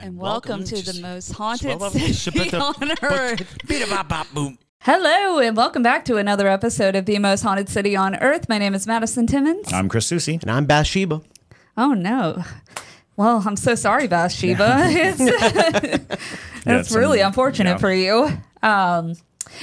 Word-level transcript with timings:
And, 0.00 0.16
welcome, 0.16 0.64
to 0.64 0.76
the 0.76 1.00
most 1.00 1.32
haunted 1.32 1.78
Well, 1.80 1.90
city 1.90 2.50
well, 2.52 2.74
on 2.80 2.92
earth. 3.02 3.56
Hello, 4.80 5.38
and 5.38 5.56
welcome 5.56 5.82
back 5.82 6.04
to 6.04 6.16
another 6.16 6.46
episode 6.48 6.94
of 6.94 7.06
the 7.06 7.18
most 7.18 7.42
haunted 7.42 7.68
city 7.68 7.96
on 7.96 8.16
earth. 8.16 8.48
My 8.48 8.58
name 8.58 8.74
is 8.74 8.86
Madison 8.86 9.26
Timmons. 9.26 9.72
I'm 9.72 9.88
Chris 9.88 10.06
Susi. 10.06 10.38
And 10.40 10.50
I'm 10.50 10.66
Bathsheba. 10.66 11.22
Oh 11.76 11.94
no. 11.94 12.44
Well, 13.16 13.42
I'm 13.44 13.56
so 13.56 13.74
sorry, 13.74 14.06
Bathsheba. 14.06 14.84
It's, 14.88 16.14
that's 16.64 16.90
some- 16.90 16.98
really 16.98 17.20
unfortunate 17.20 17.70
yeah. 17.70 17.78
for 17.78 17.92
you. 17.92 18.38
Um, 18.62 19.14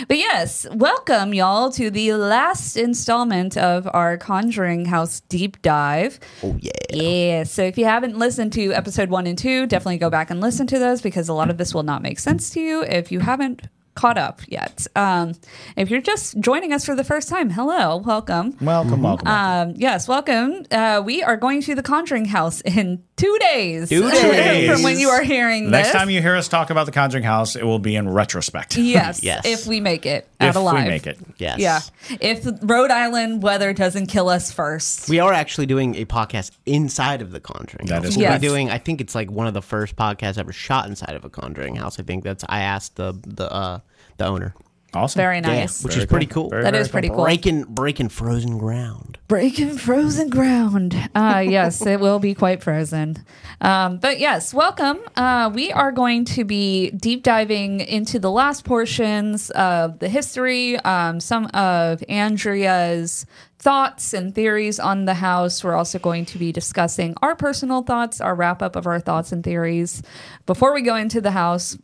but 0.07 0.17
yes, 0.17 0.67
welcome 0.71 1.34
y'all 1.34 1.71
to 1.71 1.89
the 1.89 2.13
last 2.13 2.77
installment 2.77 3.57
of 3.57 3.88
our 3.94 4.17
Conjuring 4.17 4.85
House 4.85 5.21
deep 5.21 5.61
dive. 5.61 6.20
Oh 6.44 6.58
yeah. 6.59 6.71
Yeah. 6.91 7.44
So 7.44 7.63
if 7.63 7.77
you 7.77 7.85
haven't 7.85 8.17
listened 8.17 8.53
to 8.53 8.73
episode 8.73 9.09
one 9.09 9.27
and 9.27 9.38
two, 9.38 9.67
definitely 9.67 9.98
go 9.98 10.09
back 10.09 10.30
and 10.30 10.41
listen 10.41 10.67
to 10.67 10.80
those 10.80 11.02
because 11.02 11.30
a 11.30 11.34
lot 11.34 11.49
of 11.49 11.58
this 11.58 11.73
will 11.73 11.84
not 11.84 12.02
make 12.02 12.20
sense 12.20 12.49
to 12.52 12.61
you 12.61 12.84
if 12.84 13.11
you 13.11 13.20
haven't 13.20 13.63
caught 13.95 14.17
up 14.17 14.41
yet. 14.48 14.86
Um, 14.95 15.33
if 15.75 15.89
you're 15.89 16.02
just 16.02 16.39
joining 16.39 16.73
us 16.73 16.86
for 16.86 16.95
the 16.95 17.03
first 17.03 17.30
time, 17.30 17.50
hello, 17.50 17.97
welcome. 17.97 18.56
Welcome, 18.61 19.02
welcome. 19.02 19.28
Um, 19.28 19.73
yes, 19.78 20.08
welcome. 20.08 20.66
Uh, 20.70 21.02
we 21.03 21.23
are 21.23 21.38
going 21.38 21.61
to 21.64 21.75
the 21.75 21.81
Conjuring 21.83 22.25
House 22.25 22.61
in 22.61 23.02
two 23.16 23.38
days. 23.39 23.88
Two 23.89 24.09
days. 24.11 24.70
from 24.70 24.83
when 24.83 25.00
you 25.00 25.09
are 25.09 25.23
hearing 25.23 25.72
Next 25.72 25.88
this. 25.88 25.95
time 25.95 26.09
you 26.09 26.22
hear 26.22 26.36
us 26.36 26.47
talk 26.50 26.70
about 26.70 26.86
the 26.86 26.92
Conjuring 26.92 27.23
House, 27.23 27.55
it 27.55 27.64
will 27.64 27.80
be 27.80 27.95
in 27.95 28.09
retrospect. 28.09 28.78
yes, 28.78 29.23
Yes. 29.23 29.45
if 29.45 29.66
we 29.66 29.80
make 29.80 30.05
it 30.05 30.27
out 30.42 30.50
if 30.50 30.55
alive. 30.58 30.83
we 30.83 30.89
make 30.89 31.08
it. 31.08 31.17
Yes. 31.38 31.59
Yeah, 31.59 31.80
if 32.20 32.45
Rhode 32.61 32.92
Island 32.92 33.42
weather 33.42 33.72
doesn't 33.73 34.08
kill 34.08 34.27
us 34.30 34.52
first. 34.52 35.08
We 35.09 35.20
are 35.20 35.31
actually 35.31 35.66
doing 35.67 35.95
a 35.95 36.05
podcast 36.05 36.52
inside 36.66 37.22
of 37.22 37.31
the 37.31 37.39
Conjuring 37.39 37.88
That 37.88 38.03
House. 38.03 38.08
is 38.11 38.17
We'll 38.17 38.23
Yes. 38.25 38.42
be 38.42 38.48
doing. 38.48 38.70
I 38.70 38.77
think 38.77 39.00
it's 39.00 39.16
like 39.16 39.31
one 39.31 39.48
of 39.48 39.53
the 39.53 39.61
first 39.61 39.95
podcasts 39.95 40.38
ever 40.38 40.52
shot 40.52 40.88
inside 40.88 41.16
of 41.16 41.23
a 41.23 41.30
Conjuring 41.30 41.75
House. 41.77 41.98
I 42.00 42.03
think 42.03 42.25
that's. 42.25 42.44
I 42.50 42.59
asked 42.61 42.98
the 42.98 43.17
the 43.25 43.50
uh, 43.52 43.80
the 44.17 44.25
owner. 44.25 44.53
Awesome. 44.94 45.19
Very 45.19 45.35
Yeah, 45.38 45.41
nice. 45.41 45.83
which 45.83 45.95
Very 45.95 46.03
is 46.05 46.09
pretty 46.09 46.25
cool. 46.25 46.44
cool. 46.44 46.49
Very, 46.52 46.63
That 46.63 46.71
very 46.71 46.81
is 46.83 46.88
pretty 46.88 47.08
cool. 47.09 47.17
cool. 47.17 47.25
Breaking 47.25 47.63
breaking 47.63 48.08
frozen 48.09 48.58
ground. 48.58 49.17
Breaking 49.27 49.77
frozen 49.77 50.30
ground. 50.30 50.95
Uh, 51.13 51.44
yes, 51.45 51.85
it 51.85 51.99
will 51.99 52.19
be 52.19 52.33
quite 52.33 52.63
frozen. 52.63 53.17
Um, 53.59 53.97
but 53.97 54.19
yes, 54.19 54.53
welcome. 54.53 54.99
Uh, 55.17 55.52
we 55.53 55.69
are 55.73 55.91
going 55.91 56.23
to 56.25 56.45
be 56.45 56.91
deep 56.91 57.23
diving 57.23 57.81
into 57.81 58.19
the 58.19 58.31
last 58.31 58.63
portions 58.63 59.49
of 59.52 59.99
the 59.99 60.08
history, 60.08 60.77
um, 60.80 61.19
some 61.19 61.47
of 61.47 62.02
Andrea's 62.08 63.25
thoughts 63.59 64.13
and 64.13 64.33
theories 64.33 64.80
on 64.80 65.03
the 65.05 65.16
house. 65.16 65.61
We're 65.61 65.75
also 65.75 65.99
going 65.99 66.25
to 66.27 66.38
be 66.38 66.53
discussing 66.53 67.16
our 67.21 67.36
personal 67.36 67.81
thoughts, 67.81 68.21
our 68.21 68.36
wrap 68.36 68.61
up 68.61 68.77
of 68.77 68.88
our 68.88 69.02
thoughts 69.02 69.33
and 69.33 69.43
theories 69.43 70.02
before 70.45 70.73
we 70.73 70.83
go 70.83 70.95
into 70.95 71.19
the 71.19 71.31
house. 71.31 71.77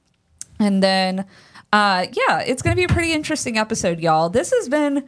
And 0.59 0.81
then, 0.83 1.25
uh, 1.73 2.05
yeah, 2.14 2.39
it's 2.39 2.61
going 2.61 2.75
to 2.75 2.80
be 2.80 2.83
a 2.83 2.94
pretty 2.94 3.14
interesting 3.14 3.58
episode, 3.58 4.00
y'all. 4.00 4.30
This 4.30 4.52
has 4.52 4.67
been 4.69 5.08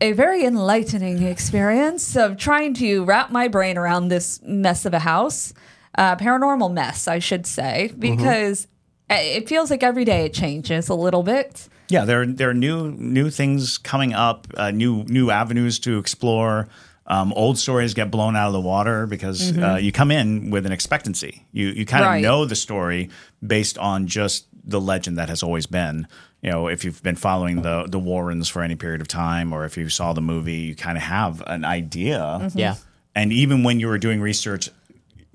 a 0.00 0.12
very 0.12 0.44
enlightening 0.44 1.22
experience 1.22 2.16
of 2.16 2.36
trying 2.36 2.74
to 2.74 3.04
wrap 3.04 3.30
my 3.30 3.48
brain 3.48 3.78
around 3.78 4.08
this 4.08 4.40
mess 4.42 4.84
of 4.84 4.92
a 4.92 4.98
house, 4.98 5.54
uh, 5.96 6.16
paranormal 6.16 6.72
mess, 6.72 7.06
I 7.06 7.20
should 7.20 7.46
say, 7.46 7.92
because 7.98 8.66
it 9.08 9.48
feels 9.48 9.70
like 9.70 9.82
every 9.84 10.04
day 10.04 10.24
it 10.24 10.34
changes 10.34 10.88
a 10.88 10.94
little 10.94 11.22
bit. 11.22 11.68
Yeah, 11.90 12.04
there 12.06 12.26
there 12.26 12.50
are 12.50 12.54
new 12.54 12.90
new 12.90 13.30
things 13.30 13.78
coming 13.78 14.14
up, 14.14 14.46
uh, 14.56 14.70
new 14.70 15.04
new 15.04 15.30
avenues 15.30 15.78
to 15.80 15.98
explore. 15.98 16.66
Um, 17.06 17.34
old 17.34 17.58
stories 17.58 17.92
get 17.92 18.10
blown 18.10 18.34
out 18.34 18.46
of 18.46 18.54
the 18.54 18.60
water 18.62 19.06
because 19.06 19.56
uh, 19.58 19.76
you 19.76 19.92
come 19.92 20.10
in 20.10 20.48
with 20.50 20.64
an 20.64 20.72
expectancy. 20.72 21.46
You 21.52 21.68
you 21.68 21.84
kind 21.86 22.02
of 22.02 22.10
Right. 22.10 22.22
know 22.22 22.46
the 22.46 22.56
story 22.56 23.10
based 23.46 23.76
on 23.76 24.06
just 24.06 24.46
the 24.64 24.80
legend 24.80 25.18
that 25.18 25.28
has 25.28 25.42
always 25.42 25.66
been. 25.66 26.06
You 26.42 26.50
know, 26.50 26.68
if 26.68 26.84
you've 26.84 27.02
been 27.02 27.16
following 27.16 27.62
the 27.62 27.86
the 27.88 27.98
Warrens 27.98 28.48
for 28.48 28.62
any 28.62 28.76
period 28.76 29.00
of 29.00 29.08
time, 29.08 29.52
or 29.52 29.64
if 29.64 29.76
you 29.76 29.88
saw 29.88 30.12
the 30.12 30.20
movie, 30.20 30.54
you 30.54 30.74
kind 30.74 30.96
of 30.96 31.04
have 31.04 31.42
an 31.46 31.64
idea. 31.64 32.50
Yeah. 32.54 32.76
And 33.14 33.32
even 33.32 33.62
when 33.62 33.78
you 33.80 33.86
were 33.88 33.98
doing 33.98 34.20
research, 34.20 34.68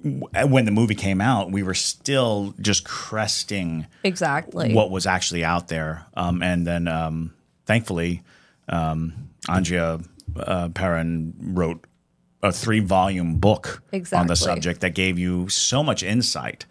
when 0.02 0.66
the 0.66 0.72
movie 0.72 0.96
came 0.96 1.22
out, 1.22 1.52
we 1.52 1.64
were 1.64 1.74
still 1.74 2.54
just 2.60 2.86
cresting 2.86 3.88
Exactly. 4.04 4.74
what 4.74 4.92
was 4.92 5.06
actually 5.06 5.44
out 5.44 5.68
there. 5.68 6.06
Um, 6.14 6.42
and 6.42 6.66
then, 6.66 6.88
um, 6.88 7.34
thankfully, 7.66 8.24
um, 8.68 9.30
Andrea 9.48 10.00
uh, 10.38 10.70
Perron 10.70 11.34
wrote 11.40 11.86
a 12.42 12.52
three 12.52 12.80
volume 12.80 13.38
book 13.40 13.84
on 14.14 14.28
the 14.28 14.36
subject 14.36 14.82
that 14.82 14.92
gave 14.96 15.20
you 15.20 15.50
so 15.50 15.84
much 15.84 16.04
insight 16.04 16.66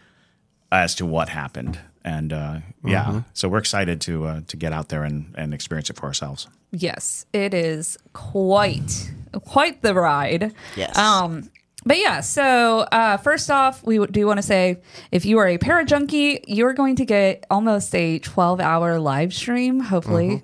as 0.73 0.95
to 0.95 1.07
what 1.07 1.29
happened. 1.29 1.79
And 2.09 2.33
uh, 2.33 2.61
yeah, 2.85 3.23
so 3.35 3.51
we're 3.51 3.59
excited 3.59 4.01
to 4.03 4.25
uh, 4.27 4.41
to 4.49 4.57
get 4.57 4.73
out 4.73 4.89
there 4.89 5.05
and, 5.05 5.35
and 5.37 5.53
experience 5.53 5.91
it 5.91 5.97
for 5.97 6.07
ourselves. 6.07 6.49
Yes, 6.71 7.27
it 7.35 7.53
is 7.53 7.99
quite 8.15 9.13
quite 9.45 9.83
the 9.83 9.93
ride. 9.93 10.55
Yes. 10.75 10.97
Um, 10.97 11.51
but 11.85 11.99
yeah, 11.99 12.21
so 12.23 12.81
uh, 12.81 13.19
first 13.19 13.51
off, 13.51 13.85
we 13.85 14.05
do 14.07 14.27
want 14.27 14.39
to 14.39 14.43
say 14.43 14.79
if 15.13 15.27
you 15.27 15.37
are 15.39 15.49
a 15.49 15.59
para 15.59 15.85
junkie, 15.85 16.41
you're 16.47 16.73
going 16.73 16.97
to 16.97 17.05
get 17.05 17.45
almost 17.51 17.95
a 17.95 18.19
12 18.21 18.61
hour 18.61 18.99
live 18.99 19.35
stream. 19.35 19.79
Hopefully, 19.81 20.43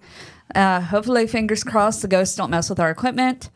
uh, 0.54 0.80
hopefully, 0.82 1.26
fingers 1.26 1.64
crossed, 1.64 2.02
the 2.02 2.08
ghosts 2.08 2.36
don't 2.36 2.50
mess 2.50 2.68
with 2.68 2.78
our 2.78 2.90
equipment. 2.90 3.48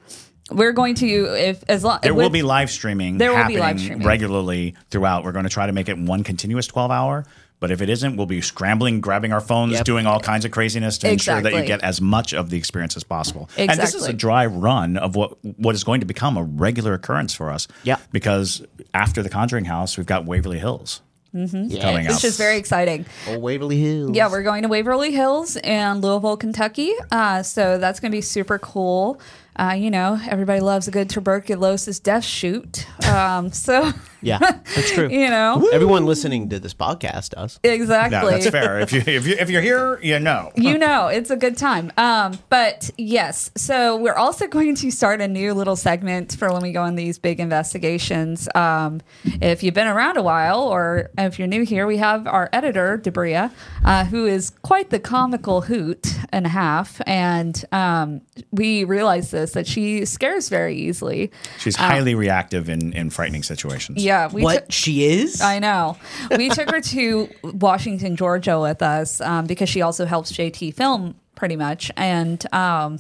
We're 0.50 0.72
going 0.72 0.94
to 0.96 1.06
if 1.06 1.62
as 1.69 1.84
long 1.84 1.98
There 2.02 2.14
will 2.14 2.30
be 2.30 2.42
live 2.42 2.70
streaming 2.70 3.19
There 3.19 3.34
will 3.34 3.46
be 3.46 3.58
live 3.58 3.78
streaming. 3.78 4.06
regularly 4.06 4.75
throughout. 4.90 5.25
We're 5.25 5.32
going 5.32 5.44
to 5.44 5.50
try 5.50 5.66
to 5.66 5.72
make 5.75 5.90
it 5.90 5.98
one 5.98 6.25
continuous 6.25 6.66
12 6.66 6.90
hour. 6.90 7.26
But 7.60 7.70
if 7.72 7.82
it 7.82 7.88
isn't, 7.88 8.16
we'll 8.16 8.26
be 8.26 8.41
scrambling, 8.41 9.00
grabbing 9.00 9.32
our 9.32 9.41
phones, 9.41 9.72
Yep. 9.72 9.84
doing 9.84 10.06
all 10.06 10.20
kinds 10.20 10.44
of 10.44 10.50
craziness 10.52 10.96
to 10.98 11.10
ensure 11.10 11.41
that 11.41 11.52
you 11.52 11.64
get 11.64 11.82
as 11.82 12.00
much 12.00 12.32
of 12.32 12.50
the 12.50 12.56
experience 12.56 12.96
as 12.96 13.02
possible. 13.02 13.50
Exactly. 13.56 13.69
And 13.72 13.80
this 13.80 13.94
is 13.94 14.06
a 14.06 14.12
dry 14.12 14.46
run 14.46 14.96
of 14.96 15.16
what 15.16 15.36
what 15.58 15.74
is 15.74 15.82
going 15.84 16.00
to 16.00 16.06
become 16.06 16.36
a 16.36 16.42
regular 16.44 16.94
occurrence 16.94 17.34
for 17.34 17.50
us. 17.50 17.66
Yeah. 17.82 17.96
Because 18.12 18.62
after 18.94 19.22
the 19.22 19.28
Conjuring 19.28 19.64
House, 19.64 19.96
we've 19.96 20.06
got 20.06 20.24
Waverly 20.24 20.58
Hills 20.58 21.00
Yes. 21.32 21.82
coming 21.82 22.06
up. 22.06 22.14
which 22.14 22.24
is 22.24 22.36
very 22.38 22.56
exciting. 22.56 23.04
Old 23.28 23.42
Waverly 23.42 23.78
Hills. 23.78 24.12
Yeah, 24.16 24.30
we're 24.30 24.42
going 24.42 24.62
to 24.62 24.69
Waverly 24.69 25.12
Hills 25.12 25.56
and 25.56 26.00
Louisville, 26.02 26.36
Kentucky. 26.38 26.92
Uh, 27.12 27.42
so 27.42 27.76
that's 27.78 28.00
going 28.00 28.10
to 28.10 28.16
be 28.16 28.22
super 28.22 28.58
cool. 28.58 29.20
Uh, 29.58 29.72
you 29.72 29.91
know, 29.91 30.19
everybody 30.28 30.60
loves 30.60 30.86
a 30.86 30.91
good 30.91 31.10
tuberculosis 31.10 31.98
death 31.98 32.24
chute. 32.24 32.86
Um, 33.08 33.50
so, 33.52 33.91
Yeah, 34.20 34.38
that's 34.38 34.92
true. 34.92 35.08
you 35.08 35.28
know, 35.28 35.69
Everyone 35.72 36.06
listening 36.06 36.48
to 36.50 36.60
this 36.60 36.74
podcast 36.74 37.30
does. 37.30 37.58
exactly. 37.64 38.19
No, 38.19 38.30
that's 38.30 38.50
fair. 38.50 38.78
If 38.80 38.92
you 38.92 39.02
if 39.06 39.26
you 39.26 39.34
if 39.38 39.50
you're 39.50 39.62
here, 39.62 39.98
you 40.00 40.19
know. 40.20 40.52
you 40.56 40.78
know 40.78 41.08
it's 41.08 41.30
a 41.30 41.36
good 41.36 41.56
time 41.56 41.92
um 41.96 42.38
but 42.48 42.91
yes 42.98 43.50
so 43.56 43.96
we're 43.96 44.14
also 44.14 44.46
going 44.46 44.74
to 44.74 44.91
start 44.91 45.20
a 45.20 45.28
new 45.28 45.52
little 45.54 45.76
segment 45.76 46.34
for 46.36 46.52
when 46.52 46.62
we 46.62 46.72
go 46.72 46.82
on 46.82 46.94
these 46.94 47.19
big 47.19 47.38
investigations 47.40 48.48
um 48.54 49.00
if 49.40 49.62
you've 49.62 49.75
been 49.75 49.86
around 49.86 50.16
a 50.16 50.22
while 50.22 50.62
or 50.62 51.10
if 51.19 51.38
you're 51.38 51.48
new 51.48 51.64
here 51.64 51.86
we 51.86 51.96
have 51.96 52.26
our 52.26 52.48
editor 52.52 52.99
debria 52.99 53.50
uh, 53.84 54.04
who 54.04 54.26
is 54.26 54.50
quite 54.62 54.90
the 54.90 54.99
comical 54.99 55.62
hoot 55.62 56.14
and 56.32 56.46
a 56.46 56.49
half 56.49 57.00
and 57.06 57.64
um 57.72 58.20
we 58.50 58.84
realize 58.84 59.31
this 59.31 59.48
that 59.53 59.67
she 59.67 60.05
scares 60.05 60.49
very 60.49 60.75
easily 60.77 61.31
She's 61.59 61.77
highly 61.77 62.15
reactive 62.15 62.69
in 62.69 62.93
in 62.93 63.11
frightening 63.11 63.43
situations. 63.43 64.03
yeah 64.03 64.29
we 64.33 64.43
what 64.43 64.55
took- 64.65 64.73
she 64.73 65.05
is? 65.05 65.41
I 65.41 65.59
know. 65.59 65.97
We 66.37 66.49
took 66.50 66.71
her 66.71 66.81
to 66.81 67.29
Washington, 67.43 68.17
Georgia 68.17 68.61
with 68.61 68.83
us 68.83 69.21
um, 69.21 69.47
because 69.47 69.69
she 69.69 69.83
also 69.83 70.06
helps 70.06 70.33
JT 70.33 70.75
film 70.75 71.15
pretty 71.35 71.56
much. 71.56 71.91
And 71.97 72.45
um, 72.55 72.99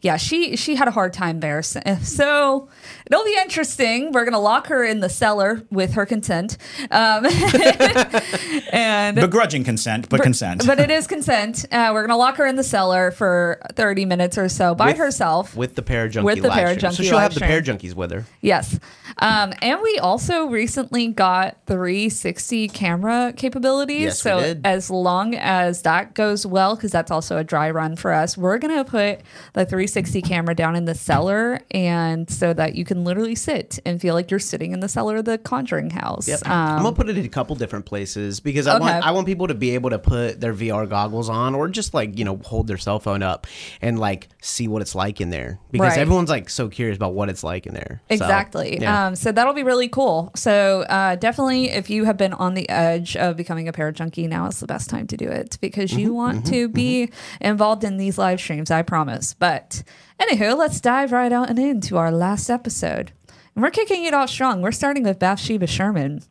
yeah, 0.00 0.16
she 0.16 0.56
she 0.56 0.74
had 0.74 0.88
a 0.88 0.90
hard 0.90 1.12
time 1.12 1.40
there. 1.40 1.62
So, 1.62 1.80
so 2.02 2.68
it'll 3.10 3.24
be 3.24 3.36
interesting. 3.42 4.12
We're 4.12 4.24
gonna 4.24 4.38
lock 4.40 4.68
her 4.68 4.84
in 4.84 5.00
the 5.00 5.08
cellar 5.08 5.62
with 5.70 5.94
her 5.94 6.06
consent, 6.06 6.56
um, 6.90 7.26
and 8.72 9.16
Begrudging 9.16 9.64
consent, 9.64 10.08
but 10.08 10.22
consent. 10.22 10.66
but 10.66 10.78
it 10.78 10.90
is 10.90 11.06
consent. 11.06 11.64
Uh, 11.72 11.90
we're 11.92 12.06
gonna 12.06 12.16
lock 12.16 12.36
her 12.36 12.46
in 12.46 12.56
the 12.56 12.62
cellar 12.64 13.10
for 13.10 13.60
thirty 13.74 14.04
minutes 14.04 14.38
or 14.38 14.48
so 14.48 14.74
by 14.74 14.88
With- 14.88 14.98
herself. 14.98 15.56
with 15.56 15.74
the 15.74 15.82
Parajunkie 15.82 16.22
With 16.24 16.42
the 16.42 16.48
live 16.48 16.78
stream. 16.78 16.90
Parajunkie 16.92 16.96
So 16.96 17.02
she'll 17.02 17.12
live 17.14 17.22
have 17.22 17.34
the 17.34 17.40
stream. 17.40 17.50
Parajunkies 17.78 17.94
with 17.94 18.10
her. 18.12 18.24
Yes. 18.40 18.78
Um, 19.18 19.52
and 19.60 19.80
we 19.82 19.98
also 19.98 20.46
recently 20.46 21.08
got 21.08 21.56
360 21.66 22.68
camera 22.68 23.32
capabilities. 23.36 24.00
Yes, 24.00 24.24
we 24.24 24.30
so 24.30 24.40
did. 24.40 24.66
as 24.66 24.88
long 24.88 25.34
as 25.34 25.82
that 25.82 26.14
goes 26.14 26.46
well, 26.46 26.74
because 26.76 26.90
that's 26.92 27.10
also 27.10 27.36
a 27.36 27.44
dry 27.44 27.70
run 27.70 27.96
for 27.96 28.12
us, 28.12 28.38
we're 28.38 28.56
going 28.58 28.74
to 28.74 28.84
put 28.88 29.20
the 29.52 29.66
360 29.66 30.22
camera 30.22 30.54
down 30.54 30.74
in 30.76 30.84
the 30.86 30.94
cellar 30.94 31.60
and 31.72 32.30
so 32.30 32.52
that 32.54 32.76
you 32.76 32.84
can 32.84 32.99
literally 33.04 33.34
sit 33.34 33.78
and 33.86 34.00
feel 34.00 34.14
like 34.14 34.30
you're 34.30 34.40
sitting 34.40 34.72
in 34.72 34.80
the 34.80 34.88
cellar 34.88 35.16
of 35.16 35.24
the 35.24 35.38
Conjuring 35.38 35.90
house. 35.90 36.28
Yep. 36.28 36.40
I'm 36.46 36.76
Um, 36.78 36.82
gonna 36.84 36.96
put 36.96 37.08
it 37.08 37.16
in 37.18 37.24
a 37.24 37.28
couple 37.28 37.56
different 37.56 37.86
places 37.86 38.40
because 38.40 38.66
I 38.66 38.78
want 38.78 39.04
I 39.04 39.10
want 39.12 39.26
people 39.26 39.46
to 39.48 39.54
be 39.54 39.70
able 39.74 39.90
to 39.90 39.98
put 39.98 40.40
their 40.40 40.52
VR 40.54 40.88
goggles 40.88 41.28
on 41.28 41.54
or 41.54 41.68
just 41.68 41.94
like 41.94 42.18
you 42.18 42.24
know 42.24 42.36
hold 42.44 42.66
their 42.66 42.78
cell 42.78 42.98
phone 43.00 43.22
up 43.22 43.46
and 43.82 43.98
like 43.98 44.28
see 44.42 44.68
what 44.68 44.82
it's 44.82 44.94
like 44.94 45.20
in 45.20 45.30
there 45.30 45.58
because 45.70 45.90
Right. 45.90 45.98
everyone's 45.98 46.30
like 46.30 46.48
so 46.50 46.68
curious 46.68 46.96
about 46.96 47.14
what 47.14 47.28
it's 47.28 47.42
like 47.44 47.66
in 47.66 47.74
there. 47.74 48.00
So, 48.08 48.14
Exactly. 48.14 48.78
yeah. 48.80 49.06
Um, 49.06 49.16
so 49.16 49.32
that'll 49.32 49.54
be 49.54 49.62
really 49.62 49.88
cool. 49.88 50.30
So 50.36 50.82
uh, 50.82 51.16
definitely, 51.16 51.70
if 51.70 51.90
you 51.90 52.04
have 52.04 52.16
been 52.16 52.32
on 52.34 52.54
the 52.54 52.68
edge 52.68 53.16
of 53.16 53.36
becoming 53.36 53.68
a 53.68 53.72
parajunkie, 53.72 54.28
now 54.28 54.46
is 54.46 54.60
the 54.60 54.66
best 54.66 54.90
time 54.90 55.06
to 55.08 55.16
do 55.16 55.28
it 55.28 55.58
because 55.60 55.90
Mm-hmm, 55.90 55.98
you 56.00 56.14
want 56.14 56.46
to 56.46 56.68
be 56.68 57.10
involved 57.40 57.84
in 57.84 57.96
these 57.96 58.18
live 58.18 58.40
streams. 58.40 58.70
I 58.70 58.82
promise. 58.82 59.34
But 59.34 59.82
anywho, 60.20 60.56
let's 60.56 60.80
dive 60.80 61.12
right 61.12 61.32
on 61.32 61.48
and 61.48 61.58
into 61.58 61.96
our 61.96 62.10
last 62.12 62.48
episode, 62.50 63.12
and 63.54 63.62
we're 63.62 63.70
kicking 63.70 64.04
it 64.04 64.14
off 64.14 64.30
strong. 64.30 64.62
We're 64.62 64.72
starting 64.72 65.02
with 65.04 65.18
Bathsheba 65.18 65.66
Sherman, 65.66 66.22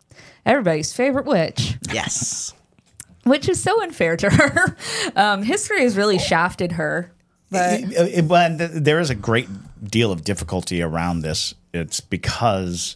everybody's 0.45 0.94
favorite 0.94 1.25
witch 1.25 1.77
yes. 1.91 2.53
which 3.24 3.47
is 3.50 3.62
so 3.62 3.81
unfair 3.83 4.15
to 4.18 4.30
her. 4.30 4.75
Um, 5.15 5.44
history 5.44 5.81
has 5.81 5.95
really 5.97 6.18
shafted 6.19 6.74
her. 6.74 7.12
But 7.51 7.80
It- 7.81 7.91
it- 8.19 8.27
but 8.27 8.57
there 8.83 9.00
is 9.00 9.09
a 9.09 9.15
great 9.15 9.47
deal 9.83 10.12
of 10.12 10.24
difficulty 10.24 10.81
around 10.81 11.21
this. 11.21 11.53
It's 11.74 12.00
because 12.00 12.95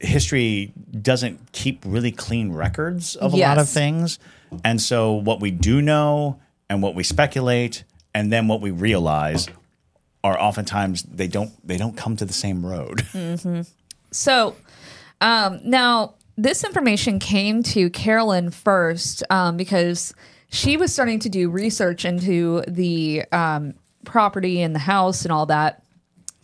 history 0.00 0.72
doesn't 1.00 1.52
keep 1.52 1.82
really 1.86 2.10
clean 2.10 2.52
records 2.52 3.14
of 3.16 3.32
a 3.34 3.36
lot 3.36 3.58
of 3.58 3.68
things. 3.68 4.18
And 4.64 4.80
so 4.80 5.12
what 5.12 5.40
we 5.40 5.50
do 5.50 5.80
know 5.80 6.40
and 6.68 6.82
what 6.82 6.94
we 6.94 7.02
speculate 7.04 7.84
and 8.14 8.32
then 8.32 8.48
what 8.48 8.60
we 8.60 8.70
realize 8.70 9.48
are 10.24 10.38
oftentimes 10.40 11.02
they 11.02 11.26
don't 11.26 11.50
they 11.66 11.76
don't 11.76 11.96
come 11.96 12.16
to 12.16 12.24
the 12.24 12.32
same 12.32 12.64
road. 12.64 13.06
So 14.12 14.54
um, 15.20 15.60
now 15.64 16.14
this 16.36 16.64
information 16.64 17.18
came 17.18 17.62
to 17.64 17.90
Carolyn 17.90 18.50
first 18.50 19.22
um, 19.30 19.56
because 19.56 20.14
she 20.50 20.76
was 20.76 20.92
starting 20.92 21.18
to 21.20 21.28
do 21.28 21.48
research 21.50 22.04
into 22.04 22.62
the 22.68 23.24
um, 23.32 23.74
property 24.04 24.60
and 24.60 24.74
the 24.74 24.80
house 24.80 25.24
and 25.24 25.32
all 25.32 25.46
that. 25.46 25.82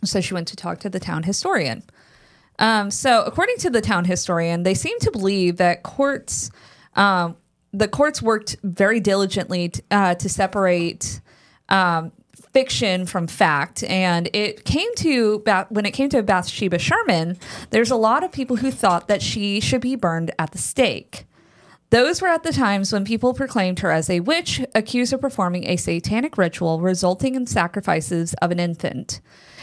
So 0.03 0.21
she 0.21 0.33
went 0.33 0.47
to 0.49 0.55
talk 0.55 0.79
to 0.79 0.89
the 0.89 0.99
town 0.99 1.23
historian. 1.23 1.83
Um, 2.57 2.91
so 2.91 3.23
according 3.23 3.57
to 3.57 3.69
the 3.69 3.81
town 3.81 4.05
historian, 4.05 4.63
they 4.63 4.73
seem 4.73 4.97
to 4.99 5.11
believe 5.11 5.57
that 5.57 5.83
courts, 5.83 6.51
um, 6.95 7.37
the 7.71 7.87
courts 7.87 8.21
worked 8.21 8.57
very 8.63 8.99
diligently 8.99 9.69
t- 9.69 9.81
uh, 9.91 10.15
to 10.15 10.27
separate 10.27 11.21
um, 11.69 12.11
fiction 12.53 13.05
from 13.05 13.27
fact, 13.27 13.83
and 13.83 14.29
it 14.33 14.65
came 14.65 14.93
to 14.95 15.43
when 15.69 15.85
it 15.85 15.91
came 15.91 16.09
to 16.09 16.23
Bathsheba 16.23 16.79
Sherman. 16.79 17.37
There's 17.69 17.91
a 17.91 17.95
lot 17.95 18.23
of 18.23 18.31
people 18.31 18.57
who 18.57 18.71
thought 18.71 19.07
that 19.07 19.21
she 19.21 19.59
should 19.59 19.81
be 19.81 19.95
burned 19.95 20.31
at 20.39 20.51
the 20.51 20.57
stake. 20.57 21.25
Those 21.91 22.21
were 22.21 22.27
at 22.27 22.43
the 22.43 22.53
times 22.53 22.93
when 22.93 23.03
people 23.03 23.33
proclaimed 23.33 23.79
her 23.79 23.91
as 23.91 24.11
a 24.11 24.19
witch, 24.19 24.61
accused 24.75 25.11
of 25.11 25.21
performing 25.21 25.65
a 25.65 25.75
satanic 25.75 26.37
ritual 26.37 26.81
resulting 26.81 27.33
in 27.33 27.47
sacrifices 27.47 28.35
of 28.35 28.51
an 28.51 28.59
infant. 28.59 29.21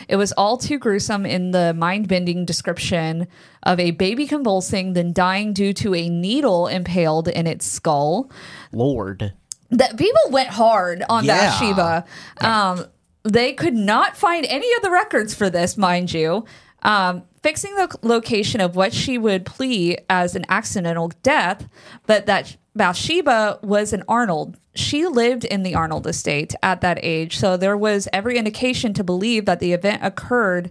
It 0.09 0.17
was 0.17 0.33
all 0.33 0.57
too 0.57 0.79
gruesome 0.79 1.25
in 1.25 1.53
the 1.53 1.73
mind 1.73 2.09
bending 2.09 2.45
description 2.45 3.29
of 3.63 3.79
a 3.79 3.93
baby 3.93 4.27
convulsing, 4.27 4.95
then 4.95 5.13
dying 5.13 5.53
due 5.53 5.73
to 5.75 5.95
a 5.95 6.09
needle 6.09 6.67
impaled 6.67 7.29
in 7.29 7.47
its 7.47 7.65
skull 7.65 8.29
Lord. 8.73 9.33
That 9.71 9.97
people 9.97 10.21
went 10.31 10.49
hard 10.49 11.03
on 11.09 11.25
Yeah. 11.25 11.37
Bathsheba. 11.51 12.05
Um, 12.41 12.87
they 13.25 13.53
could 13.53 13.75
not 13.75 14.17
find 14.17 14.47
any 14.47 14.73
of 14.75 14.83
the 14.83 14.91
records 14.91 15.35
for 15.35 15.51
this, 15.51 15.77
mind 15.77 16.13
you. 16.13 16.45
Um, 16.83 17.25
fixing 17.43 17.75
the 17.75 17.97
location 18.03 18.61
of 18.61 18.77
what 18.77 18.95
she 18.95 19.19
would 19.19 19.45
plea 19.45 19.99
as 20.09 20.37
an 20.37 20.45
accidental 20.49 21.11
death, 21.23 21.69
but 22.07 22.27
that 22.27 22.57
Bathsheba 22.77 23.59
was 23.63 23.93
an 23.93 24.05
Arnold. 24.09 24.57
She 24.75 25.07
lived 25.07 25.45
in 25.45 25.63
the 25.63 25.75
Arnold 25.75 26.07
estate 26.07 26.55
at 26.63 26.83
that 26.83 26.99
age, 27.03 27.39
so 27.39 27.57
there 27.57 27.77
was 27.77 28.07
every 28.13 28.37
indication 28.37 28.93
to 28.95 29.03
believe 29.03 29.47
that 29.47 29.59
the 29.59 29.73
event 29.73 30.05
occurred 30.05 30.71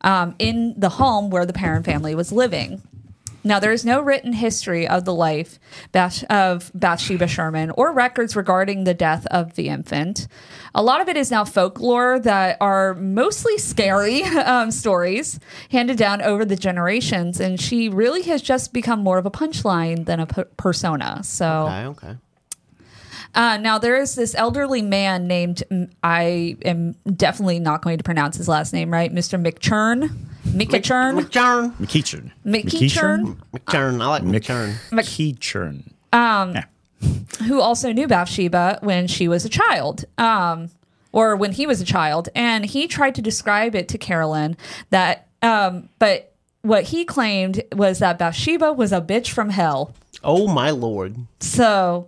um, 0.00 0.34
in 0.38 0.74
the 0.76 0.88
home 0.88 1.30
where 1.30 1.46
the 1.46 1.52
Perron 1.52 1.82
family 1.82 2.14
was 2.14 2.32
living. 2.32 2.82
Now, 3.44 3.58
there 3.58 3.72
is 3.72 3.84
no 3.84 4.00
written 4.00 4.32
history 4.32 4.86
of 4.86 5.04
the 5.04 5.12
life 5.14 5.58
of 6.30 6.70
Bathsheba 6.74 7.26
Sherman 7.26 7.70
or 7.72 7.92
records 7.92 8.36
regarding 8.36 8.84
the 8.84 8.94
death 8.94 9.26
of 9.26 9.54
the 9.54 9.68
infant. 9.68 10.28
A 10.74 10.82
lot 10.82 11.00
of 11.00 11.08
it 11.08 11.16
is 11.16 11.30
now 11.30 11.44
folklore 11.44 12.18
that 12.20 12.56
are 12.60 12.94
mostly 12.94 13.58
scary 13.58 14.22
um, 14.24 14.70
stories 14.70 15.40
handed 15.70 15.98
down 15.98 16.22
over 16.22 16.44
the 16.44 16.56
generations, 16.56 17.40
and 17.40 17.60
she 17.60 17.88
really 17.88 18.22
has 18.22 18.42
just 18.42 18.72
become 18.72 19.00
more 19.00 19.18
of 19.18 19.26
a 19.26 19.30
punchline 19.30 20.04
than 20.06 20.20
a 20.20 20.26
p- 20.26 20.44
persona. 20.56 21.20
So, 21.24 21.68
Okay. 21.68 21.86
Okay. 21.86 22.16
uh, 23.34 23.56
now 23.58 23.78
there 23.78 23.96
is 23.96 24.14
this 24.14 24.34
elderly 24.34 24.82
man 24.82 25.26
named 25.26 25.62
I 26.02 26.56
am 26.64 26.92
definitely 27.16 27.58
not 27.58 27.82
going 27.82 27.98
to 27.98 28.04
pronounce 28.04 28.36
his 28.36 28.48
last 28.48 28.72
name 28.72 28.92
right, 28.92 29.12
Mr. 29.12 29.42
McChurn, 29.42 30.10
McChurn, 30.44 31.20
McChurn. 31.20 31.72
McKeechern. 31.78 32.30
McKeechern? 32.44 33.36
McChurn. 33.54 34.02
I 34.02 34.06
like 34.06 34.22
McChurn. 34.22 34.74
McKeechern. 34.90 35.92
Um, 36.12 36.52
Yeah. 36.54 36.64
who 37.46 37.60
also 37.60 37.92
knew 37.92 38.06
Bathsheba 38.06 38.78
when 38.82 39.06
she 39.06 39.28
was 39.28 39.44
a 39.44 39.48
child, 39.48 40.04
um, 40.18 40.70
or 41.12 41.36
when 41.36 41.52
he 41.52 41.66
was 41.66 41.80
a 41.80 41.84
child, 41.84 42.28
and 42.34 42.64
he 42.66 42.86
tried 42.86 43.14
to 43.16 43.22
describe 43.22 43.74
it 43.74 43.88
to 43.88 43.98
Carolyn 43.98 44.56
that, 44.90 45.26
um, 45.42 45.88
but 45.98 46.32
what 46.62 46.84
he 46.84 47.04
claimed 47.04 47.62
was 47.74 47.98
that 47.98 48.18
Bathsheba 48.18 48.72
was 48.72 48.92
a 48.92 49.00
bitch 49.00 49.30
from 49.30 49.50
hell. 49.50 49.94
Oh 50.22 50.46
my 50.46 50.70
lord. 50.70 51.16
So 51.40 52.06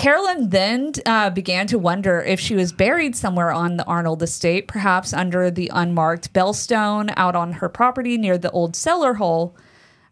Carolyn 0.00 0.48
then 0.48 0.92
uh, 1.04 1.28
began 1.28 1.66
to 1.66 1.78
wonder 1.78 2.22
if 2.22 2.40
she 2.40 2.54
was 2.54 2.72
buried 2.72 3.14
somewhere 3.14 3.52
on 3.52 3.76
the 3.76 3.84
Arnold 3.84 4.22
estate, 4.22 4.66
perhaps 4.66 5.12
under 5.12 5.50
the 5.50 5.70
unmarked 5.74 6.32
bellstone 6.32 7.12
out 7.18 7.36
on 7.36 7.52
her 7.52 7.68
property 7.68 8.16
near 8.16 8.38
the 8.38 8.50
old 8.52 8.74
cellar 8.74 9.12
hole. 9.12 9.54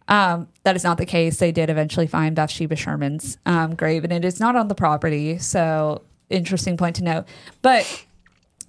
Um, 0.07 0.47
that 0.65 0.77
is 0.77 0.85
not 0.85 0.99
the 0.99 1.07
case. 1.07 1.39
They 1.39 1.53
did 1.53 1.71
eventually 1.71 2.07
find 2.07 2.37
Bathsheba 2.37 2.77
Sherman's 2.77 3.39
um, 3.47 3.75
grave, 3.77 4.05
and 4.05 4.13
it 4.13 4.27
is 4.27 4.39
not 4.39 4.57
on 4.57 4.69
the 4.69 4.75
property. 4.75 5.39
So, 5.39 6.03
interesting 6.29 6.77
point 6.77 6.97
to 6.97 7.05
note. 7.05 7.25
But 7.63 8.05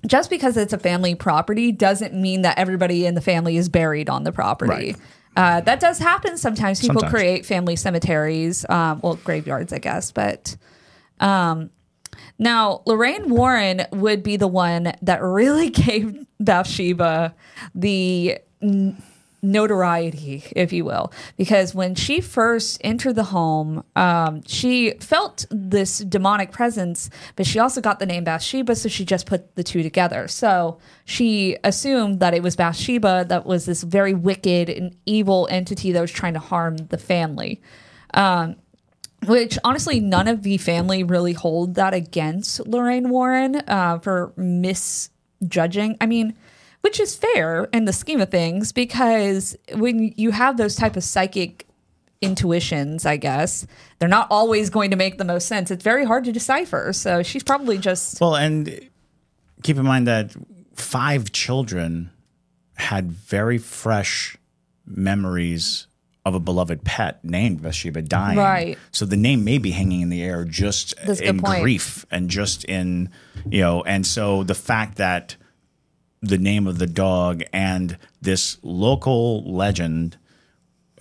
just 0.08 0.30
because 0.30 0.56
it's 0.56 0.72
a 0.72 0.80
family 0.80 1.16
property 1.16 1.74
doesn't 1.74 2.14
mean 2.14 2.44
that 2.44 2.58
everybody 2.58 3.06
in 3.06 3.16
the 3.16 3.22
family 3.22 3.58
is 3.58 3.68
buried 3.68 4.10
on 4.10 4.24
the 4.24 4.32
property. 4.32 4.72
Right. 4.72 4.98
Uh, 5.36 5.60
that 5.60 5.82
does 5.82 6.00
happen 6.00 6.38
sometimes. 6.38 6.80
People 6.80 7.02
Sometimes. 7.02 7.14
create 7.14 7.46
family 7.46 7.76
cemeteries, 7.76 8.66
um, 8.70 9.02
well, 9.04 9.16
graveyards, 9.16 9.74
I 9.74 9.80
guess. 9.80 10.14
But 10.14 10.56
um, 11.20 11.70
now 12.38 12.82
Lorraine 12.86 13.30
Warren 13.30 13.86
would 13.92 14.24
be 14.24 14.38
the 14.38 14.48
one 14.48 14.94
that 15.02 15.22
really 15.22 15.70
gave 15.70 16.26
Bathsheba 16.40 17.36
the 17.76 18.40
n- 18.62 19.02
notoriety, 19.42 20.44
if 20.56 20.74
you 20.74 20.84
will, 20.84 21.14
because 21.38 21.74
when 21.74 21.96
she 21.96 22.20
first 22.20 22.80
entered 22.84 23.16
the 23.16 23.26
home, 23.26 23.84
um, 23.96 24.42
she 24.46 24.92
felt 25.00 25.46
this 25.50 26.00
demonic 26.00 26.52
presence, 26.52 27.10
but 27.36 27.46
she 27.46 27.58
also 27.60 27.80
got 27.80 28.00
the 28.00 28.06
name 28.06 28.24
Bathsheba, 28.26 28.76
so 28.76 28.90
she 28.90 29.06
just 29.06 29.26
put 29.26 29.56
the 29.56 29.64
two 29.64 29.82
together. 29.82 30.28
So 30.28 30.80
she 31.06 31.58
assumed 31.64 32.20
that 32.20 32.34
it 32.34 32.44
was 32.44 32.56
Bathsheba 32.56 33.26
that 33.30 33.46
was 33.46 33.66
this 33.66 33.84
very 33.84 34.14
wicked 34.14 34.70
and 34.70 34.96
evil 35.06 35.48
entity 35.50 35.92
that 35.94 36.02
was 36.02 36.12
trying 36.12 36.34
to 36.34 36.40
harm 36.40 36.78
the 36.78 36.98
family. 36.98 37.62
Um, 38.14 38.58
which 39.26 39.58
honestly, 39.64 40.00
none 40.00 40.28
of 40.28 40.44
the 40.44 40.58
family 40.58 41.04
really 41.04 41.34
hold 41.34 41.76
that 41.76 41.94
against 41.94 42.66
Lorraine 42.68 43.10
Warren 43.10 43.58
uh, 43.68 44.00
for 44.00 44.34
misjudging. 44.38 45.98
I 46.00 46.06
mean, 46.06 46.36
which 46.82 47.00
is 47.00 47.16
fair 47.16 47.66
in 47.74 47.86
the 47.86 47.94
scheme 47.94 48.22
of 48.22 48.30
things 48.30 48.72
because 48.72 49.58
when 49.74 50.14
you 50.16 50.32
have 50.32 50.58
those 50.58 50.76
type 50.76 50.96
of 50.96 51.04
psychic 51.04 51.68
intuitions, 52.22 53.06
I 53.06 53.18
guess 53.18 53.66
they're 54.00 54.10
not 54.10 54.28
always 54.30 54.70
going 54.70 54.92
to 54.92 54.98
make 54.98 55.18
the 55.18 55.26
most 55.26 55.48
sense. 55.48 55.72
It's 55.72 55.84
very 55.84 56.06
hard 56.06 56.24
to 56.26 56.32
decipher. 56.32 56.94
So 56.94 57.24
she's 57.24 57.44
probably 57.44 57.78
just 57.78 58.20
Well, 58.22 58.36
and 58.36 58.90
keep 59.64 59.78
in 59.78 59.86
mind 59.86 60.08
that 60.08 60.34
five 60.76 61.32
children 61.32 62.12
had 62.76 63.12
very 63.12 63.58
fresh 63.58 64.38
memories 64.86 65.88
of 66.30 66.36
a 66.36 66.40
beloved 66.40 66.86
pet 66.86 67.24
named 67.24 67.62
Bathsheba 67.62 68.02
dying. 68.02 68.38
Right. 68.38 68.78
So 68.92 69.06
the 69.06 69.18
name 69.18 69.44
may 69.44 69.58
be 69.58 69.72
hanging 69.72 70.02
in 70.02 70.10
the 70.10 70.24
air 70.24 70.46
just 70.46 70.96
That's 71.06 71.20
in 71.20 71.38
grief 71.38 72.06
and 72.10 72.30
just 72.30 72.64
in, 72.66 73.10
you 73.50 73.62
know, 73.62 73.84
and 73.84 74.08
so 74.08 74.44
the 74.44 74.56
fact 74.56 74.98
that 74.98 75.36
the 76.22 76.38
name 76.38 76.68
of 76.68 76.80
the 76.80 76.88
dog 76.88 77.44
and 77.52 77.98
this 78.22 78.58
local 78.62 79.44
legend 79.52 80.18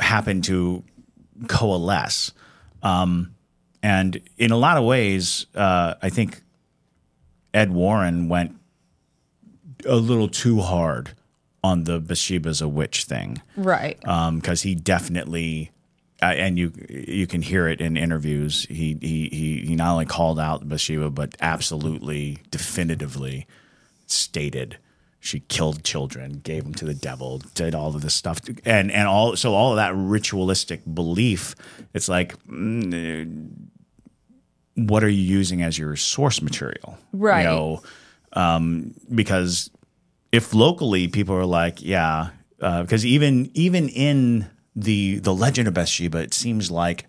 happened 0.00 0.44
to 0.44 0.85
coalesce. 1.49 2.32
Um, 2.82 3.35
and 3.82 4.20
in 4.37 4.50
a 4.50 4.56
lot 4.56 4.76
of 4.76 4.85
ways, 4.85 5.47
uh, 5.54 5.94
I 6.02 6.08
think 6.08 6.42
Ed 7.52 7.73
Warren 7.73 8.28
went 8.28 8.56
a 9.87 9.97
little 9.97 10.28
too 10.28 10.61
hard 10.61 11.14
on 11.69 11.85
the 11.85 12.01
Bathsheba's 12.01 12.61
a 12.61 12.69
witch 12.69 13.05
thing 13.05 13.41
Right. 13.57 13.99
because 14.01 14.63
he 14.63 14.75
definitely 14.75 15.71
uh, 16.21 16.27
and 16.45 16.59
you 16.59 16.73
you 16.89 17.27
can 17.29 17.43
hear 17.43 17.69
it 17.69 17.81
in 17.81 17.97
interviews. 17.97 18.67
He 18.69 18.97
he 19.01 19.29
he 19.31 19.67
he 19.69 19.77
not 19.77 19.93
only 19.93 20.07
called 20.07 20.41
out 20.41 20.69
Bathsheba, 20.69 21.11
but 21.11 21.37
absolutely 21.41 22.39
definitively 22.51 23.47
stated 24.07 24.79
she 25.21 25.41
killed 25.41 25.85
children, 25.85 26.41
gave 26.45 26.63
them 26.65 26.75
to 26.75 26.85
the 26.85 26.95
devil, 26.95 27.39
did 27.55 27.75
all 27.75 27.95
of 27.95 28.03
this 28.03 28.15
stuff, 28.15 28.41
and 28.65 28.91
and 28.91 29.07
all 29.09 29.37
so 29.37 29.55
all 29.55 29.71
of 29.73 29.77
that 29.77 29.95
ritualistic 29.95 30.81
belief. 30.93 31.55
It's 31.95 32.09
like. 32.09 32.37
mm, 32.47 33.51
what 34.75 35.03
are 35.03 35.09
you 35.09 35.23
using 35.39 35.63
as 35.63 35.77
your 35.79 35.97
source 35.97 36.41
material? 36.41 36.97
Right. 37.13 37.41
You 37.41 37.47
know, 37.49 37.83
um, 38.35 38.95
because 39.13 39.71
if 40.32 40.54
locally 40.54 41.08
people 41.08 41.35
are 41.35 41.47
like, 41.47 41.82
yeah, 41.82 42.30
because 42.58 43.06
even 43.06 43.50
even 43.54 43.88
in 43.88 44.49
the 44.76 45.18
the 45.18 45.35
legend 45.35 45.68
of 45.68 45.75
Bathsheba, 45.75 46.18
it 46.18 46.35
seems 46.35 46.70
like 46.70 47.06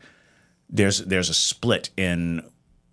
there's 0.70 1.00
there's 1.00 1.30
a 1.30 1.34
split 1.34 1.90
in 1.98 2.44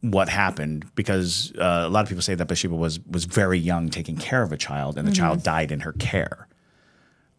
what 0.01 0.29
happened 0.29 0.87
because 0.95 1.53
uh, 1.59 1.85
a 1.87 1.89
lot 1.89 2.03
of 2.03 2.09
people 2.09 2.23
say 2.23 2.35
that 2.35 2.47
Bathsheba 2.47 2.75
was 2.75 3.01
was 3.07 3.25
very 3.25 3.59
young, 3.59 3.89
taking 3.89 4.17
care 4.17 4.43
of 4.43 4.53
a 4.53 4.57
child, 4.57 4.99
and 4.99 5.07
the 5.07 5.13
child 5.13 5.43
died 5.43 5.71
in 5.73 5.81
her 5.81 5.93
care, 5.93 6.49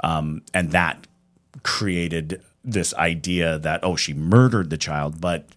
um, 0.04 0.42
and 0.54 0.72
that 0.72 1.08
created 1.64 2.42
this 2.64 2.94
idea 2.96 3.58
that 3.60 3.84
oh 3.84 3.96
she 3.96 4.14
murdered 4.14 4.70
the 4.70 4.78
child, 4.78 5.20
but 5.20 5.48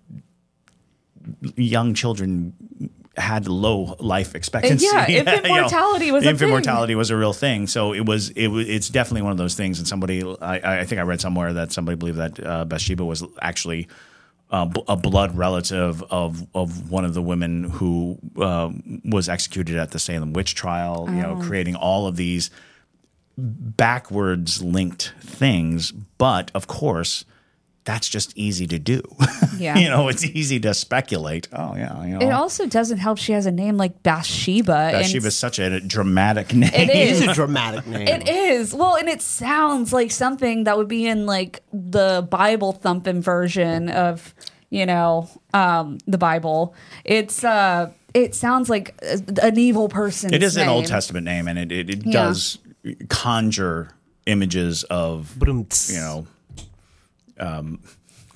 young 1.56 1.94
children 1.94 2.54
had 3.17 3.49
low 3.49 3.97
life 3.99 4.35
expectancy. 4.35 4.87
Yeah, 4.87 5.07
infant 5.09 5.45
You 5.45 5.55
know, 5.55 5.61
mortality 5.62 6.12
was 6.12 6.25
a 6.25 6.29
infant 6.29 6.38
thing. 6.40 6.50
mortality 6.50 6.95
was 6.95 7.11
a 7.11 7.17
real 7.17 7.33
thing. 7.33 7.67
So 7.67 7.93
it 7.93 8.07
was 8.07 8.31
it 8.31 8.49
was 8.49 8.69
it's 8.69 8.88
definitely 8.88 9.23
one 9.23 9.33
of 9.33 9.38
those 9.38 9.55
things. 9.55 9.79
And 9.79 9.87
somebody 9.88 10.23
I, 10.40 10.81
I 10.81 10.85
think 10.85 11.00
I 11.00 11.02
read 11.02 11.21
somewhere 11.21 11.52
that 11.55 11.73
somebody 11.73 11.97
believed 11.97 12.19
that 12.19 12.45
uh, 12.47 12.64
Bathsheba 12.64 13.05
was 13.05 13.25
actually 13.43 13.88
uh, 14.52 14.64
b- 14.67 14.83
a 14.88 14.97
blood 14.97 15.37
relative 15.37 16.02
of 16.05 16.47
of 16.55 16.90
one 16.90 17.05
of 17.05 17.14
the 17.14 17.23
women 17.23 17.64
who 17.64 18.19
uh, 18.38 18.71
was 19.05 19.29
executed 19.29 19.76
at 19.76 19.90
the 19.90 19.99
Salem 19.99 20.33
witch 20.33 20.55
trial. 20.55 21.07
You 21.11 21.23
Oh. 21.25 21.35
know, 21.37 21.43
creating 21.43 21.75
all 21.76 22.07
of 22.07 22.17
these 22.17 22.50
backwards 23.37 24.62
linked 24.62 25.12
things. 25.21 25.93
But 25.93 26.50
of 26.55 26.67
course. 26.67 27.25
That's 27.90 28.09
just 28.09 28.32
easy 28.37 28.66
to 28.68 28.78
do. 28.78 29.02
Yeah. 29.61 29.76
you 29.76 29.90
know, 29.90 30.09
it's 30.09 30.25
easy 30.25 30.59
to 30.61 30.73
speculate. 30.73 31.47
Oh 31.52 31.76
yeah, 31.76 32.02
you 32.06 32.16
know. 32.16 32.26
It 32.26 32.30
also 32.32 32.64
doesn't 32.66 32.97
help 32.97 33.18
she 33.18 33.32
has 33.32 33.44
a 33.44 33.50
name 33.52 33.76
like 33.76 34.02
Bathsheba. 34.02 34.73
and 34.75 34.92
Bathsheba's 35.02 35.37
such 35.37 35.59
a 35.59 35.80
dramatic 35.80 36.54
name. 36.62 36.70
It 36.73 36.88
It 36.88 36.97
is. 37.11 37.20
is 37.20 37.28
a 37.28 37.35
dramatic 37.35 37.87
name. 37.87 38.09
It 38.09 38.26
is. 38.26 38.73
Well, 38.73 38.94
and 38.97 39.06
it 39.06 39.20
sounds 39.20 39.92
like 39.92 40.12
something 40.12 40.64
that 40.64 40.78
would 40.78 40.88
be 40.88 41.06
in 41.06 41.26
like 41.26 41.62
the 41.75 42.26
Bible 42.30 42.73
thumping 42.73 43.20
version 43.20 43.90
of, 43.90 44.35
you 44.70 44.87
know, 44.87 45.28
um, 45.52 45.99
the 46.06 46.16
Bible. 46.18 46.75
It's 47.04 47.44
uh 47.44 47.90
it 48.14 48.35
sounds 48.35 48.70
like 48.70 48.94
a- 49.02 49.20
an 49.47 49.59
evil 49.59 49.90
person. 49.90 50.32
It 50.32 50.42
is 50.42 50.56
an 50.56 50.68
Old. 50.68 50.87
Testament 50.87 51.26
name, 51.26 51.49
and 51.49 51.59
it, 51.59 51.70
it, 51.70 51.90
it 51.90 52.06
Yeah. 52.06 52.12
does 52.12 52.56
conjure 53.11 53.90
images 54.26 54.85
of, 54.85 55.37
you 55.47 55.66
know, 56.00 56.26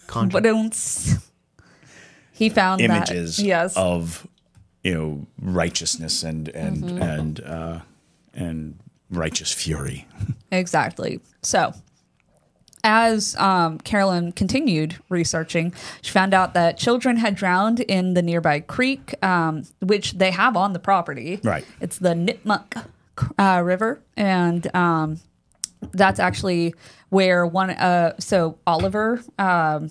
Conjure. 0.06 0.40
But 0.40 0.46
um, 0.46 0.70
he 2.32 2.48
found 2.48 2.80
images 2.80 3.36
that. 3.36 3.44
Yes. 3.44 3.76
of, 3.76 4.26
you 4.82 4.94
know, 4.94 5.26
righteousness 5.40 6.22
and 6.22 6.48
and 6.48 6.76
Mm-hmm. 6.84 7.02
and 7.02 7.40
uh, 7.40 7.78
and 8.34 8.78
righteous 9.10 9.52
fury. 9.52 10.06
Exactly. 10.50 11.20
So, 11.42 11.72
as 12.82 13.34
um, 13.36 13.78
Carolyn 13.78 14.32
continued 14.32 14.96
researching, 15.08 15.72
she 16.02 16.10
found 16.12 16.34
out 16.34 16.52
that 16.54 16.76
children 16.76 17.16
had 17.16 17.34
drowned 17.34 17.80
in 17.80 18.14
the 18.14 18.22
nearby 18.22 18.60
creek, 18.60 19.14
um, 19.24 19.64
which 19.80 20.12
they 20.12 20.30
have 20.32 20.56
on 20.56 20.72
the 20.74 20.78
property. 20.78 21.40
Right. 21.42 21.64
It's 21.80 21.98
the 21.98 22.10
Nipmuc 22.14 22.84
uh, 23.38 23.62
River, 23.64 24.00
and 24.16 24.74
um, 24.74 25.20
that's 25.92 26.20
actually 26.20 26.74
where 27.10 27.46
one. 27.46 27.70
Uh, 27.70 28.14
so 28.18 28.58
Oliver, 28.66 29.22
um, 29.38 29.90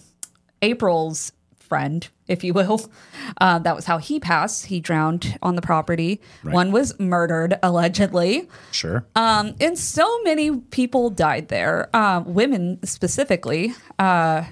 April's 0.62 1.32
friend, 1.60 2.08
if 2.28 2.44
you 2.44 2.54
will, 2.54 2.90
uh, 3.42 3.60
that 3.60 3.76
was 3.76 3.86
how 3.86 3.98
he 3.98 4.20
passed. 4.20 4.68
He 4.68 4.80
drowned 4.80 5.38
on 5.42 5.56
the 5.56 5.62
property. 5.62 6.22
One 6.44 6.72
was 6.72 7.00
murdered 7.00 7.58
allegedly. 7.64 8.50
Sure. 8.72 9.06
Um, 9.16 9.56
and 9.60 9.78
so 9.78 10.22
many 10.24 10.58
people 10.58 11.10
died 11.10 11.48
there, 11.48 11.96
um, 11.96 12.34
women 12.34 12.80
specifically. 12.84 13.74
Uh, 13.98 14.46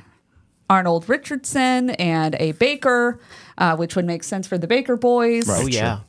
Arnold 0.70 1.10
Richardson 1.10 1.90
and 1.92 2.36
a 2.40 2.54
baker, 2.54 3.20
uh, 3.58 3.76
which 3.76 3.98
would 3.98 4.06
make 4.06 4.24
sense 4.24 4.48
for 4.48 4.58
the 4.58 4.68
Baker 4.68 4.96
boys. 4.96 5.50
Oh 5.50 5.68
yeah. 5.68 6.00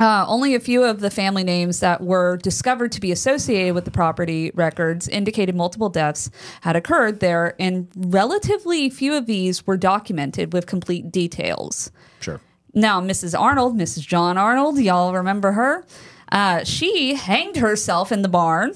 Uh, 0.00 0.24
only 0.26 0.54
a 0.54 0.60
few 0.60 0.82
of 0.82 1.00
the 1.00 1.10
family 1.10 1.44
names 1.44 1.80
that 1.80 2.00
were 2.00 2.38
discovered 2.38 2.90
to 2.90 3.00
be 3.00 3.12
associated 3.12 3.74
with 3.74 3.84
the 3.84 3.90
property 3.90 4.50
records 4.54 5.06
indicated 5.06 5.54
multiple 5.54 5.90
deaths 5.90 6.30
had 6.62 6.74
occurred 6.74 7.20
there, 7.20 7.54
and 7.60 7.86
relatively 7.94 8.88
few 8.88 9.14
of 9.14 9.26
these 9.26 9.66
were 9.66 9.76
documented 9.76 10.54
with 10.54 10.66
complete 10.66 11.12
details. 11.12 11.90
sure. 12.20 12.40
Now, 12.72 13.00
Mrs. 13.00 13.38
Arnold, 13.38 13.76
Mrs. 13.76 14.06
John 14.06 14.38
Arnold, 14.38 14.78
y'all 14.78 15.12
remember 15.12 15.52
her? 15.52 15.84
Uh, 16.30 16.64
she 16.64 17.14
hanged 17.14 17.56
herself 17.56 18.12
in 18.12 18.22
the 18.22 18.28
barn. 18.28 18.72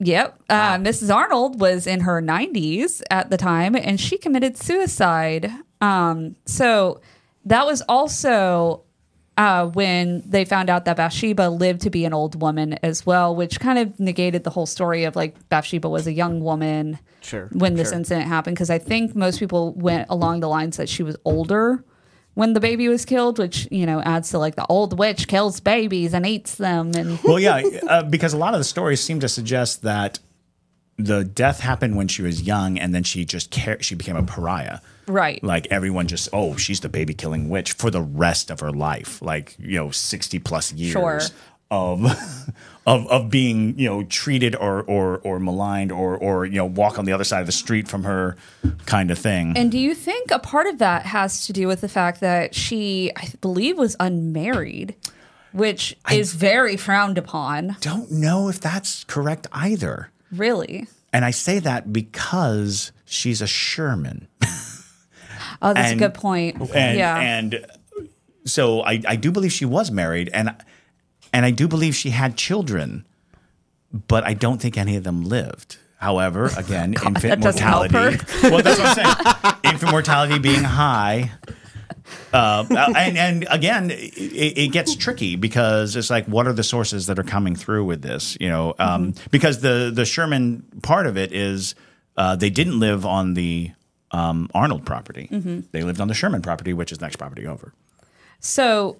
Yep. 0.00 0.42
Uh, 0.50 0.76
Mrs. 0.78 1.14
Arnold 1.14 1.60
was 1.60 1.86
in 1.86 2.00
her 2.00 2.20
90s 2.20 3.02
at 3.08 3.30
the 3.30 3.36
time 3.36 3.76
and 3.76 4.00
she 4.00 4.18
committed 4.18 4.56
suicide. 4.56 5.50
Um, 5.80 6.34
so 6.44 7.00
that 7.44 7.66
was 7.66 7.82
also 7.82 8.82
uh, 9.38 9.66
when 9.66 10.22
they 10.26 10.44
found 10.44 10.68
out 10.68 10.84
that 10.84 10.96
Bathsheba 10.96 11.48
lived 11.48 11.80
to 11.82 11.90
be 11.90 12.04
an 12.04 12.12
old 12.12 12.40
woman 12.40 12.74
as 12.82 13.06
well, 13.06 13.34
which 13.34 13.58
kind 13.60 13.78
of 13.78 13.98
negated 13.98 14.44
the 14.44 14.50
whole 14.50 14.66
story 14.66 15.04
of 15.04 15.16
like 15.16 15.48
Bathsheba 15.48 15.88
was 15.88 16.06
a 16.06 16.12
young 16.12 16.40
woman 16.40 16.98
Sure, 17.22 17.48
when 17.52 17.74
this 17.74 17.88
sure. 17.88 17.98
incident 17.98 18.26
happened. 18.26 18.56
Because 18.56 18.68
I 18.70 18.78
think 18.78 19.14
most 19.16 19.38
people 19.38 19.72
went 19.74 20.06
along 20.10 20.40
the 20.40 20.48
lines 20.48 20.76
that 20.76 20.88
she 20.88 21.02
was 21.02 21.16
older 21.24 21.82
when 22.34 22.52
the 22.54 22.60
baby 22.60 22.88
was 22.88 23.04
killed, 23.04 23.38
which 23.38 23.68
you 23.70 23.86
know 23.86 24.00
adds 24.02 24.30
to 24.30 24.38
like 24.38 24.56
the 24.56 24.66
old 24.68 24.98
witch 24.98 25.28
kills 25.28 25.60
babies 25.60 26.14
and 26.14 26.26
eats 26.26 26.56
them, 26.56 26.92
and 26.94 27.18
Well, 27.24 27.38
yeah, 27.38 27.62
uh, 27.88 28.02
because 28.02 28.32
a 28.34 28.38
lot 28.38 28.54
of 28.54 28.60
the 28.60 28.64
stories 28.64 29.00
seem 29.00 29.20
to 29.20 29.28
suggest 29.28 29.82
that 29.82 30.18
the 30.98 31.24
death 31.24 31.60
happened 31.60 31.96
when 31.96 32.08
she 32.08 32.22
was 32.22 32.42
young, 32.42 32.78
and 32.78 32.94
then 32.94 33.02
she 33.02 33.24
just 33.24 33.50
car- 33.50 33.80
she 33.82 33.94
became 33.94 34.16
a 34.16 34.22
pariah. 34.22 34.80
Right, 35.06 35.42
Like 35.42 35.66
everyone 35.70 36.06
just, 36.06 36.28
oh, 36.32 36.56
she's 36.56 36.80
the 36.80 36.88
baby 36.88 37.14
killing 37.14 37.48
witch 37.48 37.72
for 37.72 37.90
the 37.90 38.02
rest 38.02 38.50
of 38.50 38.60
her 38.60 38.70
life, 38.72 39.20
like 39.22 39.56
you 39.58 39.76
know, 39.76 39.90
sixty 39.90 40.38
plus 40.38 40.72
years 40.72 40.92
Sure. 40.92 41.20
of 41.70 42.04
of 42.86 43.06
of 43.08 43.30
being 43.30 43.78
you 43.78 43.88
know 43.88 44.02
treated 44.04 44.54
or 44.56 44.82
or 44.82 45.18
or 45.18 45.38
maligned 45.38 45.92
or 45.92 46.16
or 46.16 46.44
you 46.44 46.56
know 46.56 46.66
walk 46.66 46.98
on 46.98 47.04
the 47.04 47.12
other 47.12 47.24
side 47.24 47.40
of 47.40 47.46
the 47.46 47.52
street 47.52 47.88
from 47.88 48.04
her, 48.04 48.36
kind 48.86 49.10
of 49.10 49.18
thing. 49.18 49.56
And 49.56 49.70
do 49.70 49.78
you 49.78 49.94
think 49.94 50.30
a 50.30 50.38
part 50.38 50.66
of 50.66 50.78
that 50.78 51.06
has 51.06 51.46
to 51.46 51.52
do 51.52 51.66
with 51.68 51.80
the 51.80 51.88
fact 51.88 52.20
that 52.20 52.54
she, 52.54 53.10
I 53.16 53.28
believe, 53.40 53.78
was 53.78 53.96
unmarried, 54.00 54.94
which 55.52 55.96
is 56.10 56.34
very 56.34 56.76
frowned 56.76 57.18
upon? 57.18 57.76
Don't 57.80 58.10
know 58.10 58.48
if 58.48 58.60
that's 58.60 59.04
correct 59.04 59.46
either. 59.52 60.10
Really? 60.30 60.86
And 61.12 61.24
I 61.26 61.30
say 61.30 61.58
that 61.58 61.92
because 61.92 62.90
she's 63.04 63.42
a 63.42 63.46
Sherman. 63.46 64.28
Oh, 65.62 65.72
that's 65.72 65.92
And- 65.92 66.00
a 66.00 66.04
good 66.08 66.14
point. 66.14 66.60
and 66.74 66.98
yeah. 66.98 67.18
and 67.18 67.64
so 68.44 68.82
I, 68.82 69.00
I 69.06 69.16
do 69.16 69.30
believe 69.30 69.52
she 69.52 69.64
was 69.64 69.90
married 69.90 70.28
and 70.34 70.54
and 71.32 71.46
I 71.46 71.50
do 71.50 71.66
believe 71.68 71.94
she 71.94 72.10
had 72.10 72.36
children, 72.36 73.06
but 74.08 74.24
I 74.24 74.34
don't 74.34 74.60
think 74.60 74.76
any 74.76 74.96
of 74.96 75.04
them 75.04 75.22
lived. 75.24 75.78
However, 75.96 76.46
again, 76.56 76.94
infant 76.94 77.22
that 77.22 77.40
doesn't 77.40 77.62
help 77.62 77.92
mortality. 77.92 78.18
Well, 78.50 78.60
that's 78.62 78.78
what 78.78 78.98
I'm 78.98 79.42
saying. 79.42 79.54
infant 79.64 79.90
mortality 79.92 80.38
being 80.40 80.64
high. 80.64 81.30
Uh, 82.32 82.66
and 82.96 83.16
and 83.16 83.46
again, 83.50 83.90
it, 83.90 84.58
it 84.58 84.72
gets 84.72 84.96
tricky 84.96 85.36
because 85.36 85.94
it's 85.96 86.10
like, 86.10 86.26
what 86.26 86.46
are 86.46 86.52
the 86.52 86.64
sources 86.64 87.06
that 87.06 87.18
are 87.18 87.22
coming 87.24 87.54
through 87.54 87.84
with 87.84 88.02
this? 88.02 88.36
You 88.40 88.48
know, 88.48 88.74
um, 88.78 89.14
because 89.30 89.60
the 89.60 89.92
the 89.94 90.04
Sherman 90.04 90.64
part 90.82 91.06
of 91.06 91.16
it 91.16 91.32
is 91.32 91.74
uh, 92.16 92.34
they 92.36 92.50
didn't 92.50 92.78
live 92.80 93.06
on 93.06 93.34
the 93.34 93.70
um, 94.12 94.48
Arnold 94.54 94.84
property; 94.86 95.28
they 95.72 95.82
lived 95.82 96.00
on 96.00 96.08
the 96.08 96.14
Sherman 96.14 96.42
property, 96.42 96.72
which 96.72 96.92
is 96.92 97.00
next 97.00 97.16
property 97.16 97.46
over. 97.46 97.72
So, 98.40 98.98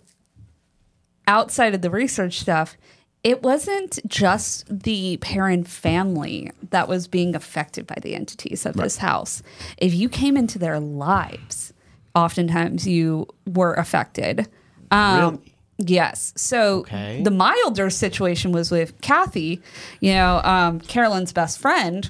outside 1.26 1.74
of 1.74 1.82
the 1.82 1.90
research 1.90 2.38
stuff, 2.40 2.76
it 3.24 3.42
wasn't 3.42 3.98
just 4.08 4.66
the 4.82 5.16
Perron 5.18 5.64
family 5.64 6.50
that 6.70 6.88
was 6.88 7.06
being 7.06 7.34
affected 7.36 7.86
by 7.86 7.96
the 8.02 8.14
entities 8.14 8.66
of 8.66 8.74
this 8.76 8.98
house. 8.98 9.42
If 9.78 9.94
you 9.94 10.08
came 10.08 10.36
into 10.36 10.58
their 10.58 10.80
lives, 10.80 11.72
oftentimes 12.14 12.86
you 12.86 13.26
were 13.46 13.74
affected. 13.74 14.48
Um, 14.90 15.16
Really? 15.34 15.54
Yes. 15.78 16.32
So 16.36 16.80
Okay. 16.80 17.22
the 17.22 17.30
milder 17.30 17.90
situation 17.90 18.52
was 18.52 18.70
with 18.70 19.00
Kathy, 19.00 19.60
you 20.00 20.12
know, 20.12 20.40
um, 20.44 20.80
Carolyn's 20.80 21.32
best 21.32 21.58
friend. 21.58 22.08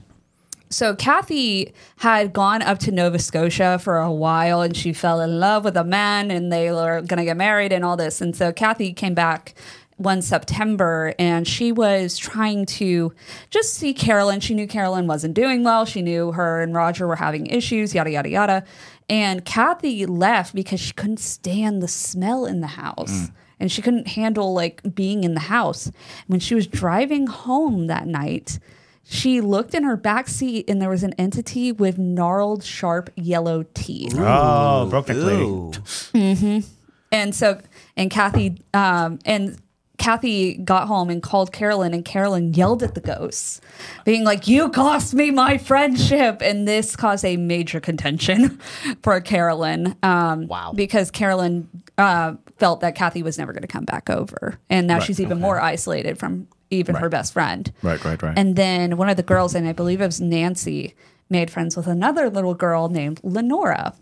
So 0.73 0.97
Kathy 0.97 1.75
had 1.99 2.33
gone 2.33 2.62
up 2.62 2.79
to 2.81 2.93
Nova 2.93 3.19
Scotia 3.19 3.79
for 3.79 3.99
a 3.99 4.11
while 4.11 4.62
and 4.62 4.76
she 4.76 4.93
fell 4.93 5.21
in 5.21 5.38
love 5.38 5.64
with 5.64 5.76
a 5.76 5.85
man 5.85 6.31
and 6.31 6.50
they 6.50 6.73
were 6.73 7.02
going 7.02 7.19
to 7.19 7.25
get 7.25 7.37
married 7.37 7.73
and 7.73 7.85
all 7.85 7.97
this. 7.97 8.21
And 8.21 8.35
so 8.35 8.52
Kathy 8.52 8.93
came 8.95 9.14
back 9.14 9.55
one 9.99 10.23
September 10.23 11.14
and 11.19 11.47
she 11.47 11.73
was 11.73 12.17
trying 12.17 12.64
to 12.64 13.12
just 13.50 13.75
see 13.75 13.93
Carolyn. 13.93 14.41
She 14.41 14.55
knew 14.55 14.67
Carolyn 14.67 15.07
wasn't 15.07 15.35
doing 15.35 15.62
well. 15.62 15.85
She 15.85 16.00
knew 16.00 16.33
her 16.33 16.62
and 16.62 16.75
Roger 16.75 17.07
were 17.07 17.17
having 17.17 17.47
issues, 17.47 17.95
yada, 17.95 18.11
yada, 18.11 18.29
yada. 18.31 18.64
And 19.11 19.45
Kathy 19.45 20.07
left 20.07 20.55
because 20.55 20.81
she 20.81 20.95
couldn't 20.95 21.21
stand 21.21 21.83
the 21.83 21.88
smell 21.88 22.47
in 22.47 22.61
the 22.61 22.67
house 22.67 23.12
mm. 23.12 23.33
and 23.61 23.71
she 23.71 23.83
couldn't 23.83 24.09
handle 24.09 24.55
like 24.55 24.95
being 24.95 25.23
in 25.23 25.35
the 25.35 25.41
house. 25.41 25.91
When 26.29 26.41
she 26.41 26.55
was 26.55 26.67
driving 26.67 27.26
home 27.26 27.88
that 27.88 28.07
night, 28.07 28.59
she 29.04 29.40
looked 29.40 29.75
in 29.75 29.85
her 29.85 29.97
back 29.97 30.28
seat 30.28 30.66
and 30.68 30.80
there 30.80 30.88
was 30.88 31.02
an 31.02 31.12
entity 31.18 31.73
with 31.73 31.99
gnarled, 31.99 32.64
sharp 32.64 33.11
yellow 33.16 33.64
teeth. 33.75 34.14
Oh, 34.18 34.87
broke 34.88 35.09
neck 35.09 35.16
lady. 35.18 35.42
Ooh. 35.42 36.62
And 37.11 37.35
so, 37.35 37.61
and 37.97 38.11
Kathy, 38.11 38.62
um, 38.73 39.18
and 39.26 39.59
Kathy 39.99 40.54
got 40.54 40.88
home 40.88 41.11
and 41.11 41.23
called 41.23 41.52
Carolyn, 41.52 41.92
and 41.94 42.04
Carolyn 42.04 42.54
yelled 42.54 42.82
at 42.82 42.94
the 42.94 43.00
ghosts, 43.00 43.61
being 44.04 44.25
like, 44.25 44.49
You 44.49 44.71
cost 44.71 45.12
me 45.14 45.30
my 45.30 45.59
friendship. 45.59 46.40
And 46.42 46.66
this 46.66 46.97
caused 46.97 47.25
a 47.25 47.37
major 47.37 47.80
contention 47.80 48.59
for 49.02 49.21
Carolyn. 49.21 49.94
Um, 50.02 50.47
Wow. 50.49 50.73
Because 50.75 51.11
Carolyn 51.11 51.68
uh, 51.99 52.35
felt 52.56 52.80
that 52.80 52.94
Kathy 52.94 53.23
was 53.23 53.38
never 53.38 53.52
going 53.52 53.62
to 53.62 53.68
come 53.68 53.85
back 53.85 54.09
over. 54.11 54.59
And 54.71 54.87
now 54.87 54.94
Right, 54.94 55.02
she's 55.02 55.21
even 55.21 55.40
more 55.40 55.61
isolated 55.61 56.18
from 56.18 56.49
even 56.73 56.95
her 56.97 57.09
best 57.09 57.33
friend. 57.33 57.73
Right, 57.83 58.02
right, 58.05 58.21
right. 58.23 58.37
And 58.37 58.57
then 58.57 58.97
one 58.97 59.09
of 59.09 59.17
the 59.17 59.23
girls, 59.23 59.55
and 59.55 59.69
I 59.69 59.73
believe 59.73 60.00
it 60.00 60.07
was 60.07 60.21
Nancy, 60.21 60.95
made 61.29 61.50
friends 61.50 61.76
with 61.76 61.87
another 61.87 62.31
little 62.31 62.55
girl 62.55 62.88
named 62.88 63.21
Lenora, 63.23 63.95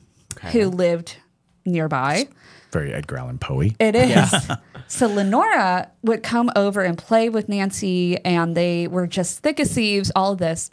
who 0.53 0.69
lived 0.69 1.17
nearby. 1.65 2.29
Very 2.73 2.93
Edgar 2.93 3.19
Allan 3.19 3.39
Poe. 3.39 3.61
It 3.61 3.97
is. 3.97 4.33
so 4.89 5.07
Lenora 5.07 5.91
would 6.03 6.23
come 6.23 6.50
over 6.55 6.83
and 6.83 6.97
play 6.97 7.29
with 7.29 7.49
Nancy, 7.49 8.17
and 8.25 8.57
they 8.57 8.87
were 8.87 9.07
just 9.07 9.41
thick 9.41 9.59
as 9.61 9.75
thieves, 9.75 10.12
all 10.15 10.33
of 10.33 10.39
this. 10.39 10.71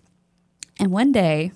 And 0.79 0.91
one 0.91 1.11
day, 1.11 1.51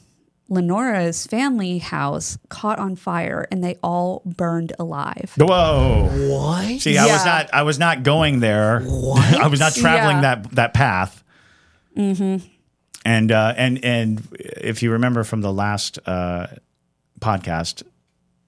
Lenora's 0.50 1.26
family 1.28 1.78
house 1.78 2.38
caught 2.50 2.78
on 2.80 2.96
fire 2.98 3.48
and 3.52 3.64
they 3.64 3.78
all 3.82 4.22
burned 4.26 4.74
alive. 4.80 5.34
Whoa. 5.38 6.10
What? 6.30 6.82
See, 6.82 6.98
I 6.98 7.06
was 7.06 7.26
not. 7.26 7.54
I 7.54 7.64
was 7.64 7.80
not 7.80 8.04
going 8.04 8.40
there. 8.42 8.82
I 8.86 9.48
was 9.48 9.60
not 9.60 9.74
traveling 9.74 10.18
Yeah. 10.18 10.36
that 10.36 10.52
that 10.52 10.74
path. 10.74 11.24
Mm-hmm. 11.98 12.46
And 13.06 13.32
uh, 13.32 13.54
and 13.58 13.84
and 13.84 14.28
if 14.40 14.84
you 14.84 14.92
remember 14.92 15.24
from 15.24 15.42
the 15.42 15.52
last 15.54 16.00
uh, 16.06 16.48
podcast, 17.20 17.84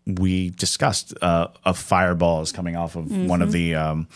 we 0.06 0.50
discussed 0.52 1.14
uh, 1.22 1.48
of 1.64 1.78
fireballs 1.78 2.52
coming 2.52 2.76
off 2.76 2.96
of 2.96 3.10
one 3.28 3.42
of 3.42 3.52
the 3.54 3.76
um, 3.76 4.08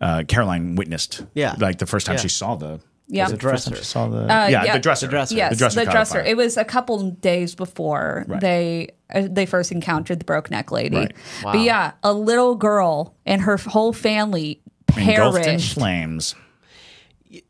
uh, 0.00 0.22
Carolyn 0.28 0.76
witnessed. 0.76 1.22
Yeah. 1.34 1.56
like 1.58 1.78
the 1.78 1.86
first 1.86 2.06
time 2.06 2.14
Yeah. 2.14 2.20
she 2.22 2.28
saw 2.28 2.54
the. 2.54 2.80
Yeah. 3.06 3.28
the 3.28 3.36
Dresser. 3.36 3.76
She 3.76 3.84
saw 3.84 4.08
the. 4.08 4.22
Uh, 4.22 4.26
yeah, 4.48 4.64
yeah. 4.64 4.72
the 4.74 4.78
dresser. 4.78 5.06
The 5.06 5.10
dresser. 5.10 5.34
Yes, 5.34 5.50
The 5.52 5.56
dresser. 5.56 5.84
the 5.84 5.90
dresser. 5.90 6.20
It 6.22 6.36
was 6.36 6.56
a 6.56 6.64
couple 6.64 7.10
days 7.10 7.54
before 7.54 8.24
Right. 8.26 8.40
they 8.40 8.88
uh, 9.14 9.28
they 9.30 9.44
first 9.46 9.70
encountered 9.72 10.20
the 10.20 10.24
broke 10.24 10.50
neck 10.50 10.72
lady. 10.72 10.96
Right. 10.96 11.12
But 11.42 11.60
yeah, 11.60 11.92
a 12.02 12.12
little 12.14 12.54
girl 12.54 13.14
and 13.26 13.42
her 13.42 13.56
whole 13.58 13.92
family 13.92 14.60
Engulfed 14.96 15.38
in 15.38 15.44
perished 15.44 15.74
flames. 15.74 16.34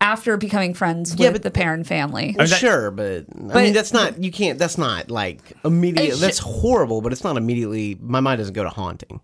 after 0.00 0.36
becoming 0.36 0.74
friends 0.74 1.14
Yeah, 1.14 1.28
with 1.28 1.34
but- 1.34 1.42
the 1.42 1.50
Perron 1.50 1.84
family. 1.84 2.34
Well, 2.36 2.46
that- 2.46 2.58
sure, 2.58 2.90
but, 2.90 3.26
I 3.52 3.62
mean 3.62 3.72
that's 3.74 3.92
not 3.92 4.22
you 4.22 4.32
can't 4.32 4.58
that's 4.58 4.78
not 4.78 5.10
like 5.10 5.40
immediate. 5.64 6.16
That's 6.18 6.38
ju- 6.40 6.44
horrible, 6.46 7.00
but 7.00 7.12
it's 7.12 7.22
not 7.24 7.36
immediately. 7.36 7.96
My 8.00 8.20
mind 8.20 8.38
doesn't 8.38 8.54
go 8.54 8.62
to 8.64 8.70
haunting. 8.70 9.20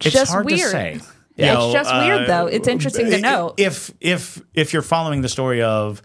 It's 0.00 0.10
just 0.14 0.30
hard 0.32 0.46
weird. 0.46 0.60
to 0.60 0.68
say. 0.68 1.00
It's 1.36 1.46
know, 1.52 1.72
just 1.72 1.92
weird, 1.94 2.28
though. 2.28 2.46
It's 2.46 2.66
interesting 2.68 3.10
to 3.10 3.20
know. 3.20 3.54
If 3.56 3.92
if 4.00 4.40
if 4.54 4.72
you're 4.72 4.82
following 4.82 5.20
the 5.20 5.28
story 5.28 5.62
of 5.62 6.00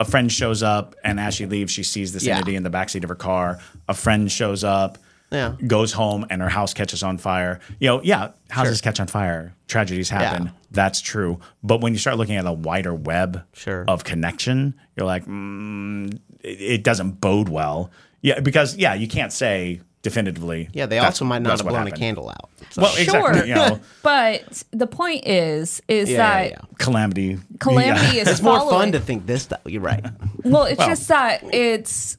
a 0.00 0.04
friend 0.04 0.30
shows 0.30 0.62
up 0.62 0.94
and 1.02 1.18
as 1.18 1.34
she 1.34 1.46
leaves, 1.46 1.72
she 1.72 1.82
sees 1.82 2.12
this 2.12 2.24
Yeah. 2.24 2.36
entity 2.36 2.54
in 2.54 2.62
the 2.62 2.70
backseat 2.70 3.02
of 3.02 3.08
her 3.08 3.14
car. 3.16 3.58
A 3.88 3.94
friend 3.94 4.30
shows 4.30 4.62
up, 4.62 4.98
Yeah. 5.32 5.54
goes 5.66 5.92
home, 5.92 6.24
and 6.30 6.40
her 6.42 6.48
house 6.50 6.72
catches 6.74 7.02
on 7.02 7.18
fire. 7.18 7.58
You 7.80 7.88
know, 7.88 8.02
yeah, 8.02 8.28
houses 8.50 8.80
catch 8.80 9.00
on 9.00 9.06
fire, 9.08 9.54
tragedies 9.66 10.08
happen. 10.10 10.44
Yeah. 10.46 10.50
That's 10.70 11.00
true. 11.00 11.40
But 11.64 11.80
when 11.80 11.94
you 11.94 11.98
start 11.98 12.16
looking 12.18 12.36
at 12.36 12.46
a 12.46 12.52
wider 12.52 12.94
web 12.94 13.42
Sure. 13.54 13.84
of 13.88 14.04
connection, 14.04 14.74
you're 14.96 15.06
like, 15.06 15.26
mm, 15.26 16.14
it, 16.44 16.60
it 16.60 16.84
doesn't 16.84 17.20
bode 17.20 17.48
well. 17.48 17.90
Yeah, 18.22 18.38
because 18.40 18.76
yeah, 18.76 18.94
you 18.94 19.08
can't 19.08 19.32
say 19.32 19.80
definitively. 20.02 20.68
Yeah, 20.72 20.86
they 20.86 20.98
also 20.98 21.24
might 21.24 21.42
not 21.42 21.50
have 21.58 21.64
what 21.64 21.70
blown 21.72 21.86
a 21.86 21.90
candle 21.90 22.28
out. 22.30 22.50
So- 22.70 22.82
Well, 22.82 22.94
exactly. 22.96 23.38
Sure. 23.38 23.46
You 23.46 23.54
know, 23.54 23.80
but 24.02 24.62
the 24.70 24.86
point 24.86 25.26
is, 25.26 25.82
is 25.88 26.10
Yeah, 26.10 26.16
that 26.18 26.44
yeah, 26.44 26.50
yeah. 26.60 26.76
calamity. 26.78 27.38
calamity 27.58 28.16
Yeah. 28.16 28.22
is 28.22 28.28
it's 28.28 28.42
more 28.42 28.68
fun 28.70 28.92
to 28.92 29.00
think 29.00 29.26
this 29.26 29.42
stuff. 29.44 29.60
You're 29.66 29.82
right. 29.82 30.04
Well, 30.44 30.64
it's 30.64 30.78
Well- 30.78 30.88
just 30.88 31.08
that 31.08 31.42
it's 31.52 32.16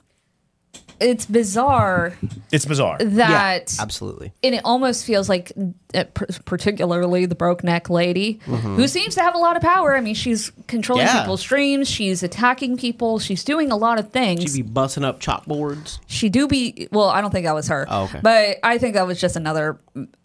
it's 1.00 1.26
bizarre 1.26 2.14
It's 2.52 2.66
bizarre. 2.66 2.98
that 3.00 3.74
yeah, 3.76 3.82
absolutely. 3.82 4.34
and 4.44 4.54
it 4.56 4.62
almost 4.66 5.06
feels 5.06 5.30
like 5.30 5.52
uh, 5.94 6.04
particularly 6.46 7.26
the 7.26 7.36
broke 7.36 7.64
neck 7.64 7.90
lady 7.90 8.40
who 8.46 8.88
seems 8.88 9.16
to 9.16 9.22
have 9.22 9.36
a 9.36 9.38
lot 9.38 9.56
of 9.56 9.62
power 9.62 9.96
i 9.96 10.02
mean 10.02 10.14
she's 10.16 10.52
controlling 10.68 11.06
Yeah. 11.06 11.22
people's 11.22 11.44
dreams 11.44 11.88
she's 11.90 12.24
attacking 12.24 12.78
people 12.78 13.20
she's 13.20 13.44
doing 13.44 13.72
a 13.72 13.78
lot 13.78 14.00
of 14.00 14.12
things 14.12 14.44
She'd 14.44 14.64
be 14.64 14.70
busting 14.70 15.04
up 15.04 15.20
chalkboards. 15.20 16.00
she 16.08 16.30
do 16.30 16.48
be 16.48 16.88
well 16.92 17.10
i 17.10 17.22
don't 17.22 17.32
think 17.32 17.46
that 17.46 17.56
was 17.56 17.68
her 17.70 17.86
Oh, 17.90 18.04
okay. 18.04 18.20
but 18.22 18.58
i 18.64 18.78
think 18.78 18.94
that 18.96 19.08
was 19.08 19.20
just 19.20 19.36
another 19.36 19.80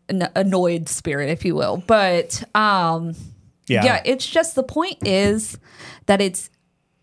an 0.08 0.28
annoyed 0.34 0.88
spirit 0.88 1.30
if 1.30 1.44
you 1.44 1.54
will 1.54 1.82
but 1.86 2.42
um 2.54 3.14
Yeah. 3.66 3.84
yeah 3.84 4.02
it's 4.04 4.26
just 4.26 4.54
the 4.54 4.62
point 4.62 4.98
is 5.06 5.58
that 6.06 6.20
it's 6.20 6.50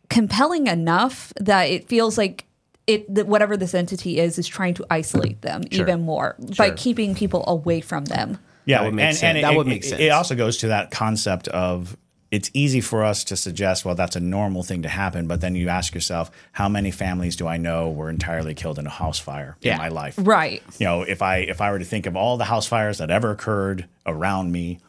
compelling 0.09 0.67
enough 0.67 1.31
that 1.39 1.63
it 1.69 1.87
feels 1.87 2.17
like 2.17 2.45
it 2.87 3.13
that 3.13 3.27
whatever 3.27 3.55
this 3.57 3.73
entity 3.73 4.19
is 4.19 4.37
is 4.39 4.47
trying 4.47 4.73
to 4.73 4.85
isolate 4.89 5.41
them 5.41 5.61
even 5.71 6.01
more 6.01 6.35
by 6.57 6.71
keeping 6.71 7.13
people 7.15 7.43
away 7.47 7.79
from 7.81 8.05
them 8.05 8.37
Yeah, 8.65 8.79
That 8.79 8.85
would 8.85 8.93
make 8.95 9.05
and, 9.05 9.17
sense. 9.17 9.35
and 9.35 9.43
That 9.43 9.53
it, 9.53 9.57
would 9.57 9.67
make 9.67 9.83
it- 9.83 9.89
sense. 9.89 10.01
It 10.01 10.09
also 10.09 10.35
goes 10.35 10.57
to 10.57 10.67
that 10.69 10.91
concept 10.91 11.47
of 11.49 11.95
it's 12.31 12.49
easy 12.53 12.79
for 12.79 13.03
us 13.03 13.25
to 13.25 13.35
suggest, 13.35 13.83
well, 13.83 13.93
that's 13.93 14.15
a 14.15 14.19
normal 14.21 14.63
thing 14.63 14.83
to 14.83 14.87
happen, 14.87 15.27
but 15.27 15.41
then 15.41 15.53
you 15.53 15.67
ask 15.67 15.93
yourself, 15.93 16.31
how 16.53 16.69
many 16.69 16.89
families 16.89 17.35
do 17.35 17.45
I 17.45 17.57
know 17.57 17.89
were 17.89 18.09
entirely 18.09 18.53
killed 18.53 18.79
in 18.79 18.87
a 18.87 18.89
house 18.89 19.19
fire 19.19 19.57
Yeah. 19.61 19.73
in 19.73 19.77
my 19.79 19.89
life? 19.89 20.15
right 20.17 20.63
You 20.79 20.85
know, 20.85 21.01
if 21.01 21.21
I 21.21 21.37
if 21.39 21.59
I 21.59 21.71
were 21.71 21.79
to 21.79 21.85
think 21.85 22.05
of 22.05 22.15
all 22.15 22.37
the 22.37 22.45
house 22.45 22.67
fires 22.67 22.99
that 22.99 23.11
ever 23.11 23.31
occurred 23.31 23.85
around 24.05 24.51
me, 24.53 24.79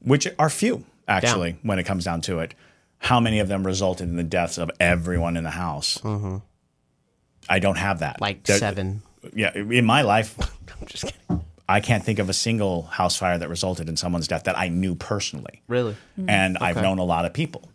which 0.00 0.26
are 0.38 0.48
few 0.48 0.84
actually, 1.06 1.56
when 1.62 1.78
it 1.78 1.84
comes 1.84 2.04
down 2.04 2.20
to 2.22 2.38
it, 2.40 2.54
how 2.98 3.20
many 3.20 3.38
of 3.38 3.48
them 3.48 3.66
resulted 3.66 4.08
in 4.08 4.16
the 4.16 4.24
deaths 4.24 4.56
of 4.58 4.70
everyone 4.80 5.36
in 5.36 5.44
the 5.44 5.50
house? 5.50 5.98
Mm-hmm. 6.02 6.36
I 7.48 7.58
don't 7.58 7.78
have 7.78 8.00
that. 8.00 8.20
Like 8.20 8.44
There- 8.44 8.58
seven. 8.58 9.02
Yeah, 9.34 9.52
in 9.54 9.84
my 9.84 10.02
life, 10.02 10.36
I'm 10.80 10.86
just 10.86 11.04
kidding. 11.04 11.44
I 11.68 11.80
can't 11.80 12.02
think 12.02 12.18
of 12.18 12.30
a 12.30 12.32
single 12.32 12.82
house 12.84 13.16
fire 13.16 13.36
that 13.36 13.48
resulted 13.48 13.88
in 13.88 13.96
someone's 13.96 14.26
death 14.26 14.44
that 14.44 14.56
I 14.56 14.68
knew 14.68 14.94
personally. 14.94 15.62
Really? 15.68 15.96
And 16.26 16.56
I've 16.58 16.80
known 16.80 16.98
a 16.98 17.04
lot 17.04 17.26
of 17.26 17.34
people. 17.34 17.68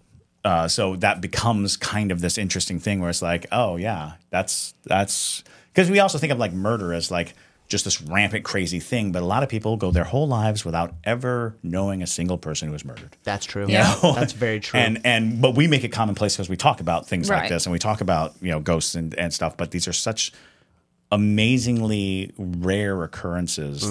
Uh, 0.44 0.68
so 0.68 0.96
that 0.98 1.22
becomes 1.22 1.78
kind 1.78 2.12
of 2.12 2.20
this 2.20 2.38
interesting 2.38 2.80
thing 2.80 3.00
where 3.02 3.10
it's 3.10 3.22
like, 3.22 3.46
oh 3.52 3.78
yeah, 3.78 4.14
that's 4.32 4.74
that's 4.86 5.44
because 5.72 5.90
we 5.92 6.00
also 6.00 6.18
think 6.18 6.34
of 6.34 6.40
like 6.40 6.54
murder 6.54 6.92
as 6.94 7.12
like 7.12 7.34
just 7.70 7.86
this 7.86 8.02
rampant 8.02 8.44
crazy 8.44 8.80
thing, 8.80 9.12
but 9.12 9.22
a 9.24 9.26
lot 9.26 9.42
of 9.42 9.50
people 9.50 9.78
go 9.78 9.90
their 9.90 10.04
whole 10.04 10.28
lives 10.28 10.64
without 10.64 10.94
ever 11.04 11.56
knowing 11.64 12.04
a 12.04 12.08
single 12.08 12.38
person 12.38 12.68
who 12.68 12.72
was 12.74 12.86
murdered. 12.86 13.16
That's 13.24 13.46
true. 13.46 13.66
Yeah. 13.68 13.96
That's 14.04 14.34
very 14.34 14.60
true. 14.60 14.80
And 14.80 15.00
and 15.04 15.42
but 15.42 15.56
we 15.56 15.68
make 15.68 15.84
it 15.84 15.90
commonplace 15.90 16.36
because 16.36 16.50
we 16.50 16.58
talk 16.58 16.82
about 16.82 17.08
things 17.08 17.30
like 17.30 17.50
this 17.50 17.66
and 17.66 17.74
we 17.74 17.80
talk 17.80 18.02
about 18.02 18.34
you 18.42 18.52
know 18.52 18.60
ghosts 18.60 18.96
and, 18.96 19.14
and 19.16 19.34
stuff. 19.34 19.58
But 19.58 19.72
these 19.72 19.88
are 19.88 19.94
such 19.94 20.32
amazingly 21.12 22.32
rare 22.38 23.04
occurrences 23.04 23.90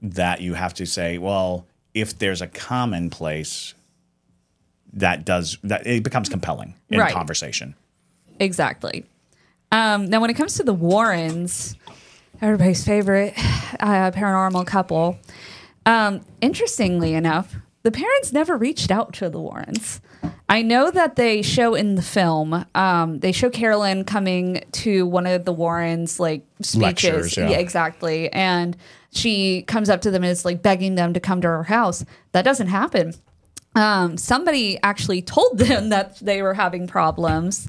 that 0.00 0.40
you 0.40 0.54
have 0.54 0.74
to 0.74 0.86
say, 0.86 1.18
well, 1.18 1.66
if 1.94 2.18
there's 2.18 2.40
a 2.40 2.46
commonplace, 2.46 3.74
that 4.92 5.24
does 5.24 5.58
that 5.64 5.86
it 5.86 6.02
becomes 6.02 6.28
compelling 6.28 6.74
in 6.88 7.00
Right. 7.00 7.12
conversation. 7.12 7.74
Exactly. 8.38 9.04
Um, 9.72 10.06
now, 10.06 10.20
when 10.20 10.30
it 10.30 10.34
comes 10.34 10.54
to 10.54 10.62
the 10.62 10.72
Warrens, 10.72 11.76
everybody's 12.40 12.84
favorite 12.84 13.34
uh, 13.80 14.10
paranormal 14.10 14.66
couple, 14.66 15.18
um, 15.86 16.20
interestingly 16.40 17.14
enough, 17.14 17.54
the 17.82 17.90
parents 17.90 18.32
never 18.32 18.56
reached 18.56 18.90
out 18.90 19.12
to 19.14 19.30
the 19.30 19.40
Warrens. 19.40 20.00
I 20.48 20.62
know 20.62 20.90
that 20.90 21.16
they 21.16 21.42
show 21.42 21.74
in 21.74 21.94
the 21.94 22.02
film, 22.02 22.64
um, 22.74 23.20
they 23.20 23.32
show 23.32 23.50
Carolyn 23.50 24.04
coming 24.04 24.64
to 24.72 25.06
one 25.06 25.26
of 25.26 25.44
the 25.44 25.52
Warrens' 25.52 26.18
like 26.18 26.44
speeches. 26.60 26.82
Lectures, 26.82 27.36
yeah. 27.36 27.50
exactly. 27.50 28.32
And 28.32 28.76
she 29.12 29.62
comes 29.62 29.88
up 29.88 30.00
to 30.02 30.10
them 30.10 30.24
and 30.24 30.30
is 30.30 30.44
like 30.44 30.62
begging 30.62 30.94
them 30.94 31.14
to 31.14 31.20
come 31.20 31.40
to 31.42 31.48
her 31.48 31.64
house. 31.64 32.04
That 32.32 32.44
doesn't 32.44 32.68
happen. 32.68 33.14
Um, 33.74 34.16
somebody 34.16 34.78
actually 34.82 35.22
told 35.22 35.58
them 35.58 35.90
that 35.90 36.18
they 36.18 36.42
were 36.42 36.54
having 36.54 36.86
problems. 36.86 37.68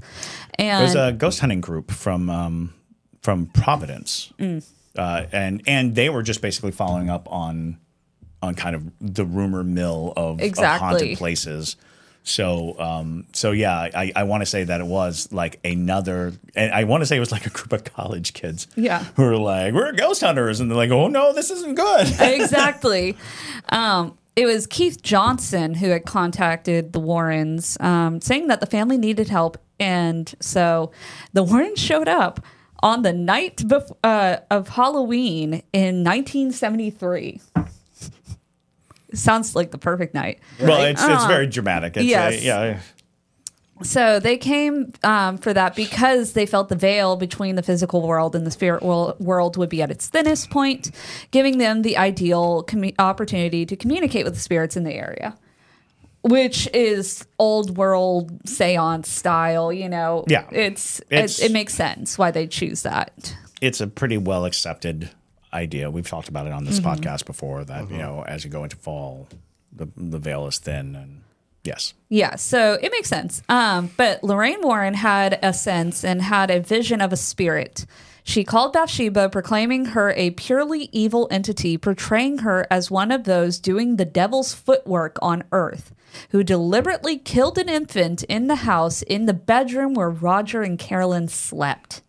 And 0.56 0.82
There's 0.86 0.96
a 0.96 1.14
ghost 1.14 1.40
hunting 1.40 1.62
group 1.62 1.92
from 1.92 2.30
um, 2.30 2.74
from 3.22 3.48
Providence, 3.48 4.32
Mm. 4.40 4.64
uh, 4.98 5.26
and 5.32 5.62
and 5.68 5.96
they 5.96 6.10
were 6.10 6.24
just 6.24 6.42
basically 6.42 6.72
following 6.72 7.10
up 7.10 7.28
on 7.32 7.78
on 8.42 8.56
kind 8.56 8.76
of 8.76 8.84
the 9.02 9.26
rumor 9.26 9.64
mill 9.64 10.14
of, 10.16 10.40
of 10.42 10.58
haunted 10.58 11.18
places. 11.18 11.76
So 12.24 12.80
um, 12.80 13.26
so 13.34 13.52
yeah, 13.52 13.78
I, 13.94 14.12
I 14.16 14.24
want 14.24 14.42
to 14.42 14.46
say 14.46 14.64
that 14.64 14.82
it 14.82 14.88
was 14.88 15.32
like 15.32 15.60
another, 15.66 16.34
and 16.56 16.72
I 16.74 16.84
want 16.84 17.02
to 17.02 17.06
say 17.06 17.18
it 17.18 17.20
was 17.22 17.32
like 17.32 17.46
a 17.46 17.50
group 17.50 17.74
of 17.74 17.84
college 17.86 18.34
kids, 18.34 18.68
Yeah. 18.76 19.04
who 19.16 19.24
were 19.24 19.38
like, 19.38 19.74
we're 19.74 19.92
ghost 19.94 20.22
hunters, 20.22 20.60
and 20.60 20.70
they're 20.70 20.78
like, 20.78 20.92
oh 20.92 21.08
no, 21.08 21.34
this 21.34 21.50
isn't 21.50 21.76
good. 21.76 22.08
exactly. 22.20 23.18
Um, 23.70 24.18
it 24.36 24.46
was 24.46 24.68
Keith 24.68 25.02
Johnson 25.02 25.74
who 25.76 25.90
had 25.90 26.06
contacted 26.06 26.94
the 26.94 27.00
Warrens, 27.00 27.78
um, 27.80 28.22
saying 28.22 28.48
that 28.48 28.60
the 28.60 28.68
family 28.68 28.98
needed 28.98 29.28
help, 29.30 29.58
and 29.80 30.34
so 30.40 30.92
the 31.34 31.42
Warrens 31.44 31.80
showed 31.80 32.08
up 32.08 32.40
on 32.82 33.02
the 33.02 33.14
night 33.14 33.58
bef- 33.58 33.96
uh, 34.04 34.38
of 34.50 34.70
Halloween 34.70 35.64
in 35.74 36.04
1973. 36.04 37.42
Sounds 39.14 39.56
like 39.56 39.72
the 39.72 39.78
perfect 39.78 40.14
night. 40.14 40.40
well, 40.62 40.84
it's 40.84 41.02
it's 41.02 41.24
Uh, 41.24 41.28
very 41.28 41.48
dramatic. 41.48 41.98
It's, 41.98 42.06
yes. 42.06 42.36
uh, 42.36 42.40
yeah. 42.42 42.80
So 43.82 44.20
they 44.20 44.36
came 44.38 44.92
um, 45.04 45.38
for 45.38 45.54
that 45.54 45.74
because 45.76 46.34
they 46.34 46.46
felt 46.46 46.68
the 46.70 46.76
veil 46.76 47.16
between 47.16 47.56
the 47.56 47.64
physical 47.64 48.06
world 48.06 48.36
and 48.36 48.46
the 48.46 48.52
spirit 48.52 48.84
world, 48.84 49.16
world 49.20 49.56
would 49.56 49.70
be 49.70 49.82
at 49.82 49.90
its 49.90 50.08
thinnest 50.08 50.50
point, 50.50 50.92
giving 51.32 51.60
them 51.60 51.82
the 51.82 51.98
ideal 51.98 52.64
commu- 52.68 52.94
opportunity 53.00 53.66
to 53.66 53.76
communicate 53.78 54.26
with 54.26 54.34
the 54.34 54.40
spirits 54.40 54.76
in 54.76 54.84
the 54.84 54.94
area, 54.94 55.36
which 56.22 56.68
is 56.74 57.26
old 57.38 57.78
world 57.78 58.32
seance 58.48 59.10
style. 59.10 59.72
You 59.72 59.90
know, 59.90 60.26
Yeah. 60.28 60.46
it's, 60.52 61.00
It's- 61.10 61.40
it, 61.40 61.46
it 61.48 61.52
makes 61.52 61.74
sense 61.74 62.18
why 62.18 62.32
they 62.32 62.48
choose 62.48 62.82
that. 62.84 63.36
it's 63.62 63.82
a 63.82 63.88
pretty 63.88 64.18
well 64.18 64.46
accepted 64.46 65.10
idea. 65.54 65.90
We've 65.92 66.08
talked 66.08 66.30
about 66.30 66.46
it 66.48 66.54
on 66.54 66.64
this 66.66 66.80
podcast 66.80 67.26
before 67.26 67.64
that, 67.66 67.90
you 67.90 67.98
know, 67.98 68.24
as 68.28 68.44
you 68.46 68.50
go 68.52 68.64
into 68.64 68.76
fall, 68.78 69.28
the, 69.76 69.88
the 69.98 70.20
veil 70.20 70.46
is 70.48 70.58
thin 70.60 70.96
and 70.96 71.22
yes. 71.64 71.94
Yeah, 72.10 72.36
so 72.36 72.78
it 72.82 72.92
makes 72.92 73.10
sense. 73.10 73.42
Um, 73.50 73.90
but 73.98 74.24
Lorraine 74.24 74.62
Warren 74.62 74.94
had 74.94 75.40
a 75.42 75.54
sense 75.54 76.04
and 76.06 76.22
had 76.22 76.52
a 76.52 76.60
vision 76.60 77.02
of 77.02 77.12
a 77.12 77.18
spirit. 77.18 77.86
She 78.24 78.44
called 78.44 78.74
Bathsheba, 78.74 79.30
proclaiming 79.30 79.86
her 79.86 80.12
a 80.12 80.30
purely 80.32 80.90
evil 80.92 81.28
entity, 81.32 81.78
portraying 81.78 82.40
her 82.40 82.68
as 82.70 82.92
one 82.92 83.12
of 83.12 83.24
those 83.24 83.60
doing 83.60 83.96
the 83.96 84.06
devil's 84.06 84.54
footwork 84.54 85.18
on 85.22 85.44
earth, 85.52 85.94
who 86.32 86.44
deliberately 86.44 87.18
killed 87.18 87.58
an 87.58 87.70
infant 87.70 88.24
in 88.24 88.48
the 88.48 88.56
house 88.56 89.02
in 89.04 89.26
the 89.26 89.34
bedroom 89.34 89.94
where 89.94 90.10
Roger 90.10 90.62
and 90.62 90.78
Carolyn 90.80 91.28
slept. 91.28 92.02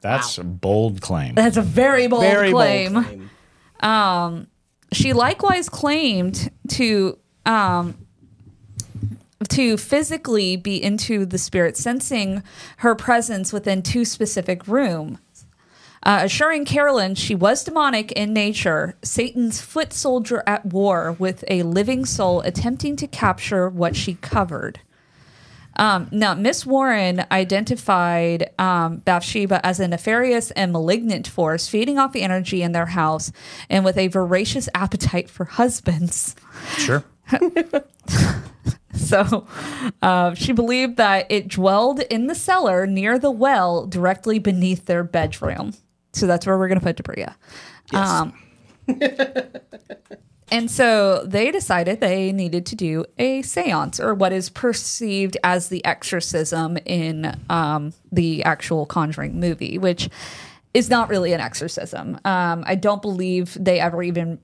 That's 0.00 0.38
a 0.38 0.44
bold 0.44 1.00
claim. 1.00 1.34
That's 1.34 1.56
a 1.56 1.62
very 1.62 2.06
bold 2.06 2.22
Very 2.22 2.52
claim. 2.52 2.92
bold 2.94 3.06
claim. 3.80 4.46
she 4.92 5.12
likewise 5.12 5.68
claimed 5.68 6.50
to 6.68 7.18
um 7.44 7.96
to 9.48 9.76
physically 9.76 10.56
be 10.56 10.82
into 10.82 11.24
the 11.24 11.38
spirit 11.38 11.76
sensing 11.76 12.42
her 12.78 12.94
presence 12.94 13.52
within 13.52 13.82
two 13.82 14.04
specific 14.04 14.66
rooms 14.68 15.18
uh, 16.02 16.20
assuring 16.22 16.64
carolyn 16.64 17.14
she 17.14 17.34
was 17.34 17.64
demonic 17.64 18.12
in 18.12 18.32
nature 18.32 18.96
satan's 19.02 19.60
foot 19.60 19.92
soldier 19.92 20.42
at 20.46 20.64
war 20.66 21.16
with 21.18 21.44
a 21.48 21.62
living 21.62 22.04
soul 22.04 22.40
attempting 22.42 22.96
to 22.96 23.06
capture 23.06 23.68
what 23.68 23.96
she 23.96 24.14
covered 24.14 24.80
um, 25.78 26.08
now, 26.10 26.34
Miss 26.34 26.66
Warren 26.66 27.24
identified 27.30 28.50
um, 28.58 28.96
Bathsheba 28.96 29.64
as 29.64 29.78
a 29.78 29.86
nefarious 29.86 30.50
and 30.50 30.72
malignant 30.72 31.28
force, 31.28 31.68
feeding 31.68 31.98
off 31.98 32.12
the 32.12 32.22
energy 32.22 32.62
in 32.62 32.72
their 32.72 32.86
house 32.86 33.30
and 33.70 33.84
with 33.84 33.96
a 33.96 34.08
voracious 34.08 34.68
appetite 34.74 35.30
for 35.30 35.44
husbands. 35.44 36.34
Sure. 36.76 37.04
So 38.94 39.46
uh, 40.02 40.34
she 40.34 40.52
believed 40.52 40.96
that 40.96 41.26
it 41.30 41.48
dwelled 41.48 42.00
in 42.00 42.26
the 42.26 42.34
cellar 42.34 42.86
near 42.86 43.18
the 43.18 43.30
well 43.30 43.86
directly 43.86 44.38
beneath 44.38 44.86
their 44.86 45.04
bedroom. 45.04 45.72
So 46.18 46.26
that's 46.26 46.46
where 46.46 46.58
we're 46.58 46.68
going 46.68 46.80
to 46.80 46.84
put 46.84 46.96
Debria. 46.96 47.34
Um, 47.94 48.34
and 50.50 50.70
so 50.70 51.24
they 51.24 51.50
decided 51.50 52.00
they 52.00 52.32
needed 52.32 52.66
to 52.66 52.76
do 52.76 53.04
a 53.18 53.42
seance 53.42 54.00
or 54.00 54.14
what 54.14 54.32
is 54.32 54.50
perceived 54.50 55.36
as 55.44 55.68
the 55.68 55.84
exorcism 55.84 56.76
in 56.84 57.38
um, 57.48 57.92
the 58.10 58.42
actual 58.44 58.86
Conjuring 58.86 59.38
movie, 59.38 59.78
which 59.78 60.08
is 60.74 60.90
not 60.90 61.08
really 61.08 61.32
an 61.32 61.40
exorcism. 61.40 62.18
Um, 62.24 62.64
I 62.66 62.74
don't 62.74 63.02
believe 63.02 63.56
they 63.58 63.80
ever 63.80 64.02
even 64.02 64.38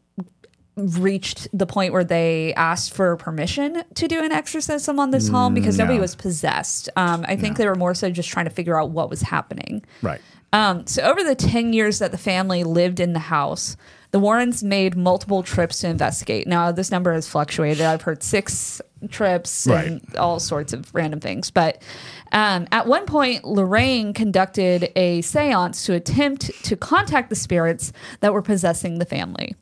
reached 0.77 1.47
the 1.53 1.67
point 1.67 1.93
where 1.93 2.05
they 2.05 2.53
asked 2.55 2.93
for 2.95 3.17
permission 3.17 3.85
to 3.95 4.09
do 4.09 4.25
an 4.25 4.33
exorcism 4.33 4.99
on 4.99 5.11
this 5.11 5.29
home 5.29 5.55
because 5.55 5.79
nobody 5.79 5.99
no. 5.99 6.03
was 6.03 6.17
possessed. 6.17 6.89
Um, 6.97 7.25
I 7.29 7.37
think 7.37 7.57
they 7.57 7.67
were 7.67 7.77
more 7.77 7.95
so 7.95 8.11
just 8.11 8.29
trying 8.29 8.47
to 8.47 8.51
figure 8.51 8.79
out 8.79 8.91
what 8.91 9.09
was 9.09 9.23
happening. 9.23 9.85
Right. 10.03 10.21
Um, 10.53 10.87
so 10.87 11.03
over 11.03 11.23
the 11.23 11.35
10 11.35 11.73
years 11.73 11.99
that 11.99 12.13
the 12.13 12.19
family 12.19 12.65
lived 12.65 13.01
in 13.01 13.13
the 13.13 13.19
house, 13.19 13.77
the 14.13 14.21
Warrens 14.21 14.63
made 14.63 14.97
multiple 14.97 15.43
trips 15.43 15.81
to 15.81 15.89
investigate. 15.89 16.47
Now, 16.47 16.71
this 16.71 16.93
number 16.93 17.13
has 17.13 17.29
fluctuated. 17.29 17.83
I've 17.83 18.03
heard 18.03 18.23
six 18.23 18.81
trips 19.11 19.67
and 19.67 20.01
all 20.17 20.39
sorts 20.39 20.73
of 20.73 20.95
random 20.95 21.19
things. 21.19 21.51
But 21.51 21.83
um, 22.31 22.69
at 22.71 22.87
one 22.87 23.07
point, 23.07 23.45
Lorraine 23.45 24.13
conducted 24.13 24.93
a 24.95 25.21
seance 25.23 25.85
to 25.87 25.95
attempt 25.95 26.53
to 26.65 26.77
contact 26.77 27.31
the 27.31 27.37
spirits 27.37 27.93
that 28.21 28.33
were 28.33 28.43
possessing 28.43 29.01
the 29.01 29.05
family. 29.05 29.57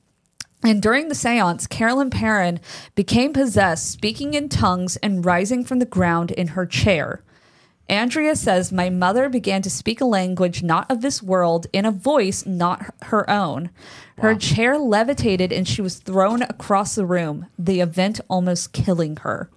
And 0.62 0.81
during 0.81 1.09
the 1.09 1.14
seance, 1.14 1.66
Carolyn 1.66 2.11
Perron 2.11 2.61
became 2.94 3.33
possessed, 3.33 3.90
speaking 3.90 4.35
in 4.35 4.48
tongues 4.48 4.96
and 4.96 5.25
rising 5.25 5.64
from 5.64 5.81
the 5.81 5.87
ground 5.87 6.31
in 6.31 6.48
her 6.48 6.66
chair. 6.66 7.22
Andrea 7.88 8.37
says, 8.37 8.72
My 8.72 8.88
mother 8.88 9.29
began 9.29 9.61
to 9.62 9.70
speak 9.70 10.01
a 10.01 10.07
language 10.07 10.62
not 10.62 10.90
of 10.90 11.03
this 11.03 11.22
world 11.22 11.66
in 11.72 11.85
a 11.85 11.90
voice 11.90 12.46
not 12.46 12.94
her 13.03 13.29
own. 13.29 13.70
Her 14.18 14.37
chair 14.37 14.79
levitated 14.79 15.53
and 15.53 15.66
she 15.66 15.83
was 15.83 15.96
thrown 15.96 16.42
across 16.42 16.94
the 16.94 17.05
room, 17.05 17.46
the 17.59 17.81
event 17.81 18.20
almost 18.29 18.72
killing 18.72 19.16
her. 19.18 19.51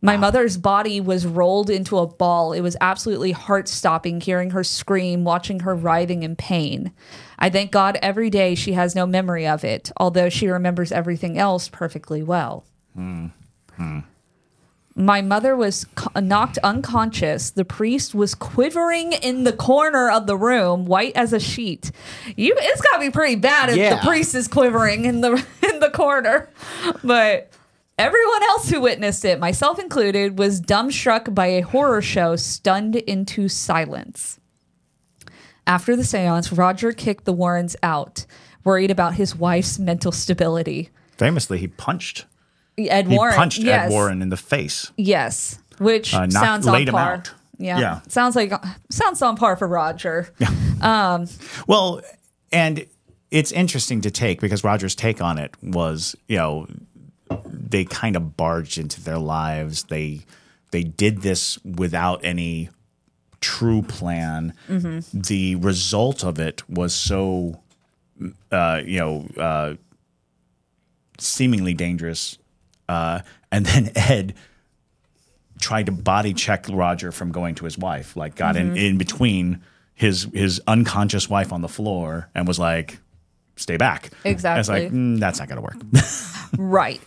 My 0.00 0.16
mother's 0.16 0.56
body 0.56 1.00
was 1.00 1.26
rolled 1.26 1.68
into 1.70 1.98
a 1.98 2.06
ball. 2.06 2.52
It 2.52 2.60
was 2.60 2.76
absolutely 2.80 3.32
heart 3.32 3.66
stopping 3.66 4.20
hearing 4.20 4.50
her 4.50 4.62
scream, 4.62 5.24
watching 5.24 5.60
her 5.60 5.74
writhing 5.74 6.22
in 6.22 6.36
pain. 6.36 6.92
I 7.38 7.50
thank 7.50 7.72
God 7.72 7.98
every 8.00 8.30
day 8.30 8.54
she 8.54 8.72
has 8.74 8.94
no 8.94 9.06
memory 9.06 9.46
of 9.46 9.64
it, 9.64 9.90
although 9.96 10.28
she 10.28 10.46
remembers 10.48 10.92
everything 10.92 11.36
else 11.36 11.68
perfectly 11.68 12.22
well. 12.22 12.64
Hmm. 12.94 13.26
Hmm. 13.76 13.98
My 14.94 15.20
mother 15.22 15.54
was 15.54 15.84
co- 15.94 16.20
knocked 16.20 16.58
unconscious. 16.64 17.50
The 17.50 17.64
priest 17.64 18.14
was 18.16 18.34
quivering 18.34 19.12
in 19.12 19.44
the 19.44 19.52
corner 19.52 20.10
of 20.10 20.26
the 20.26 20.36
room, 20.36 20.86
white 20.86 21.12
as 21.16 21.32
a 21.32 21.38
sheet. 21.38 21.92
You, 22.36 22.54
it's 22.56 22.80
got 22.80 22.94
to 22.94 23.00
be 23.00 23.10
pretty 23.10 23.36
bad 23.36 23.70
if 23.70 23.76
Yeah. 23.76 23.94
the 23.96 24.00
priest 24.06 24.34
is 24.34 24.48
quivering 24.48 25.04
in 25.04 25.20
the 25.20 25.32
in 25.68 25.78
the 25.78 25.90
corner. 25.90 26.50
But 27.04 27.52
everyone 27.98 28.42
else 28.44 28.70
who 28.70 28.80
witnessed 28.80 29.24
it, 29.24 29.38
myself 29.38 29.78
included, 29.78 30.38
was 30.38 30.60
dumbstruck 30.60 31.34
by 31.34 31.46
a 31.46 31.60
horror 31.62 32.00
show, 32.02 32.36
stunned 32.36 32.96
into 32.96 33.48
silence. 33.48 34.38
After 35.66 35.94
the 35.96 36.04
seance, 36.04 36.52
Roger 36.52 36.92
kicked 36.92 37.24
the 37.24 37.32
Warrens 37.32 37.76
out, 37.82 38.24
worried 38.64 38.90
about 38.90 39.14
his 39.14 39.36
wife's 39.36 39.78
mental 39.78 40.12
stability. 40.12 40.90
Famously, 41.18 41.58
he 41.58 41.68
punched. 41.68 42.24
Ed 42.78 43.08
He 43.08 43.16
Warren, 43.16 43.34
punched 43.34 43.58
yes. 43.58 43.86
Ed 43.86 43.92
Warren 43.92 44.22
in 44.22 44.28
the 44.28 44.36
face. 44.36 44.92
Yes, 44.96 45.58
which 45.78 46.14
Uh, 46.14 46.20
knocked- 46.26 46.32
sounds 46.32 46.66
on 46.66 46.86
par. 46.86 47.22
Yeah. 47.58 47.78
Yeah. 47.80 48.00
sounds 48.06 48.36
like 48.36 48.52
sounds 48.88 49.20
on 49.20 49.36
par 49.36 49.56
for 49.56 49.66
Roger. 49.66 50.28
Yeah. 50.38 51.24
Well, 51.66 52.00
and 52.52 52.86
it's 53.32 53.50
interesting 53.50 54.00
to 54.02 54.12
take 54.12 54.40
because 54.40 54.62
Roger's 54.62 54.94
take 54.94 55.20
on 55.20 55.38
it 55.38 55.54
was, 55.60 56.14
you 56.28 56.36
know, 56.36 56.68
they 57.44 57.84
kind 57.84 58.16
of 58.16 58.36
barged 58.36 58.78
into 58.78 59.00
their 59.02 59.18
lives. 59.18 59.84
They 59.84 60.20
they 60.70 60.82
did 60.82 61.22
this 61.22 61.58
without 61.64 62.24
any 62.24 62.70
true 63.40 63.82
plan. 63.82 64.52
The 64.68 65.56
result 65.56 66.24
of 66.24 66.38
it 66.38 66.68
was 66.68 66.94
so, 66.94 67.60
uh, 68.50 68.80
you 68.84 68.98
know, 68.98 69.26
uh, 69.38 69.74
seemingly 71.18 71.74
dangerous. 71.74 72.38
Uh, 72.88 73.20
and 73.52 73.64
then 73.66 73.90
Ed 73.96 74.34
tried 75.60 75.86
to 75.86 75.92
body 75.92 76.32
check 76.34 76.66
Roger 76.70 77.12
from 77.12 77.32
going 77.32 77.54
to 77.56 77.64
his 77.64 77.76
wife, 77.78 78.16
like 78.16 78.34
got 78.34 78.56
in, 78.56 78.76
in 78.76 78.98
between 78.98 79.60
his 79.94 80.28
his 80.32 80.60
unconscious 80.66 81.28
wife 81.28 81.52
on 81.52 81.60
the 81.60 81.68
floor 81.68 82.28
and 82.34 82.46
was 82.46 82.58
like, 82.58 82.98
"Stay 83.56 83.76
back." 83.76 84.04
And 84.24 84.32
it's 84.32 84.44
Exactly. 84.44 84.84
like 84.84 84.92
mm, 84.92 85.18
that's 85.18 85.38
not 85.38 85.48
gonna 85.48 85.60
work. 85.60 85.76
Right. 86.56 87.02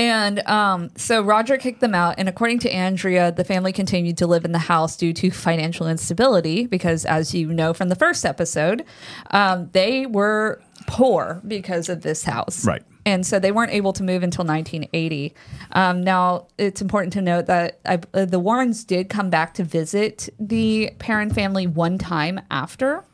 And 0.00 0.38
um, 0.48 0.88
so 0.96 1.20
Roger 1.20 1.58
kicked 1.58 1.80
them 1.80 1.94
out. 1.94 2.14
And 2.16 2.26
according 2.26 2.60
to 2.60 2.70
Andrea, 2.70 3.30
the 3.30 3.44
family 3.44 3.70
continued 3.70 4.16
to 4.16 4.26
live 4.26 4.46
in 4.46 4.52
the 4.52 4.58
house 4.58 4.96
due 4.96 5.12
to 5.12 5.30
financial 5.30 5.86
instability 5.86 6.66
because, 6.66 7.04
as 7.04 7.34
you 7.34 7.52
know 7.52 7.74
from 7.74 7.90
the 7.90 7.94
first 7.94 8.24
episode, 8.24 8.86
um, 9.30 9.68
they 9.72 10.06
were 10.06 10.62
poor 10.86 11.42
because 11.46 11.90
of 11.90 12.00
this 12.00 12.24
house. 12.24 12.64
Right. 12.64 12.82
And 13.04 13.26
so 13.26 13.38
they 13.38 13.52
weren't 13.52 13.72
able 13.72 13.92
to 13.92 14.02
move 14.02 14.22
until 14.22 14.42
1980. 14.42 15.34
Um, 15.72 16.02
now, 16.02 16.46
it's 16.56 16.80
important 16.80 17.12
to 17.12 17.20
note 17.20 17.44
that 17.46 17.78
I, 17.84 17.98
uh, 18.14 18.24
the 18.24 18.40
Warrens 18.40 18.84
did 18.84 19.10
come 19.10 19.28
back 19.28 19.52
to 19.54 19.64
visit 19.64 20.30
the 20.38 20.92
Perron 20.98 21.28
family 21.28 21.66
one 21.66 21.98
time 21.98 22.40
after 22.50 23.04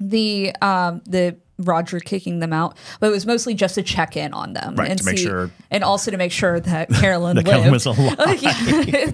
the 0.00 0.54
um 0.62 1.02
the 1.06 1.36
Roger 1.58 1.98
kicking 2.00 2.38
them 2.38 2.52
out, 2.52 2.76
but 3.00 3.08
it 3.08 3.10
was 3.10 3.26
mostly 3.26 3.54
just 3.54 3.74
to 3.74 3.82
check 3.82 4.16
in 4.16 4.32
on 4.32 4.52
them 4.52 4.76
Right, 4.76 4.90
and 4.90 4.98
to 4.98 5.04
make 5.04 5.18
sure- 5.18 5.50
and 5.70 5.82
also 5.84 6.10
to 6.10 6.16
make 6.16 6.32
sure 6.32 6.60
that 6.60 6.88
Carolyn 6.94 7.36
that 7.36 7.46
lived. 7.46 7.70
was 7.70 7.86
alive. 7.86 8.16
Yeah, 8.42 9.10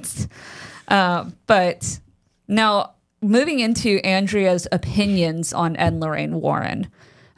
um, 0.88 1.34
but 1.46 1.98
now 2.48 2.92
moving 3.22 3.60
into 3.60 3.98
Andrea's 4.04 4.68
opinions 4.70 5.52
on 5.54 5.76
Ed 5.76 5.94
and 5.94 6.00
Lorraine 6.00 6.40
Warren. 6.40 6.88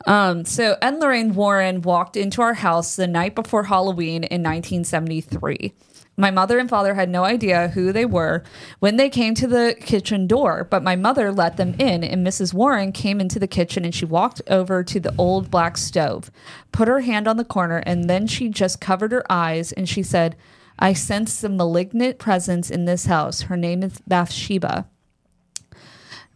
Um, 0.06 0.44
so 0.44 0.72
Ed 0.82 0.94
and 0.94 1.00
Lorraine 1.00 1.34
Warren 1.34 1.82
walked 1.82 2.16
into 2.16 2.42
our 2.42 2.54
house 2.54 2.96
the 2.96 3.06
night 3.06 3.34
before 3.34 3.64
Halloween 3.64 4.24
in 4.24 4.42
1973. 4.42 5.72
My 6.18 6.30
mother 6.30 6.58
and 6.58 6.68
father 6.68 6.94
had 6.94 7.10
no 7.10 7.24
idea 7.24 7.68
who 7.68 7.92
they 7.92 8.06
were 8.06 8.42
when 8.78 8.96
they 8.96 9.10
came 9.10 9.34
to 9.34 9.46
the 9.46 9.76
kitchen 9.78 10.26
door, 10.26 10.66
but 10.70 10.82
my 10.82 10.96
mother 10.96 11.30
let 11.30 11.58
them 11.58 11.74
in, 11.78 12.02
and 12.02 12.26
Mrs. 12.26 12.54
Warren 12.54 12.90
came 12.90 13.20
into 13.20 13.38
the 13.38 13.46
kitchen 13.46 13.84
and 13.84 13.94
she 13.94 14.06
walked 14.06 14.40
over 14.46 14.82
to 14.82 14.98
the 14.98 15.14
old 15.18 15.50
black 15.50 15.76
stove, 15.76 16.30
put 16.72 16.88
her 16.88 17.00
hand 17.00 17.28
on 17.28 17.36
the 17.36 17.44
corner, 17.44 17.78
and 17.84 18.08
then 18.08 18.26
she 18.26 18.48
just 18.48 18.80
covered 18.80 19.12
her 19.12 19.30
eyes 19.30 19.72
and 19.72 19.88
she 19.88 20.02
said, 20.02 20.36
I 20.78 20.94
sense 20.94 21.32
some 21.32 21.56
malignant 21.56 22.18
presence 22.18 22.70
in 22.70 22.86
this 22.86 23.06
house. 23.06 23.42
Her 23.42 23.56
name 23.56 23.82
is 23.82 24.00
Bathsheba. 24.06 24.86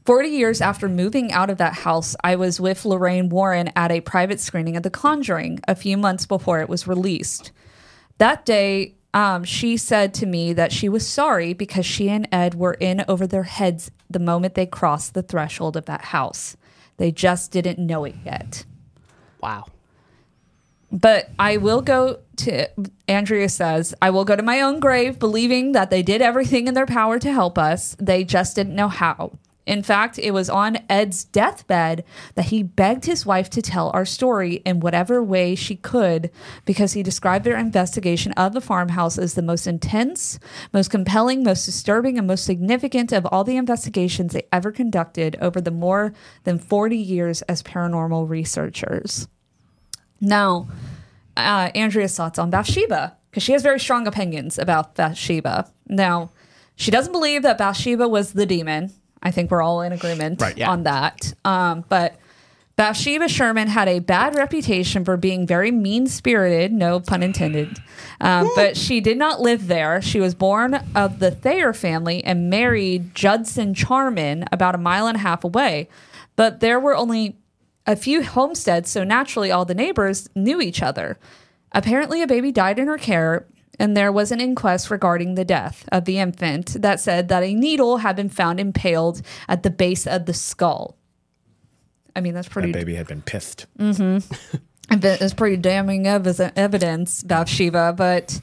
40 0.04 0.28
years 0.28 0.60
after 0.60 0.88
moving 0.88 1.30
out 1.32 1.50
of 1.50 1.58
that 1.58 1.74
house, 1.74 2.16
I 2.24 2.36
was 2.36 2.58
with 2.58 2.84
Lorraine 2.84 3.28
Warren 3.28 3.70
at 3.76 3.90
a 3.90 4.00
private 4.00 4.40
screening 4.40 4.76
of 4.76 4.82
The 4.82 4.90
Conjuring 4.90 5.60
a 5.68 5.74
few 5.74 5.96
months 5.96 6.26
before 6.26 6.60
it 6.60 6.68
was 6.68 6.86
released. 6.86 7.52
That 8.18 8.44
day, 8.44 8.96
um, 9.12 9.44
she 9.44 9.76
said 9.76 10.14
to 10.14 10.26
me 10.26 10.52
that 10.52 10.72
she 10.72 10.88
was 10.88 11.06
sorry 11.06 11.52
because 11.52 11.84
she 11.84 12.08
and 12.08 12.28
Ed 12.30 12.54
were 12.54 12.74
in 12.74 13.04
over 13.08 13.26
their 13.26 13.44
heads 13.44 13.90
the 14.08 14.18
moment 14.18 14.54
they 14.54 14.66
crossed 14.66 15.14
the 15.14 15.22
threshold 15.22 15.76
of 15.76 15.86
that 15.86 16.06
house. 16.06 16.56
They 16.96 17.10
just 17.10 17.50
didn't 17.50 17.84
know 17.84 18.04
it 18.04 18.14
yet. 18.24 18.64
Wow. 19.40 19.66
But 20.92 21.30
I 21.38 21.56
will 21.56 21.82
go 21.82 22.18
to, 22.38 22.68
Andrea 23.08 23.48
says, 23.48 23.94
I 24.02 24.10
will 24.10 24.24
go 24.24 24.36
to 24.36 24.42
my 24.42 24.60
own 24.60 24.80
grave 24.80 25.18
believing 25.18 25.72
that 25.72 25.90
they 25.90 26.02
did 26.02 26.20
everything 26.20 26.66
in 26.66 26.74
their 26.74 26.86
power 26.86 27.18
to 27.18 27.32
help 27.32 27.58
us. 27.58 27.96
They 27.98 28.24
just 28.24 28.56
didn't 28.56 28.74
know 28.74 28.88
how. 28.88 29.38
In 29.66 29.82
fact, 29.82 30.18
it 30.18 30.32
was 30.32 30.50
on 30.50 30.78
Ed's 30.88 31.24
deathbed 31.24 32.04
that 32.34 32.46
he 32.46 32.62
begged 32.62 33.04
his 33.04 33.26
wife 33.26 33.50
to 33.50 33.62
tell 33.62 33.90
our 33.90 34.04
story 34.04 34.54
in 34.64 34.80
whatever 34.80 35.22
way 35.22 35.54
she 35.54 35.76
could 35.76 36.30
because 36.64 36.94
he 36.94 37.02
described 37.02 37.44
their 37.44 37.56
investigation 37.56 38.32
of 38.32 38.52
the 38.52 38.60
farmhouse 38.60 39.18
as 39.18 39.34
the 39.34 39.42
most 39.42 39.66
intense, 39.66 40.38
most 40.72 40.90
compelling, 40.90 41.42
most 41.42 41.66
disturbing, 41.66 42.18
and 42.18 42.26
most 42.26 42.44
significant 42.44 43.12
of 43.12 43.26
all 43.26 43.44
the 43.44 43.56
investigations 43.56 44.32
they 44.32 44.46
ever 44.50 44.72
conducted 44.72 45.36
over 45.40 45.60
the 45.60 45.70
more 45.70 46.12
than 46.44 46.58
40 46.58 46.96
years 46.96 47.42
as 47.42 47.62
paranormal 47.62 48.28
researchers. 48.28 49.28
Now, 50.20 50.68
uh, 51.36 51.70
Andrea's 51.74 52.16
thoughts 52.16 52.38
on 52.38 52.50
Bathsheba, 52.50 53.16
because 53.30 53.42
she 53.42 53.52
has 53.52 53.62
very 53.62 53.80
strong 53.80 54.06
opinions 54.06 54.58
about 54.58 54.94
Bathsheba. 54.94 55.70
Now, 55.88 56.30
she 56.76 56.90
doesn't 56.90 57.12
believe 57.12 57.42
that 57.42 57.58
Bathsheba 57.58 58.08
was 58.08 58.32
the 58.32 58.46
demon. 58.46 58.92
I 59.22 59.30
think 59.30 59.50
we're 59.50 59.62
all 59.62 59.82
in 59.82 59.92
agreement 59.92 60.40
Right, 60.40 60.56
yeah. 60.56 60.70
on 60.70 60.84
that. 60.84 61.32
Um, 61.44 61.84
but 61.88 62.16
Bathsheba 62.76 63.28
Sherman 63.28 63.68
had 63.68 63.88
a 63.88 63.98
bad 63.98 64.34
reputation 64.34 65.04
for 65.04 65.18
being 65.18 65.46
very 65.46 65.70
mean 65.70 66.06
spirited, 66.06 66.72
no 66.72 66.98
pun 67.00 67.22
intended. 67.22 67.76
Um, 68.22 68.48
but 68.54 68.76
she 68.76 69.00
did 69.00 69.18
not 69.18 69.40
live 69.40 69.66
there. 69.66 70.00
She 70.00 70.18
was 70.20 70.34
born 70.34 70.74
of 70.94 71.18
the 71.18 71.30
Thayer 71.30 71.74
family 71.74 72.24
and 72.24 72.48
married 72.48 73.14
Judson 73.14 73.74
Sherman 73.74 74.46
about 74.50 74.74
a 74.74 74.78
mile 74.78 75.06
and 75.06 75.16
a 75.16 75.20
half 75.20 75.44
away. 75.44 75.88
But 76.36 76.60
there 76.60 76.80
were 76.80 76.96
only 76.96 77.36
a 77.86 77.96
few 77.96 78.22
homesteads, 78.22 78.88
so 78.88 79.04
naturally 79.04 79.50
all 79.50 79.66
the 79.66 79.74
neighbors 79.74 80.30
knew 80.34 80.60
each 80.62 80.82
other. 80.82 81.18
Apparently, 81.72 82.22
a 82.22 82.26
baby 82.26 82.50
died 82.50 82.78
in 82.78 82.86
her 82.86 82.96
care, 82.98 83.44
and 83.80 83.96
there 83.96 84.12
was 84.12 84.30
an 84.30 84.40
inquest 84.40 84.90
regarding 84.90 85.34
the 85.34 85.44
death 85.44 85.88
of 85.90 86.04
the 86.04 86.18
infant 86.18 86.80
that 86.82 87.00
said 87.00 87.28
that 87.28 87.42
a 87.42 87.54
needle 87.54 87.96
had 87.96 88.14
been 88.14 88.28
found 88.28 88.60
impaled 88.60 89.22
at 89.48 89.62
the 89.62 89.70
base 89.70 90.06
of 90.06 90.26
the 90.26 90.34
skull. 90.34 90.96
I 92.14 92.20
mean, 92.20 92.34
that's 92.34 92.48
pretty. 92.48 92.72
That 92.72 92.78
baby 92.78 92.94
had 92.94 93.06
been 93.06 93.22
pithed. 93.22 93.66
It's 94.90 95.34
pretty 95.34 95.56
damning 95.56 96.06
ev- 96.06 96.40
evidence, 96.56 97.22
Bathsheba, 97.22 97.94
but 97.96 98.40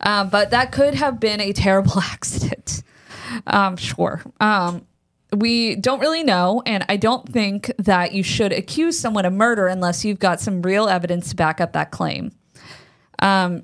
um, 0.00 0.28
but 0.28 0.50
that 0.50 0.72
could 0.72 0.94
have 0.94 1.20
been 1.20 1.40
a 1.40 1.52
terrible 1.52 2.00
accident. 2.00 2.82
Um, 3.46 3.76
sure. 3.76 4.22
Um, 4.40 4.86
we 5.32 5.76
don't 5.76 6.00
really 6.00 6.24
know, 6.24 6.62
and 6.66 6.84
I 6.88 6.96
don't 6.96 7.28
think 7.28 7.70
that 7.78 8.12
you 8.12 8.24
should 8.24 8.52
accuse 8.52 8.98
someone 8.98 9.24
of 9.24 9.32
murder 9.32 9.68
unless 9.68 10.04
you've 10.04 10.18
got 10.18 10.40
some 10.40 10.62
real 10.62 10.88
evidence 10.88 11.30
to 11.30 11.36
back 11.36 11.60
up 11.60 11.74
that 11.74 11.92
claim. 11.92 12.32
Um, 13.20 13.62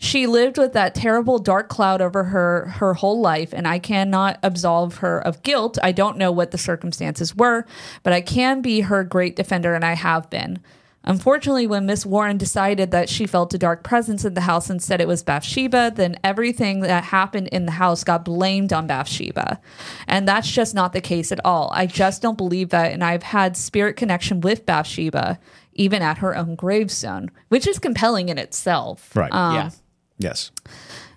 she 0.00 0.28
lived 0.28 0.56
with 0.56 0.72
that 0.74 0.94
terrible 0.94 1.40
dark 1.40 1.68
cloud 1.68 2.00
over 2.00 2.24
her 2.24 2.66
her 2.76 2.94
whole 2.94 3.20
life 3.20 3.52
and 3.52 3.66
i 3.66 3.78
cannot 3.78 4.38
absolve 4.42 4.98
her 4.98 5.20
of 5.20 5.42
guilt 5.42 5.76
i 5.82 5.90
don't 5.92 6.16
know 6.16 6.30
what 6.30 6.52
the 6.52 6.58
circumstances 6.58 7.34
were 7.34 7.66
but 8.04 8.12
i 8.12 8.20
can 8.20 8.62
be 8.62 8.82
her 8.82 9.02
great 9.02 9.34
defender 9.34 9.74
and 9.74 9.84
i 9.84 9.94
have 9.94 10.30
been 10.30 10.60
unfortunately 11.04 11.66
when 11.66 11.84
miss 11.84 12.06
warren 12.06 12.36
decided 12.38 12.90
that 12.92 13.08
she 13.08 13.26
felt 13.26 13.52
a 13.54 13.58
dark 13.58 13.82
presence 13.82 14.24
in 14.24 14.34
the 14.34 14.42
house 14.42 14.70
and 14.70 14.80
said 14.80 15.00
it 15.00 15.08
was 15.08 15.22
bathsheba 15.24 15.92
then 15.94 16.14
everything 16.22 16.80
that 16.80 17.04
happened 17.04 17.48
in 17.48 17.66
the 17.66 17.72
house 17.72 18.04
got 18.04 18.24
blamed 18.24 18.72
on 18.72 18.86
bathsheba 18.86 19.60
and 20.06 20.28
that's 20.28 20.50
just 20.50 20.74
not 20.76 20.92
the 20.92 21.00
case 21.00 21.32
at 21.32 21.44
all 21.44 21.70
i 21.72 21.86
just 21.86 22.22
don't 22.22 22.38
believe 22.38 22.68
that 22.70 22.92
and 22.92 23.02
i've 23.02 23.22
had 23.24 23.56
spirit 23.56 23.96
connection 23.96 24.40
with 24.40 24.64
bathsheba 24.64 25.38
even 25.72 26.02
at 26.02 26.18
her 26.18 26.36
own 26.36 26.54
gravestone 26.54 27.30
which 27.48 27.66
is 27.66 27.78
compelling 27.80 28.28
in 28.28 28.38
itself 28.38 29.14
Right. 29.16 29.32
Um, 29.32 29.54
yeah. 29.54 29.70
Yes. 30.18 30.50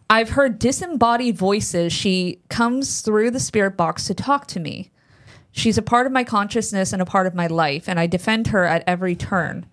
I've 0.09 0.31
heard 0.31 0.59
disembodied 0.59 1.37
voices. 1.37 1.93
She 1.93 2.39
comes 2.49 3.01
through 3.01 3.31
the 3.31 3.39
spirit 3.39 3.77
box 3.77 4.07
to 4.07 4.13
talk 4.13 4.45
to 4.47 4.59
me. 4.59 4.91
She's 5.53 5.77
a 5.77 5.81
part 5.81 6.05
of 6.05 6.11
my 6.11 6.23
consciousness 6.23 6.91
and 6.93 7.01
a 7.01 7.05
part 7.05 7.27
of 7.27 7.35
my 7.35 7.47
life, 7.47 7.87
and 7.87 7.99
I 7.99 8.07
defend 8.07 8.47
her 8.47 8.65
at 8.65 8.83
every 8.87 9.15
turn. 9.15 9.65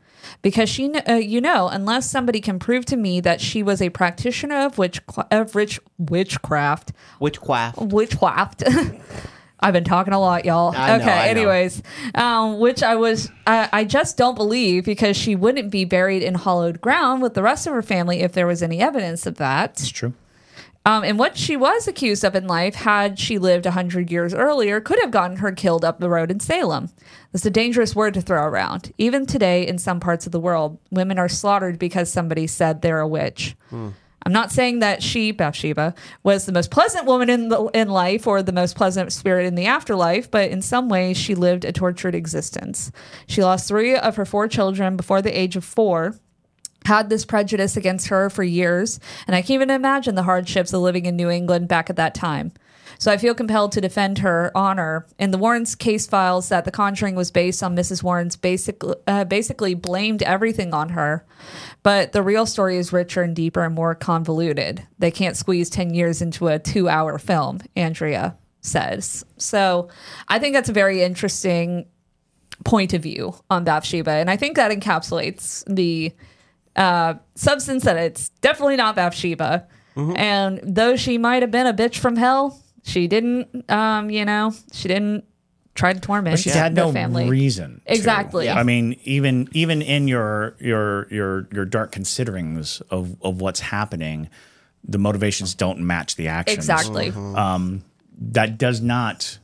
Because 0.43 0.69
she, 0.69 0.93
uh, 0.93 1.15
you 1.15 1.41
know, 1.41 1.69
unless 1.69 2.09
somebody 2.11 2.41
can 2.41 2.59
prove 2.59 2.85
to 2.87 2.97
me 2.97 3.21
that 3.21 3.41
she 3.41 3.63
was 3.63 3.81
a 3.81 3.89
practitioner 3.91 4.57
of 4.67 4.77
witch, 4.77 5.01
of 5.31 5.55
rich, 5.55 5.81
witchcraft, 5.97 6.93
Witchcraft. 7.21 7.79
witchcraft. 7.79 8.63
I've 9.61 9.73
been 9.73 9.85
talking 9.85 10.13
a 10.13 10.21
lot, 10.21 10.45
y'all. 10.45 10.75
I 10.77 10.97
know, 10.97 11.03
okay, 11.03 11.13
I 11.13 11.33
know. 11.33 11.41
anyways, 11.41 11.83
um, 12.15 12.59
which 12.61 12.83
I 12.83 12.95
was, 12.95 13.31
I, 13.47 13.69
I 13.73 13.85
just 13.85 14.17
don't 14.17 14.37
believe 14.37 14.85
because 14.85 15.17
she 15.17 15.35
wouldn't 15.35 15.71
be 15.71 15.85
buried 15.85 16.23
in 16.23 16.35
hollowed 16.35 16.81
ground 16.81 17.23
with 17.23 17.35
the 17.35 17.43
rest 17.43 17.67
of 17.67 17.73
her 17.73 17.83
family 17.83 18.21
if 18.21 18.33
there 18.33 18.47
was 18.47 18.63
any 18.63 18.81
evidence 18.81 19.27
of 19.27 19.37
that. 19.37 19.71
It's 19.73 19.89
true. 19.89 20.15
Um, 20.87 21.05
and 21.05 21.19
what 21.19 21.37
she 21.37 21.55
was 21.55 21.87
accused 21.87 22.25
of 22.25 22.35
in 22.35 22.47
life, 22.47 22.75
had 22.75 23.19
she 23.19 23.39
lived 23.39 23.67
100 23.67 24.11
years 24.11 24.33
earlier, 24.33 24.81
could 24.81 24.99
have 25.01 25.11
gotten 25.11 25.37
her 25.39 25.53
killed 25.53 25.85
up 25.85 25.99
the 25.99 26.09
road 26.09 26.31
in 26.31 26.41
Salem. 26.41 26.89
That's 27.33 27.45
a 27.45 27.51
dangerous 27.51 27.95
word 27.95 28.15
to 28.15 28.23
throw 28.23 28.45
around. 28.45 28.95
Even 28.97 29.27
today, 29.27 29.67
in 29.67 29.77
some 29.77 30.01
parts 30.01 30.25
of 30.25 30.33
the 30.33 30.41
world, 30.41 30.79
women 30.91 31.19
are 31.19 31.29
slaughtered 31.29 31.79
because 31.79 32.11
somebody 32.11 32.47
said 32.47 32.81
they're 32.81 33.01
a 33.01 33.09
witch. 33.09 33.55
I'm 33.71 33.95
I'm 34.29 34.35
not 34.35 34.53
saying 34.53 34.81
that 34.81 35.03
she, 35.03 35.31
Bathsheba, 35.31 35.95
was 36.23 36.45
the 36.45 36.53
most 36.53 36.71
pleasant 36.71 37.07
woman 37.07 37.31
in 37.31 37.49
the 37.49 37.65
in 37.73 37.89
life 37.89 38.27
or 38.27 38.43
the 38.43 38.53
most 38.53 38.77
pleasant 38.77 39.11
spirit 39.11 39.47
in 39.47 39.55
the 39.55 39.65
afterlife, 39.65 40.31
but 40.31 40.51
in 40.51 40.61
some 40.61 40.91
ways 40.91 41.17
she 41.17 41.35
lived 41.35 41.65
a 41.65 41.73
tortured 41.73 42.15
existence. 42.15 42.93
She 43.27 43.43
lost 43.43 43.67
three 43.67 43.97
of 43.97 44.17
her 44.17 44.27
four 44.27 44.47
children 44.47 44.99
before 44.99 45.23
the 45.23 45.31
age 45.31 45.57
of 45.57 45.65
four 45.65 46.17
had 46.85 47.09
this 47.09 47.25
prejudice 47.25 47.75
against 47.75 48.09
her 48.09 48.29
for 48.29 48.43
years, 48.43 49.01
and 49.27 49.35
I 49.35 49.41
can't 49.41 49.53
even 49.53 49.71
imagine 49.71 50.15
the 50.15 50.25
hardships 50.25 50.75
of 50.75 50.83
living 50.83 51.07
in 51.07 51.17
New 51.17 51.31
England 51.31 51.67
back 51.69 51.89
at 51.89 51.97
that 51.97 52.15
time. 52.15 52.53
So 52.99 53.13
I 53.13 53.17
feel 53.17 53.35
compelled 53.35 53.73
to 53.73 53.81
defend 53.81 54.19
her 54.19 54.51
honor. 54.55 55.07
In 55.19 55.31
the 55.31 55.39
Warrens' 55.39 55.75
case 55.75 56.07
files, 56.07 56.49
that 56.49 56.65
The 56.65 56.73
Conjuring 56.73 57.15
was 57.15 57.31
based 57.31 57.63
on 57.63 57.77
Mrs. 57.77 58.03
Warren's 58.03 58.37
basic, 58.37 58.83
uh, 59.07 59.25
basically 59.25 59.75
blamed 59.75 60.23
everything 60.25 60.75
on 60.75 60.91
her. 60.91 61.25
But 61.85 62.13
the 62.13 62.23
real 62.23 62.45
story 62.45 62.77
is 62.77 62.93
richer 62.93 63.23
and 63.23 63.35
deeper 63.37 63.65
and 63.65 63.75
more 63.75 63.95
convoluted. 63.95 64.87
They 64.99 65.13
can't 65.13 65.37
squeeze 65.37 65.71
10 65.71 65.95
years 65.95 66.21
into 66.21 66.49
a 66.49 66.59
two 66.59 66.89
hour 66.89 67.19
film, 67.19 67.61
Andrea 67.77 68.37
says. 68.61 69.25
So 69.37 69.89
I 70.27 70.39
think 70.41 70.55
that's 70.55 70.69
a 70.69 70.73
very 70.73 71.03
interesting 71.03 71.87
point 72.65 72.93
of 72.93 73.03
view 73.03 73.35
on 73.49 73.63
Bathsheba. 73.63 74.11
And 74.11 74.29
I 74.29 74.37
think 74.37 74.57
that 74.57 74.73
encapsulates 74.73 75.63
the 75.73 76.13
uh, 76.75 77.15
substance 77.37 77.85
that 77.85 77.97
it's 77.97 78.31
definitely 78.41 78.77
not 78.77 78.97
Bathsheba. 78.97 79.67
And 80.17 80.61
though 80.63 80.95
she 80.97 81.19
might 81.19 81.43
have 81.43 81.51
been 81.51 81.67
a 81.67 81.75
bitch 81.75 81.99
from 81.99 82.17
hell, 82.17 82.63
she 82.89 83.07
didn't, 83.07 83.71
um, 83.71 84.11
you 84.11 84.25
know, 84.25 84.55
she 84.73 84.89
didn't 84.89 85.25
try 85.75 85.93
to 85.93 86.01
torment 86.01 86.33
But 86.35 86.41
she 86.41 86.51
had 86.51 86.75
no 86.75 86.91
family. 86.93 87.29
reason. 87.29 87.83
to. 87.87 87.93
Exactly. 87.93 88.49
I 88.51 88.63
mean, 88.63 88.99
even 89.05 89.49
even 89.53 89.83
in 89.83 90.09
your 90.09 90.57
your 90.59 91.07
your 91.13 91.49
your 91.53 91.65
dark 91.65 91.93
considerings 91.93 92.81
of 92.91 93.17
of 93.23 93.41
what's 93.41 93.61
happening, 93.61 94.29
the 94.83 94.99
motivations 94.99 95.55
don't 95.55 95.81
match 95.81 96.17
the 96.17 96.29
actions. 96.29 96.57
Exactly. 96.59 97.13
That 98.21 98.59
does 98.59 98.81
not 98.81 99.39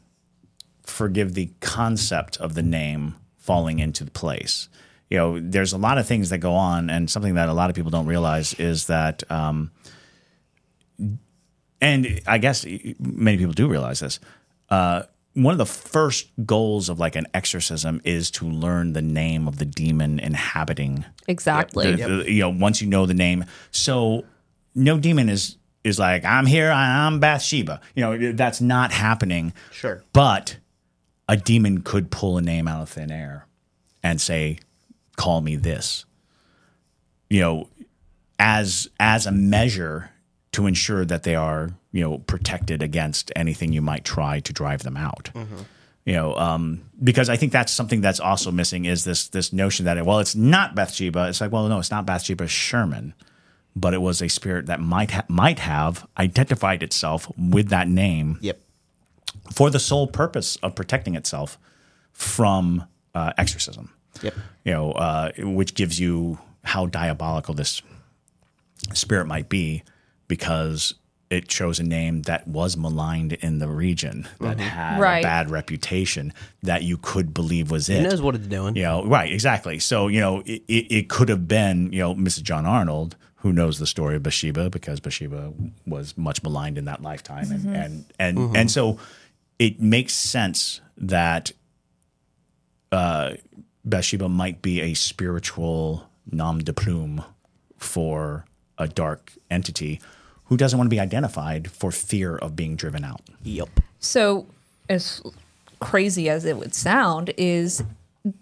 forgive 0.83 1.35
the 1.35 1.51
concept 1.61 2.37
of 2.39 2.55
the 2.55 2.63
name 2.63 3.15
falling 3.37 3.79
into 3.79 4.05
place. 4.07 4.69
You 5.11 5.19
know, 5.19 5.39
there's 5.41 5.73
a 5.73 5.79
lot 5.79 5.99
of 5.99 6.07
things 6.09 6.31
that 6.31 6.39
go 6.39 6.55
on, 6.55 6.91
and 6.91 7.09
something 7.09 7.35
that 7.35 7.49
a 7.49 7.53
lot 7.53 7.71
of 7.71 7.77
people 7.77 7.91
don't 7.93 8.07
realize 8.07 8.55
is 8.55 8.87
that. 8.87 9.23
Um, 9.31 9.71
and 11.85 12.21
I 12.27 12.39
guess 12.39 12.65
many 12.99 13.37
people 13.39 13.53
do 13.53 13.69
realize 13.69 14.01
this. 14.01 14.19
Uh, 14.71 15.03
one 15.35 15.53
of 15.53 15.59
the 15.59 15.67
first 15.67 16.29
goals 16.47 16.89
of 16.89 16.99
like 16.99 17.17
an 17.17 17.27
exorcism 17.35 18.01
is 18.05 18.31
to 18.33 18.47
learn 18.49 18.93
the 18.93 19.03
name 19.03 19.49
of 19.49 19.59
the 19.59 19.65
demon 19.65 20.19
inhabiting. 20.21 21.05
Exactly. 21.29 21.95
the- 21.97 22.07
the- 22.23 22.33
you 22.33 22.41
know, 22.41 22.51
once 22.51 22.81
you 22.81 22.87
know 22.89 23.05
the 23.07 23.15
name, 23.15 23.45
so 23.71 24.25
no 24.75 24.99
demon 24.99 25.29
is 25.29 25.57
is 25.83 25.99
like 25.99 26.25
I'm 26.25 26.47
here. 26.47 26.71
I'm 26.71 27.21
Bathsheba. 27.21 27.81
You 27.95 28.03
know, 28.03 28.33
that's 28.33 28.61
not 28.63 28.91
happening. 28.93 29.53
Sure. 29.71 30.03
but 30.13 30.57
a 31.29 31.37
demon 31.37 31.83
could 31.83 32.11
pull 32.11 32.37
a 32.39 32.43
name 32.43 32.67
out 32.69 32.83
of 32.83 32.89
thin 32.91 33.11
air 33.11 33.47
and 34.03 34.21
say, 34.21 34.59
"Call 35.17 35.41
me 35.41 35.57
this." 35.57 36.05
You 37.31 37.41
know, 37.41 37.69
as 38.39 38.89
as 39.01 39.27
a 39.27 39.33
measure 39.33 40.11
to 40.55 40.67
ensure 40.67 41.05
that 41.05 41.23
they 41.23 41.35
are 41.35 41.71
you 41.93 42.01
know 42.03 42.19
protected 42.19 42.83
against 42.83 43.31
anything 43.37 43.73
you 43.73 43.83
might 43.83 44.05
try 44.05 44.41
to 44.41 44.53
drive 44.53 44.83
them 44.83 44.97
out. 44.97 45.31
You 46.07 46.13
know, 46.13 46.37
um, 46.37 46.83
because 47.03 47.31
I 47.31 47.37
think 47.37 47.51
that's 47.53 47.73
something 47.73 48.03
that's 48.03 48.21
also 48.21 48.51
missing 48.51 48.85
is 48.85 49.05
this 49.05 49.29
this 49.29 49.53
notion 49.53 49.85
that 49.87 50.05
well, 50.05 50.19
it's 50.19 50.35
not 50.35 50.75
Bathsheba. 50.75 51.29
It's 51.29 51.41
like 51.41 51.51
well, 51.53 51.67
no, 51.69 51.79
it's 51.79 51.91
not 51.91 52.05
Bathsheba 52.05 52.47
Sherman, 52.47 53.15
but 53.75 53.95
it 53.95 54.03
was 54.03 54.21
a 54.21 54.29
spirit 54.29 54.67
that 54.67 54.81
might 54.81 55.11
ha- 55.13 55.25
might 55.29 55.61
have 55.61 56.07
identified 56.19 56.83
itself 56.83 57.31
with 57.39 57.69
that 57.71 57.89
name 57.89 58.39
Yep. 58.43 58.61
for 59.53 59.71
the 59.71 59.79
sole 59.81 60.07
purpose 60.07 60.57
of 60.63 60.75
protecting 60.75 61.15
itself 61.15 61.59
from 62.13 62.85
uh, 63.15 63.33
exorcism. 63.39 63.91
Yep. 64.23 64.35
You 64.65 64.73
know, 64.73 64.93
uh, 64.93 65.33
which 65.39 65.75
gives 65.75 65.99
you 65.99 66.39
how 66.65 66.85
diabolical 66.87 67.55
this 67.55 67.81
spirit 68.93 69.27
might 69.27 69.49
be, 69.49 69.83
because 70.29 70.95
it 71.31 71.49
chose 71.49 71.81
a 71.81 71.83
name 71.83 72.23
that 72.23 72.47
was 72.47 72.77
maligned 72.77 73.33
in 73.35 73.59
the 73.59 73.69
region 73.69 74.29
that 74.41 74.57
mm-hmm. 74.57 74.61
had 74.61 75.01
Right. 75.01 75.19
a 75.19 75.23
bad 75.23 75.51
reputation 75.51 76.33
that 76.63 76.83
you 76.83 76.97
could 76.97 77.35
believe 77.35 77.71
was 77.71 77.89
it. 77.89 78.05
It 78.05 78.09
knows 78.09 78.23
what 78.23 78.35
it's 78.35 78.47
doing. 78.47 78.77
You 78.77 78.83
know, 78.83 79.05
right, 79.05 79.33
exactly. 79.33 79.79
So, 79.79 80.09
you 80.09 80.21
know, 80.21 80.41
it, 80.47 80.63
it, 80.69 80.93
it 80.93 81.09
could 81.09 81.29
have 81.29 81.49
been, 81.49 81.93
you 81.93 82.01
know, 82.01 82.15
Mrs. 82.15 82.43
John 82.43 82.67
Arnold, 82.67 83.17
who 83.37 83.53
knows 83.53 83.79
the 83.79 83.87
story 83.87 84.17
of 84.17 84.23
Bathsheba 84.23 84.71
because 84.71 85.01
Bathsheba 85.01 85.53
was 85.87 86.17
much 86.17 86.43
maligned 86.43 86.79
in 86.79 86.85
that 86.87 87.03
lifetime. 87.03 87.51
And, 87.51 87.61
mm-hmm. 87.61 87.75
and, 87.75 88.05
and, 88.19 88.39
mm-hmm. 88.39 88.57
and 88.57 88.71
so 88.71 88.99
it 89.59 89.81
makes 89.81 90.15
sense 90.15 90.81
that 90.97 91.53
uh, 92.93 93.35
Bathsheba 93.85 94.29
might 94.29 94.63
be 94.63 94.81
a 94.81 94.95
spiritual 94.95 96.09
nom 96.31 96.61
de 96.61 96.73
plume 96.73 97.25
for 97.77 98.47
a 98.79 98.89
dark 98.89 99.33
entity 99.51 100.01
who 100.47 100.57
doesn't 100.57 100.79
want 100.79 100.87
to 100.87 100.95
be 100.95 101.01
identified 101.01 101.71
for 101.71 101.91
fear 101.91 102.37
of 102.37 102.55
being 102.55 102.77
driven 102.77 103.05
out. 103.05 103.23
Yep. 103.43 103.81
So, 104.01 104.47
as 104.89 105.23
crazy 105.81 106.29
as 106.29 106.45
it 106.45 106.57
would 106.57 106.75
sound, 106.75 107.33
is 107.37 107.83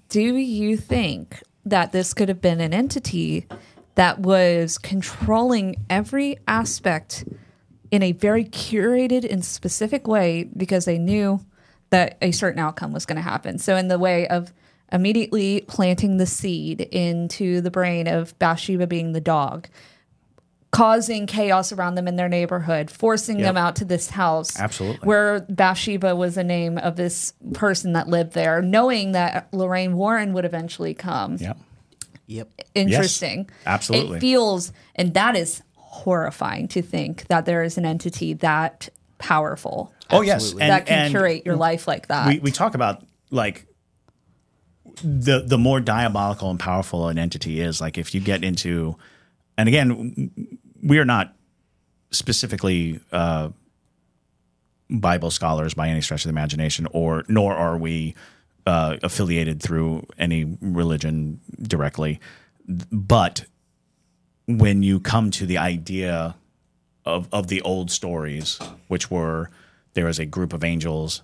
do 0.08 0.36
you 0.36 0.76
think 0.76 1.42
that 1.64 1.92
this 1.92 2.12
could 2.14 2.28
have 2.28 2.40
been 2.40 2.60
an 2.60 2.74
entity 2.74 3.46
that 3.94 4.20
was 4.20 4.78
controlling 4.78 5.76
every 5.90 6.38
aspect 6.48 7.24
in 7.90 8.02
a 8.02 8.12
very 8.12 8.44
curated 8.44 9.30
and 9.30 9.44
specific 9.44 10.08
way 10.08 10.48
because 10.56 10.86
they 10.86 10.98
knew 10.98 11.40
that 11.90 12.16
a 12.22 12.32
certain 12.32 12.58
outcome 12.58 12.92
was 12.92 13.06
going 13.06 13.16
to 13.16 13.22
happen? 13.22 13.58
So, 13.58 13.76
in 13.76 13.88
the 13.88 13.98
way 13.98 14.26
of 14.28 14.52
immediately 14.92 15.64
planting 15.68 16.16
the 16.18 16.26
seed 16.26 16.80
into 16.80 17.60
the 17.60 17.70
brain 17.70 18.06
of 18.06 18.38
Bathsheba 18.38 18.86
being 18.86 19.12
the 19.12 19.20
dog, 19.20 19.68
causing 20.72 21.26
chaos 21.26 21.70
around 21.70 21.94
them 21.94 22.08
in 22.08 22.16
their 22.16 22.28
neighborhood, 22.28 22.90
forcing 22.90 23.38
them 23.38 23.56
out 23.56 23.76
to 23.76 23.84
this 23.84 24.10
house. 24.10 24.58
Absolutely. 24.58 25.06
Where 25.06 25.40
Bathsheba 25.48 26.16
was 26.16 26.34
the 26.34 26.44
name 26.44 26.78
of 26.78 26.96
this 26.96 27.34
person 27.52 27.92
that 27.92 28.08
lived 28.08 28.32
there, 28.32 28.62
knowing 28.62 29.12
that 29.12 29.48
Lorraine 29.52 29.96
Warren 29.96 30.32
would 30.32 30.44
eventually 30.46 30.94
come. 30.94 31.36
Yeah. 31.38 31.54
Yep. 32.26 32.48
Interesting. 32.74 33.50
absolutely. 33.66 34.16
It 34.16 34.20
feels, 34.20 34.72
and 34.96 35.12
that 35.12 35.36
is 35.36 35.62
horrifying 35.74 36.68
to 36.68 36.80
think 36.80 37.26
that 37.26 37.44
there 37.44 37.62
is 37.62 37.76
an 37.76 37.84
entity 37.84 38.32
that 38.34 38.88
powerful 39.18 39.92
Oh, 40.12 40.20
yes. 40.20 40.34
Absolutely. 40.36 40.62
And, 40.62 40.70
that 40.72 40.86
can 40.86 40.98
and 40.98 41.10
curate 41.10 41.46
your 41.46 41.56
life 41.56 41.88
like 41.88 42.08
that. 42.08 42.28
we, 42.28 42.38
we 42.38 42.50
talk 42.50 42.74
about 42.74 43.04
like 43.30 43.66
the 45.02 45.40
the 45.40 45.56
more 45.56 45.80
diabolical 45.80 46.50
and 46.50 46.60
powerful 46.60 47.08
an 47.08 47.18
entity 47.18 47.60
is 47.60 47.80
like 47.80 47.96
if 47.96 48.14
you 48.14 48.20
get 48.20 48.44
into 48.44 48.94
and 49.56 49.68
again 49.68 50.30
we 50.82 50.98
are 50.98 51.04
not 51.04 51.34
specifically 52.10 53.00
uh, 53.12 53.48
bible 54.90 55.30
scholars 55.30 55.74
by 55.74 55.88
any 55.88 56.00
stretch 56.00 56.24
of 56.24 56.28
the 56.28 56.32
imagination 56.32 56.86
or 56.92 57.24
nor 57.28 57.54
are 57.54 57.76
we 57.76 58.14
uh, 58.66 58.96
affiliated 59.02 59.60
through 59.62 60.06
any 60.18 60.56
religion 60.60 61.40
directly 61.62 62.20
but 62.68 63.44
when 64.46 64.82
you 64.82 65.00
come 65.00 65.30
to 65.30 65.46
the 65.46 65.58
idea 65.58 66.34
of, 67.04 67.28
of 67.32 67.48
the 67.48 67.62
old 67.62 67.90
stories 67.90 68.58
which 68.88 69.10
were 69.10 69.48
there 69.94 70.08
is 70.08 70.18
a 70.18 70.26
group 70.26 70.52
of 70.52 70.62
angels 70.62 71.22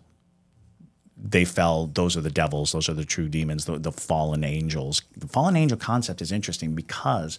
they 1.21 1.44
fell. 1.44 1.87
Those 1.87 2.16
are 2.16 2.21
the 2.21 2.31
devils. 2.31 2.73
Those 2.73 2.88
are 2.88 2.94
the 2.94 3.05
true 3.05 3.29
demons, 3.29 3.64
the, 3.64 3.79
the 3.79 3.92
fallen 3.92 4.44
angels. 4.44 5.03
The 5.16 5.27
fallen 5.27 5.57
angel 5.57 5.77
concept 5.77 6.23
is 6.23 6.31
interesting 6.31 6.75
because 6.75 7.38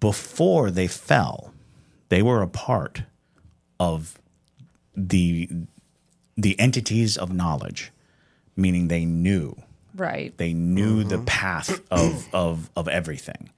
before 0.00 0.70
they 0.70 0.86
fell, 0.86 1.52
they 2.08 2.22
were 2.22 2.42
a 2.42 2.48
part 2.48 3.02
of 3.78 4.18
the 4.94 5.48
the 6.36 6.58
entities 6.58 7.16
of 7.16 7.32
knowledge, 7.32 7.92
meaning 8.56 8.88
they 8.88 9.04
knew 9.04 9.56
right. 9.96 10.36
they 10.36 10.52
knew 10.52 11.02
the 11.02 11.16
mm-hmm. 11.16 11.24
path 11.24 11.80
of, 11.90 12.28
of 12.34 12.70
of 12.76 12.88
everything. 12.88 13.50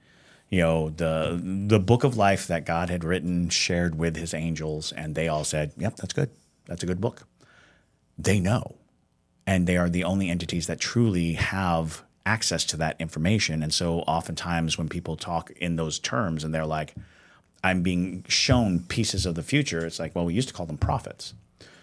You 0.49 0.61
know, 0.61 0.89
the 0.89 1.39
the 1.67 1.79
book 1.79 2.03
of 2.03 2.17
life 2.17 2.47
that 2.47 2.65
God 2.65 2.89
had 2.89 3.03
written, 3.03 3.49
shared 3.49 3.97
with 3.97 4.15
his 4.15 4.33
angels, 4.33 4.91
and 4.91 5.13
they 5.13 5.27
all 5.27 5.43
said, 5.43 5.73
Yep, 5.77 5.97
that's 5.97 6.13
good. 6.13 6.31
That's 6.65 6.83
a 6.83 6.87
good 6.87 7.01
book. 7.01 7.27
They 8.17 8.39
know. 8.39 8.75
And 9.45 9.65
they 9.65 9.77
are 9.77 9.89
the 9.89 10.03
only 10.03 10.29
entities 10.29 10.67
that 10.67 10.79
truly 10.79 11.33
have 11.33 12.03
access 12.25 12.63
to 12.65 12.77
that 12.77 12.95
information. 12.99 13.63
And 13.63 13.73
so 13.73 13.99
oftentimes 13.99 14.77
when 14.77 14.89
people 14.89 15.15
talk 15.15 15.51
in 15.51 15.75
those 15.75 15.99
terms 15.99 16.43
and 16.43 16.53
they're 16.53 16.65
like, 16.65 16.95
I'm 17.63 17.81
being 17.81 18.23
shown 18.27 18.81
pieces 18.81 19.25
of 19.25 19.35
the 19.35 19.43
future, 19.43 19.85
it's 19.85 19.99
like, 19.99 20.15
well, 20.15 20.25
we 20.25 20.33
used 20.33 20.47
to 20.47 20.53
call 20.53 20.65
them 20.65 20.77
prophets 20.77 21.33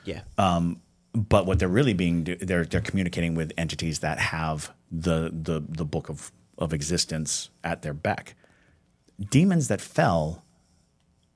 Yeah. 0.04 0.22
Um, 0.38 0.80
but 1.14 1.46
what 1.46 1.58
they're 1.58 1.68
really 1.68 1.94
being 1.94 2.24
they're 2.40 2.64
they're 2.66 2.82
communicating 2.82 3.34
with 3.34 3.52
entities 3.56 4.00
that 4.00 4.18
have 4.18 4.72
the 4.92 5.30
the 5.32 5.64
the 5.66 5.84
book 5.84 6.10
of 6.10 6.30
of 6.58 6.74
existence 6.74 7.48
at 7.64 7.82
their 7.82 7.94
beck. 7.94 8.34
Demons 9.18 9.68
that 9.68 9.80
fell 9.80 10.44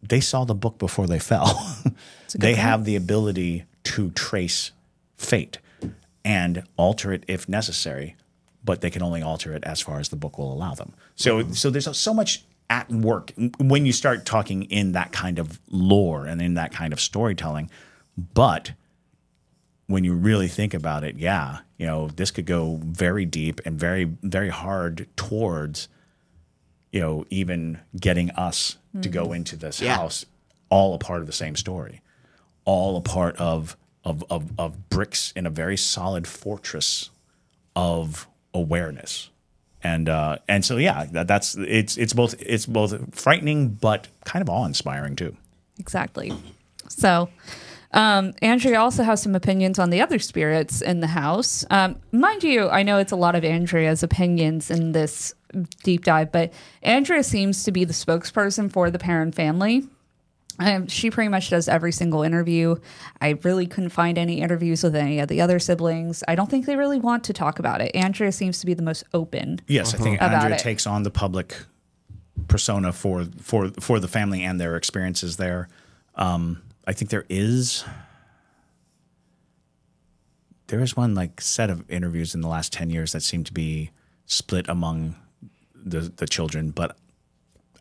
they 0.02 0.20
saw 0.20 0.44
the 0.44 0.54
book 0.54 0.78
before 0.78 1.06
they 1.06 1.18
fell. 1.18 1.78
they 2.34 2.54
have 2.54 2.84
the 2.84 2.96
ability 2.96 3.64
to 3.84 4.10
trace 4.10 4.72
fate 5.16 5.58
and 6.24 6.62
alter 6.76 7.12
it 7.12 7.24
if 7.28 7.48
necessary, 7.48 8.16
but 8.64 8.80
they 8.80 8.90
can 8.90 9.02
only 9.02 9.22
alter 9.22 9.52
it 9.54 9.64
as 9.64 9.80
far 9.80 9.98
as 10.00 10.08
the 10.08 10.16
book 10.16 10.38
will 10.38 10.52
allow 10.52 10.74
them. 10.74 10.92
So, 11.16 11.50
so 11.52 11.70
there's 11.70 11.96
so 11.96 12.14
much 12.14 12.44
at 12.68 12.88
work 12.90 13.32
when 13.58 13.84
you 13.84 13.92
start 13.92 14.24
talking 14.24 14.64
in 14.64 14.92
that 14.92 15.12
kind 15.12 15.38
of 15.38 15.60
lore 15.68 16.26
and 16.26 16.40
in 16.40 16.54
that 16.54 16.72
kind 16.72 16.92
of 16.92 17.00
storytelling. 17.00 17.70
But 18.16 18.72
when 19.86 20.04
you 20.04 20.14
really 20.14 20.46
think 20.46 20.72
about 20.72 21.02
it, 21.02 21.16
yeah, 21.16 21.58
you 21.78 21.86
know, 21.86 22.08
this 22.08 22.30
could 22.30 22.46
go 22.46 22.78
very 22.82 23.24
deep 23.24 23.60
and 23.64 23.78
very, 23.78 24.04
very 24.22 24.50
hard 24.50 25.08
towards, 25.16 25.88
you 26.92 27.00
know, 27.00 27.24
even 27.28 27.80
getting 27.98 28.30
us 28.32 28.76
to 29.02 29.08
go 29.08 29.28
mm. 29.28 29.36
into 29.36 29.56
this 29.56 29.80
Yeah. 29.80 29.96
house, 29.96 30.24
all 30.68 30.94
a 30.94 30.98
part 30.98 31.20
of 31.20 31.26
the 31.26 31.32
same 31.32 31.56
story, 31.56 32.02
all 32.64 32.96
a 32.96 33.00
part 33.00 33.36
of 33.36 33.76
of 34.04 34.24
of, 34.30 34.52
of 34.58 34.88
bricks 34.88 35.32
in 35.36 35.44
a 35.44 35.50
very 35.50 35.76
solid 35.76 36.26
fortress 36.26 37.10
of 37.74 38.28
awareness. 38.54 39.30
And 39.82 40.08
uh, 40.08 40.38
and 40.46 40.64
so 40.64 40.76
yeah, 40.76 41.06
that, 41.12 41.26
that's 41.26 41.56
it's 41.56 41.96
it's 41.96 42.12
both 42.12 42.34
it's 42.40 42.66
both 42.66 43.14
frightening 43.14 43.70
but 43.70 44.08
kind 44.24 44.42
of 44.42 44.50
awe 44.50 44.66
inspiring 44.66 45.16
too. 45.16 45.36
Exactly. 45.78 46.32
So, 46.88 47.30
um, 47.92 48.34
Andrea 48.42 48.78
also 48.78 49.02
has 49.02 49.22
some 49.22 49.34
opinions 49.34 49.78
on 49.78 49.88
the 49.88 50.02
other 50.02 50.18
spirits 50.18 50.82
in 50.82 51.00
the 51.00 51.06
house. 51.06 51.64
Um, 51.70 51.96
mind 52.12 52.44
you, 52.44 52.68
I 52.68 52.82
know 52.82 52.98
it's 52.98 53.12
a 53.12 53.16
lot 53.16 53.34
of 53.34 53.44
Andrea's 53.44 54.02
opinions 54.02 54.70
in 54.70 54.92
this 54.92 55.34
deep 55.82 56.04
dive, 56.04 56.30
but 56.30 56.52
Andrea 56.82 57.22
seems 57.22 57.64
to 57.64 57.72
be 57.72 57.84
the 57.84 57.94
spokesperson 57.94 58.70
for 58.70 58.90
the 58.90 58.98
Perron 58.98 59.32
family. 59.32 59.84
Um, 60.60 60.86
she 60.88 61.10
pretty 61.10 61.28
much 61.28 61.48
does 61.48 61.68
every 61.68 61.90
single 61.90 62.22
interview. 62.22 62.76
I 63.20 63.30
really 63.42 63.66
couldn't 63.66 63.90
find 63.90 64.18
any 64.18 64.42
interviews 64.42 64.82
with 64.82 64.94
any 64.94 65.18
of 65.18 65.28
the 65.28 65.40
other 65.40 65.58
siblings. 65.58 66.22
I 66.28 66.34
don't 66.34 66.50
think 66.50 66.66
they 66.66 66.76
really 66.76 66.98
want 66.98 67.24
to 67.24 67.32
talk 67.32 67.58
about 67.58 67.80
it. 67.80 67.96
Andrea 67.96 68.30
seems 68.30 68.60
to 68.60 68.66
be 68.66 68.74
the 68.74 68.82
most 68.82 69.04
open. 69.14 69.60
Yes, 69.66 69.94
I 69.94 69.98
think 69.98 70.20
Andrea 70.20 70.56
it. 70.56 70.58
takes 70.58 70.86
on 70.86 71.02
the 71.02 71.10
public 71.10 71.56
persona 72.46 72.92
for 72.92 73.24
for 73.40 73.70
for 73.80 73.98
the 73.98 74.08
family 74.08 74.42
and 74.42 74.60
their 74.60 74.76
experiences 74.76 75.38
there. 75.38 75.68
Um, 76.14 76.62
I 76.86 76.92
think 76.92 77.10
there 77.10 77.24
is 77.30 77.84
there 80.66 80.80
is 80.80 80.94
one 80.94 81.14
like 81.14 81.40
set 81.40 81.70
of 81.70 81.90
interviews 81.90 82.34
in 82.34 82.42
the 82.42 82.48
last 82.48 82.70
ten 82.72 82.90
years 82.90 83.12
that 83.12 83.22
seem 83.22 83.44
to 83.44 83.52
be 83.52 83.92
split 84.26 84.68
among 84.68 85.16
the 85.74 86.00
the 86.00 86.26
children, 86.26 86.70
but 86.70 86.98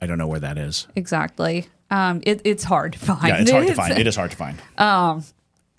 I 0.02 0.06
don't 0.06 0.18
know 0.18 0.28
where 0.28 0.40
that 0.40 0.58
is. 0.58 0.88
Exactly. 0.96 1.68
Um, 1.92 2.22
it, 2.24 2.42
it's 2.46 2.64
hard 2.64 2.94
to 2.94 3.00
find. 3.00 3.28
Yeah, 3.28 3.42
it's 3.42 3.52
hard 3.52 3.68
to 3.68 3.74
find. 3.76 3.98
It 3.98 4.08
is 4.08 4.16
hard 4.16 4.32
to 4.32 4.38
find. 4.38 4.62
Um, 4.78 5.24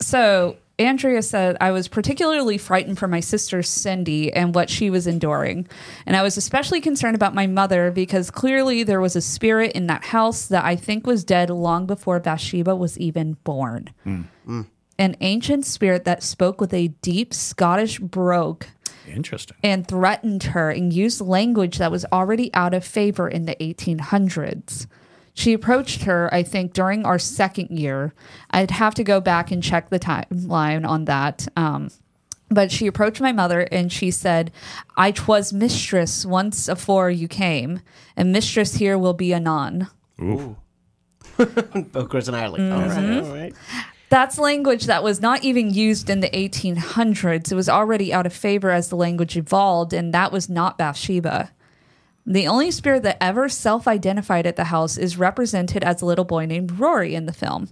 so 0.00 0.56
Andrea 0.80 1.20
said, 1.20 1.58
I 1.60 1.72
was 1.72 1.88
particularly 1.88 2.56
frightened 2.56 2.98
for 2.98 3.06
my 3.06 3.20
sister 3.20 3.62
Cindy 3.62 4.32
and 4.32 4.54
what 4.54 4.70
she 4.70 4.88
was 4.88 5.06
enduring. 5.06 5.68
And 6.06 6.16
I 6.16 6.22
was 6.22 6.38
especially 6.38 6.80
concerned 6.80 7.14
about 7.14 7.34
my 7.34 7.46
mother 7.46 7.90
because 7.90 8.30
clearly 8.30 8.82
there 8.82 9.00
was 9.00 9.14
a 9.14 9.20
spirit 9.20 9.72
in 9.72 9.88
that 9.88 10.04
house 10.04 10.46
that 10.46 10.64
I 10.64 10.76
think 10.76 11.06
was 11.06 11.22
dead 11.22 11.50
long 11.50 11.86
before 11.86 12.18
Bathsheba 12.18 12.74
was 12.74 12.98
even 12.98 13.34
born. 13.44 13.90
Mm. 14.06 14.24
Mm. 14.48 14.66
An 14.98 15.16
ancient 15.20 15.66
spirit 15.66 16.04
that 16.04 16.22
spoke 16.22 16.62
with 16.62 16.72
a 16.72 16.88
deep 16.88 17.34
Scottish 17.34 17.98
brogue 17.98 18.64
Interesting. 19.06 19.58
and 19.62 19.86
threatened 19.86 20.44
her 20.44 20.70
and 20.70 20.94
used 20.94 21.20
language 21.20 21.76
that 21.76 21.90
was 21.90 22.06
already 22.10 22.52
out 22.54 22.72
of 22.72 22.86
favor 22.86 23.28
in 23.28 23.44
the 23.44 23.54
1800s. 23.56 24.86
She 25.40 25.54
approached 25.54 26.02
her, 26.02 26.28
I 26.34 26.42
think, 26.42 26.74
during 26.74 27.06
our 27.06 27.18
second 27.18 27.70
year. 27.70 28.12
I'd 28.50 28.70
have 28.72 28.94
to 28.96 29.02
go 29.04 29.22
back 29.22 29.50
and 29.50 29.62
check 29.62 29.88
the 29.88 29.98
timeline 29.98 30.86
on 30.86 31.06
that. 31.06 31.48
Um, 31.56 31.88
but 32.50 32.70
she 32.70 32.86
approached 32.86 33.22
my 33.22 33.32
mother 33.32 33.60
and 33.72 33.90
she 33.90 34.10
said, 34.10 34.50
I 34.98 35.12
twas 35.12 35.50
mistress 35.52 36.26
once 36.26 36.68
afore 36.68 37.08
you 37.10 37.26
came, 37.26 37.80
and 38.18 38.32
mistress 38.32 38.74
here 38.74 38.98
will 38.98 39.14
be 39.14 39.32
anon. 39.32 39.88
Both 40.18 42.08
Chris 42.10 42.28
and 42.28 42.36
I 42.36 42.44
are 42.44 42.48
like, 42.50 42.60
Mm-hmm. 42.60 43.26
all 43.26 43.34
right. 43.34 43.54
That's 44.10 44.38
language 44.38 44.86
that 44.86 45.02
was 45.02 45.20
not 45.22 45.42
even 45.44 45.72
used 45.72 46.10
in 46.10 46.20
the 46.20 46.28
1800s. 46.30 47.50
It 47.50 47.54
was 47.54 47.68
already 47.68 48.12
out 48.12 48.26
of 48.26 48.32
favor 48.34 48.70
as 48.70 48.88
the 48.90 48.96
language 48.96 49.36
evolved, 49.38 49.92
and 49.94 50.12
that 50.12 50.32
was 50.32 50.50
not 50.50 50.76
Bathsheba. 50.76 51.50
The 52.26 52.46
only 52.46 52.70
spirit 52.70 53.02
that 53.04 53.16
ever 53.20 53.48
self 53.48 53.88
identified 53.88 54.46
at 54.46 54.56
the 54.56 54.64
house 54.64 54.96
is 54.98 55.16
represented 55.16 55.82
as 55.82 56.02
a 56.02 56.06
little 56.06 56.24
boy 56.24 56.46
named 56.46 56.78
Rory 56.78 57.14
in 57.14 57.26
the 57.26 57.32
film. 57.32 57.68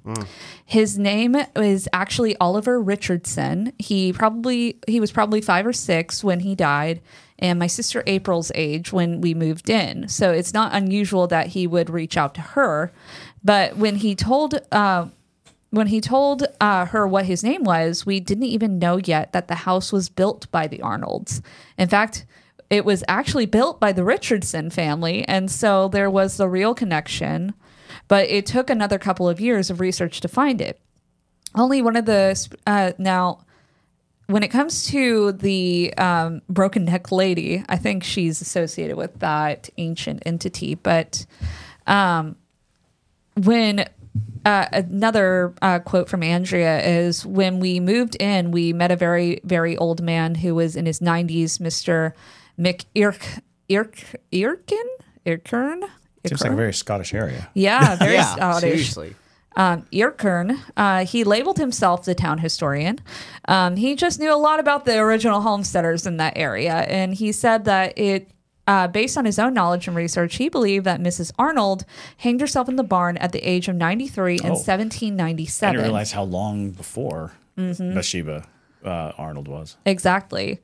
His 0.64 0.98
name 0.98 1.36
is 1.54 1.88
actually 1.92 2.36
Oliver 2.38 2.80
Richardson. 2.80 3.72
He 3.78 4.12
probably 4.12 4.78
he 4.86 5.00
was 5.00 5.12
probably 5.12 5.40
5 5.40 5.66
or 5.66 5.72
6 5.72 6.24
when 6.24 6.40
he 6.40 6.54
died 6.54 7.00
and 7.38 7.58
my 7.58 7.68
sister 7.68 8.02
April's 8.06 8.50
age 8.54 8.92
when 8.92 9.20
we 9.20 9.32
moved 9.34 9.70
in. 9.70 10.08
So 10.08 10.32
it's 10.32 10.52
not 10.52 10.74
unusual 10.74 11.26
that 11.28 11.48
he 11.48 11.66
would 11.66 11.88
reach 11.88 12.16
out 12.16 12.34
to 12.34 12.40
her. 12.40 12.92
But 13.44 13.76
when 13.76 13.96
he 13.96 14.14
told 14.14 14.60
uh, 14.72 15.06
when 15.70 15.88
he 15.88 16.00
told 16.00 16.44
uh, 16.60 16.86
her 16.86 17.06
what 17.06 17.26
his 17.26 17.44
name 17.44 17.62
was, 17.62 18.06
we 18.06 18.20
didn't 18.20 18.44
even 18.44 18.78
know 18.78 18.98
yet 19.04 19.32
that 19.32 19.48
the 19.48 19.54
house 19.54 19.92
was 19.92 20.08
built 20.08 20.50
by 20.50 20.66
the 20.66 20.80
Arnolds. 20.80 21.42
In 21.76 21.88
fact, 21.88 22.24
it 22.70 22.84
was 22.84 23.02
actually 23.08 23.46
built 23.46 23.80
by 23.80 23.92
the 23.92 24.04
Richardson 24.04 24.70
family, 24.70 25.26
and 25.26 25.50
so 25.50 25.88
there 25.88 26.10
was 26.10 26.36
the 26.36 26.48
real 26.48 26.74
connection. 26.74 27.54
But 28.08 28.28
it 28.28 28.46
took 28.46 28.70
another 28.70 28.98
couple 28.98 29.28
of 29.28 29.40
years 29.40 29.70
of 29.70 29.80
research 29.80 30.20
to 30.20 30.28
find 30.28 30.60
it. 30.60 30.80
Only 31.54 31.82
one 31.82 31.96
of 31.96 32.04
the 32.04 32.48
uh, 32.66 32.92
now, 32.98 33.44
when 34.26 34.42
it 34.42 34.48
comes 34.48 34.86
to 34.88 35.32
the 35.32 35.94
um, 35.96 36.42
broken 36.48 36.84
neck 36.84 37.10
lady, 37.10 37.64
I 37.68 37.76
think 37.76 38.04
she's 38.04 38.40
associated 38.40 38.96
with 38.96 39.18
that 39.20 39.70
ancient 39.78 40.22
entity. 40.26 40.74
But 40.74 41.24
um, 41.86 42.36
when 43.34 43.86
uh, 44.44 44.66
another 44.72 45.54
uh, 45.62 45.78
quote 45.78 46.08
from 46.08 46.22
Andrea 46.22 46.80
is 46.82 47.24
when 47.24 47.60
we 47.60 47.80
moved 47.80 48.16
in, 48.16 48.50
we 48.50 48.72
met 48.72 48.90
a 48.90 48.96
very, 48.96 49.40
very 49.44 49.76
old 49.76 50.02
man 50.02 50.34
who 50.34 50.54
was 50.54 50.76
in 50.76 50.86
his 50.86 51.00
90s, 51.00 51.58
Mr. 51.58 52.12
Mick 52.58 52.84
Irk, 52.96 53.24
Irk, 53.70 53.96
Irkin? 54.32 54.86
Irkern? 55.26 55.82
Seems 56.26 56.42
like 56.42 56.52
a 56.52 56.56
very 56.56 56.72
Scottish 56.74 57.14
area. 57.14 57.48
Yeah, 57.54 57.96
very 57.98 58.14
Yeah, 58.14 58.34
Scottish 58.34 58.70
seriously. 58.70 59.14
um, 59.56 59.86
Irkern, 59.92 60.58
uh, 60.76 61.04
he 61.06 61.24
labeled 61.24 61.58
himself 61.58 62.04
the 62.04 62.14
town 62.14 62.38
historian. 62.38 62.98
Um, 63.46 63.76
he 63.76 63.94
just 63.94 64.18
knew 64.20 64.32
a 64.32 64.36
lot 64.36 64.60
about 64.60 64.84
the 64.84 64.98
original 64.98 65.40
homesteaders 65.40 66.06
in 66.06 66.16
that 66.18 66.34
area, 66.36 66.72
and 66.74 67.14
he 67.14 67.32
said 67.32 67.64
that 67.66 67.96
it, 67.96 68.30
uh, 68.66 68.88
based 68.88 69.16
on 69.16 69.24
his 69.24 69.38
own 69.38 69.54
knowledge 69.54 69.86
and 69.86 69.96
research, 69.96 70.36
he 70.36 70.48
believed 70.50 70.84
that 70.84 71.00
Mrs. 71.00 71.32
Arnold 71.38 71.84
hanged 72.18 72.40
herself 72.40 72.68
in 72.68 72.76
the 72.76 72.82
barn 72.82 73.16
at 73.18 73.32
the 73.32 73.38
age 73.48 73.68
of 73.68 73.76
93 73.76 74.34
in 74.34 74.40
Oh. 74.42 74.46
I 74.48 74.50
1797. 74.50 75.74
didn't 75.74 75.84
realize 75.84 76.12
how 76.12 76.24
long 76.24 76.70
before 76.70 77.32
Mm-hmm. 77.56 77.94
Bathsheba 77.94 78.44
uh, 78.84 79.12
Arnold 79.18 79.48
was. 79.48 79.76
Exactly. 79.86 80.60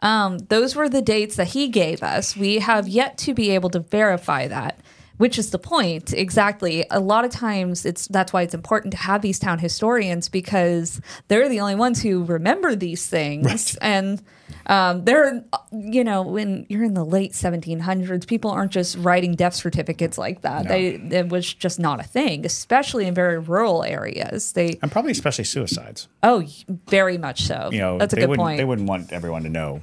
Um, 0.00 0.38
those 0.38 0.74
were 0.74 0.88
the 0.88 1.02
dates 1.02 1.36
that 1.36 1.48
he 1.48 1.68
gave 1.68 2.02
us. 2.02 2.36
We 2.36 2.58
have 2.60 2.88
yet 2.88 3.18
to 3.18 3.34
be 3.34 3.50
able 3.50 3.70
to 3.70 3.80
verify 3.80 4.48
that, 4.48 4.80
which 5.18 5.38
is 5.38 5.50
the 5.50 5.58
point. 5.58 6.12
Exactly. 6.12 6.86
A 6.90 7.00
lot 7.00 7.24
of 7.24 7.30
times, 7.30 7.84
it's 7.84 8.06
that's 8.08 8.32
why 8.32 8.42
it's 8.42 8.54
important 8.54 8.92
to 8.92 8.98
have 8.98 9.20
these 9.22 9.38
town 9.38 9.58
historians 9.58 10.28
because 10.28 11.00
they're 11.28 11.48
the 11.48 11.60
only 11.60 11.74
ones 11.74 12.02
who 12.02 12.24
remember 12.24 12.74
these 12.74 13.06
things, 13.06 13.76
and 13.76 14.22
um, 14.66 15.04
they're 15.04 15.44
you 15.72 16.04
know 16.04 16.22
when 16.22 16.66
you're 16.68 16.84
in 16.84 16.94
the 16.94 17.04
late 17.04 17.32
1700s, 17.32 18.26
people 18.26 18.50
aren't 18.50 18.72
just 18.72 18.96
writing 18.98 19.34
death 19.34 19.54
certificates 19.54 20.18
like 20.18 20.42
that. 20.42 20.68
They 20.68 20.90
it 20.94 21.28
was 21.28 21.52
just 21.52 21.78
not 21.80 22.00
a 22.00 22.02
thing, 22.04 22.44
especially 22.46 23.06
in 23.06 23.14
very 23.14 23.38
rural 23.38 23.82
areas. 23.84 24.52
They 24.52 24.78
And 24.82 24.90
probably 24.92 25.12
especially 25.12 25.44
suicides. 25.44 26.08
oh 26.22 26.44
very 26.88 27.18
much 27.18 27.42
so. 27.42 27.70
You 27.72 27.78
know, 27.78 27.98
that's 27.98 28.12
a 28.14 28.16
good 28.16 28.36
point 28.36 28.58
They 28.58 28.64
wouldn't 28.64 28.88
want 28.88 29.12
everyone 29.12 29.42
to 29.44 29.48
know 29.48 29.80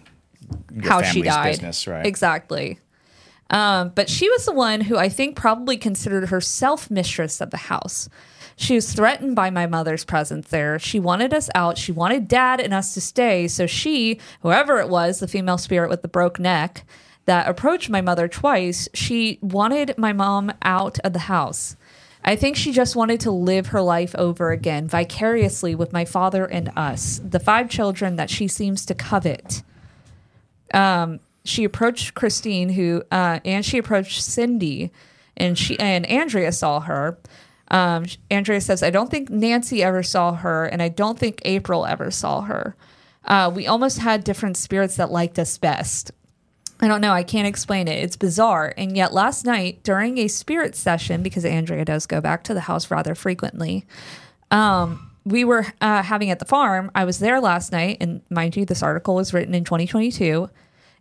your 0.73 0.83
how 0.89 1.01
she 1.01 1.21
died. 1.21 1.51
business, 1.51 1.87
right? 1.87 2.05
Exactly. 2.05 2.79
Um, 3.49 3.93
but 3.95 4.09
she 4.09 4.29
was 4.29 4.45
the 4.45 4.51
one 4.53 4.81
who 4.81 4.97
I 4.97 5.07
think 5.09 5.35
probably 5.37 5.77
considered 5.77 6.27
herself 6.29 6.91
mistress 6.91 7.39
of 7.39 7.49
the 7.51 7.57
house. 7.57 8.09
She 8.57 8.75
was 8.75 8.91
threatened 8.91 9.35
by 9.35 9.49
my 9.49 9.67
mother's 9.67 10.03
presence 10.03 10.49
there. 10.49 10.77
She 10.79 10.99
wanted 10.99 11.33
us 11.33 11.49
out. 11.55 11.77
She 11.77 11.93
wanted 11.93 12.27
dad 12.27 12.59
and 12.59 12.73
us 12.73 12.93
to 12.95 13.01
stay. 13.01 13.47
So 13.47 13.67
she, 13.67 14.19
whoever 14.41 14.79
it 14.79 14.89
was, 14.89 15.19
the 15.19 15.27
female 15.27 15.57
spirit 15.57 15.89
with 15.89 16.01
the 16.01 16.09
broke 16.09 16.39
neck 16.39 16.85
that 17.25 17.47
approached 17.47 17.89
my 17.89 18.01
mother 18.01 18.27
twice, 18.27 18.89
she 18.93 19.39
wanted 19.41 19.97
my 19.97 20.11
mom 20.11 20.51
out 20.63 20.99
of 20.99 21.13
the 21.13 21.19
house. 21.19 21.77
I 22.25 22.35
think 22.35 22.57
she 22.57 22.73
just 22.73 22.95
wanted 22.95 23.21
to 23.21 23.31
live 23.31 23.67
her 23.67 23.81
life 23.81 24.13
over 24.15 24.51
again, 24.51 24.87
vicariously 24.87 25.75
with 25.75 25.93
my 25.93 26.03
father 26.03 26.45
and 26.45 26.71
us, 26.75 27.21
the 27.23 27.39
five 27.39 27.69
children 27.69 28.17
that 28.17 28.29
she 28.29 28.47
seems 28.47 28.85
to 28.87 28.95
covet 28.95 29.61
she 31.47 31.63
approached 31.63 32.13
Christine, 32.13 32.69
who 32.69 33.03
uh, 33.11 33.39
and 33.45 33.65
she 33.65 33.77
approached 33.77 34.21
Cindy, 34.21 34.91
and 35.35 35.57
she 35.57 35.79
and 35.79 36.05
Andrea 36.05 36.51
saw 36.51 36.81
her. 36.81 37.17
Um, 37.69 38.05
Andrea 38.31 38.61
says, 38.61 38.81
I 38.81 38.89
don't 38.89 39.11
think 39.11 39.29
Nancy 39.29 39.83
ever 39.83 40.03
saw 40.03 40.33
her, 40.33 40.65
and 40.65 40.81
I 40.81 40.89
don't 40.89 41.19
think 41.19 41.41
April 41.43 41.85
ever 41.85 42.11
saw 42.11 42.41
her. 42.41 42.75
Uh, 43.25 43.51
we 43.53 43.67
almost 43.67 43.99
had 43.99 44.23
different 44.23 44.55
spirits 44.55 44.95
that 44.95 45.11
liked 45.11 45.37
us 45.37 45.57
best. 45.57 46.11
I 46.79 46.87
don't 46.87 47.01
know. 47.01 47.11
I 47.11 47.23
can't 47.23 47.47
explain 47.47 47.87
it. 47.87 48.03
It's 48.03 48.15
bizarre. 48.15 48.73
And 48.77 48.95
yet, 48.95 49.13
last 49.13 49.45
night 49.45 49.83
during 49.83 50.17
a 50.19 50.27
spirit 50.27 50.75
session, 50.75 51.23
because 51.23 51.43
Andrea 51.43 51.83
does 51.83 52.05
go 52.05 52.21
back 52.21 52.43
to 52.45 52.53
the 52.53 52.61
house 52.61 52.91
rather 52.91 53.15
frequently, 53.15 53.85
um, 54.51 55.11
we 55.25 55.43
were 55.43 55.65
uh, 55.81 56.03
having 56.03 56.29
at 56.29 56.39
the 56.39 56.45
farm. 56.45 56.91
I 56.95 57.03
was 57.03 57.19
there 57.19 57.41
last 57.41 57.71
night, 57.71 57.97
and 57.99 58.21
mind 58.29 58.55
you, 58.55 58.65
this 58.65 58.83
article 58.83 59.15
was 59.15 59.33
written 59.33 59.53
in 59.53 59.63
2022. 59.63 60.49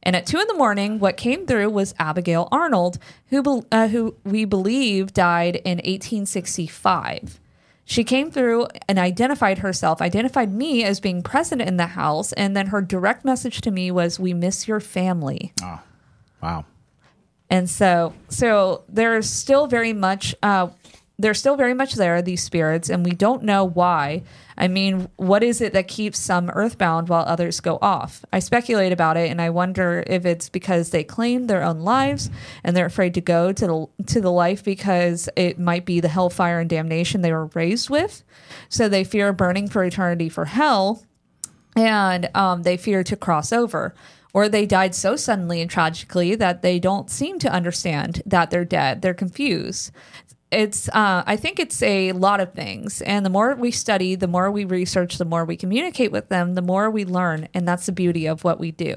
And 0.06 0.14
at 0.14 0.24
two 0.24 0.38
in 0.38 0.46
the 0.46 0.54
morning, 0.54 1.00
what 1.00 1.16
came 1.16 1.46
through 1.46 1.68
was 1.70 1.92
Abigail 1.98 2.46
Arnold, 2.52 2.96
who 3.30 3.66
uh, 3.72 3.88
who 3.88 4.14
we 4.22 4.44
believe 4.44 5.12
died 5.12 5.56
in 5.56 5.78
1865. 5.78 7.40
She 7.84 8.04
came 8.04 8.30
through 8.30 8.68
and 8.88 9.00
identified 9.00 9.58
herself, 9.58 10.00
identified 10.00 10.52
me 10.52 10.84
as 10.84 11.00
being 11.00 11.24
present 11.24 11.60
in 11.60 11.76
the 11.76 11.88
house, 11.88 12.32
and 12.34 12.56
then 12.56 12.68
her 12.68 12.80
direct 12.80 13.24
message 13.24 13.60
to 13.62 13.72
me 13.72 13.90
was, 13.90 14.20
"We 14.20 14.32
miss 14.32 14.68
your 14.68 14.78
family." 14.78 15.52
Wow. 16.40 16.66
And 17.50 17.68
so, 17.68 18.14
so 18.28 18.84
there's 18.88 19.28
still 19.28 19.66
very 19.66 19.92
much, 19.92 20.36
uh, 20.40 20.68
they're 21.18 21.34
still 21.34 21.56
very 21.56 21.74
much 21.74 21.94
there, 21.94 22.22
these 22.22 22.44
spirits, 22.44 22.88
and 22.90 23.04
we 23.04 23.10
don't 23.10 23.42
know 23.42 23.64
why. 23.64 24.22
I 24.58 24.68
mean, 24.68 25.08
what 25.16 25.42
is 25.42 25.60
it 25.60 25.72
that 25.74 25.88
keeps 25.88 26.18
some 26.18 26.50
earthbound 26.50 27.08
while 27.08 27.24
others 27.26 27.60
go 27.60 27.78
off? 27.82 28.24
I 28.32 28.38
speculate 28.38 28.92
about 28.92 29.16
it, 29.16 29.30
and 29.30 29.40
I 29.40 29.50
wonder 29.50 30.02
if 30.06 30.24
it's 30.24 30.48
because 30.48 30.90
they 30.90 31.04
claim 31.04 31.46
their 31.46 31.62
own 31.62 31.80
lives 31.80 32.30
and 32.64 32.76
they're 32.76 32.86
afraid 32.86 33.14
to 33.14 33.20
go 33.20 33.52
to 33.52 33.66
the 33.66 34.04
to 34.06 34.20
the 34.20 34.32
life 34.32 34.64
because 34.64 35.28
it 35.36 35.58
might 35.58 35.84
be 35.84 36.00
the 36.00 36.08
hellfire 36.08 36.60
and 36.60 36.70
damnation 36.70 37.20
they 37.20 37.32
were 37.32 37.46
raised 37.46 37.90
with, 37.90 38.24
so 38.68 38.88
they 38.88 39.04
fear 39.04 39.32
burning 39.32 39.68
for 39.68 39.84
eternity 39.84 40.28
for 40.28 40.46
hell, 40.46 41.04
and 41.74 42.30
um, 42.34 42.62
they 42.62 42.76
fear 42.76 43.04
to 43.04 43.16
cross 43.16 43.52
over. 43.52 43.94
Or 44.32 44.50
they 44.50 44.66
died 44.66 44.94
so 44.94 45.16
suddenly 45.16 45.62
and 45.62 45.70
tragically 45.70 46.34
that 46.34 46.60
they 46.60 46.78
don't 46.78 47.08
seem 47.08 47.38
to 47.38 47.50
understand 47.50 48.22
that 48.26 48.50
they're 48.50 48.66
dead. 48.66 49.00
They're 49.00 49.14
confused. 49.14 49.90
It's, 50.50 50.88
uh, 50.90 51.24
I 51.26 51.36
think 51.36 51.58
it's 51.58 51.82
a 51.82 52.12
lot 52.12 52.40
of 52.40 52.52
things. 52.52 53.02
And 53.02 53.26
the 53.26 53.30
more 53.30 53.54
we 53.54 53.70
study, 53.70 54.14
the 54.14 54.28
more 54.28 54.50
we 54.50 54.64
research, 54.64 55.18
the 55.18 55.24
more 55.24 55.44
we 55.44 55.56
communicate 55.56 56.12
with 56.12 56.28
them, 56.28 56.54
the 56.54 56.62
more 56.62 56.90
we 56.90 57.04
learn. 57.04 57.48
And 57.52 57.66
that's 57.66 57.86
the 57.86 57.92
beauty 57.92 58.26
of 58.26 58.44
what 58.44 58.60
we 58.60 58.70
do. 58.70 58.96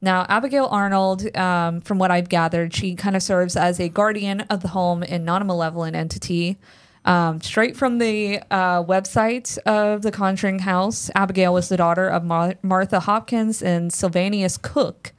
Now, 0.00 0.26
Abigail 0.28 0.66
Arnold, 0.66 1.36
um, 1.36 1.80
from 1.80 1.98
what 1.98 2.10
I've 2.10 2.28
gathered, 2.28 2.74
she 2.74 2.96
kind 2.96 3.14
of 3.14 3.22
serves 3.22 3.54
as 3.54 3.78
a 3.78 3.88
guardian 3.88 4.40
of 4.42 4.60
the 4.60 4.68
home 4.68 5.04
and 5.04 5.24
not 5.24 5.42
a 5.42 5.44
malevolent 5.44 5.94
entity. 5.94 6.58
Um, 7.04 7.40
straight 7.40 7.76
from 7.76 7.98
the 7.98 8.40
uh, 8.50 8.82
website 8.82 9.58
of 9.58 10.02
the 10.02 10.10
Conjuring 10.10 10.60
House, 10.60 11.10
Abigail 11.14 11.52
was 11.52 11.68
the 11.68 11.76
daughter 11.76 12.08
of 12.08 12.24
Mar- 12.24 12.54
Martha 12.62 13.00
Hopkins 13.00 13.62
and 13.62 13.92
Sylvanus 13.92 14.56
Cook. 14.56 15.12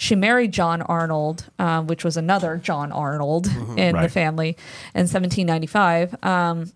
She 0.00 0.14
married 0.14 0.52
John 0.52 0.80
Arnold, 0.80 1.44
um, 1.58 1.86
which 1.86 2.04
was 2.04 2.16
another 2.16 2.56
John 2.56 2.90
Arnold 2.90 3.48
in 3.76 3.94
the 3.94 4.08
family, 4.08 4.56
in 4.94 5.00
1795. 5.02 6.24
Um, 6.24 6.72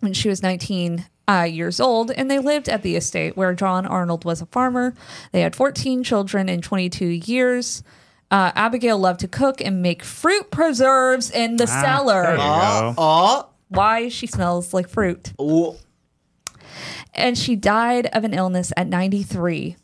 when 0.00 0.14
she 0.14 0.30
was 0.30 0.42
19 0.42 1.04
uh, 1.28 1.42
years 1.42 1.80
old, 1.80 2.10
and 2.10 2.30
they 2.30 2.38
lived 2.38 2.70
at 2.70 2.80
the 2.80 2.96
estate 2.96 3.36
where 3.36 3.52
John 3.52 3.84
Arnold 3.84 4.24
was 4.24 4.40
a 4.40 4.46
farmer. 4.46 4.94
They 5.32 5.42
had 5.42 5.54
14 5.54 6.02
children 6.02 6.48
in 6.48 6.62
22 6.62 7.04
years. 7.04 7.82
Uh, 8.30 8.52
Abigail 8.54 8.96
loved 8.98 9.20
to 9.20 9.28
cook 9.28 9.60
and 9.60 9.82
make 9.82 10.02
fruit 10.02 10.50
preserves 10.50 11.30
in 11.30 11.58
the 11.58 11.66
cellar. 11.66 12.22
there 12.22 12.32
you 12.32 12.38
go. 12.38 12.94
Oh, 12.96 13.48
Why 13.68 14.08
she 14.08 14.26
smells 14.26 14.72
like 14.72 14.88
fruit. 14.88 15.34
oh. 15.38 15.76
And 17.14 17.36
she 17.36 17.54
died 17.54 18.06
of 18.14 18.24
an 18.24 18.32
illness 18.32 18.72
at 18.78 18.86
93, 18.86 19.76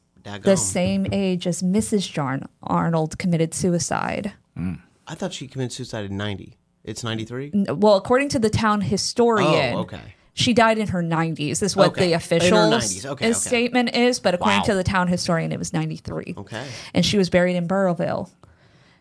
the 0.43 0.57
same 0.57 1.07
age 1.12 1.47
as 1.47 1.62
Mrs. 1.62 2.11
John 2.11 2.49
Arnold 2.62 3.18
committed 3.18 3.55
suicide. 3.55 4.33
Mm. 4.59 4.81
I 5.07 5.14
thought 5.14 5.33
she 5.33 5.47
committed 5.49 5.72
suicide 5.72 6.05
in 6.11 6.16
90. 6.16 6.57
It's 6.85 7.03
93? 7.05 7.53
Well, 7.68 7.97
according 7.97 8.29
to 8.31 8.39
the 8.39 8.51
town 8.51 8.81
historian, 8.81 9.74
Oh, 9.74 9.81
okay. 9.81 10.14
she 10.35 10.53
died 10.55 10.79
in 10.79 10.89
her 10.89 11.03
90s, 11.03 11.62
is 11.62 11.76
what 11.76 11.89
Okay. 11.89 12.07
the 12.07 12.11
her 12.12 12.16
official 12.16 12.59
90s. 12.59 13.05
Okay, 13.07 13.26
okay. 13.26 13.33
statement 13.33 13.95
is. 13.95 14.20
But 14.20 14.35
according 14.35 14.61
Wow. 14.61 14.64
to 14.66 14.74
the 14.74 14.85
town 14.85 15.09
historian, 15.09 15.53
it 15.53 15.59
was 15.59 15.72
93. 15.72 16.35
Okay. 16.37 16.64
And 16.95 17.05
she 17.05 17.18
was 17.18 17.29
buried 17.31 17.57
in 17.57 17.66
Burrillville. 17.66 18.31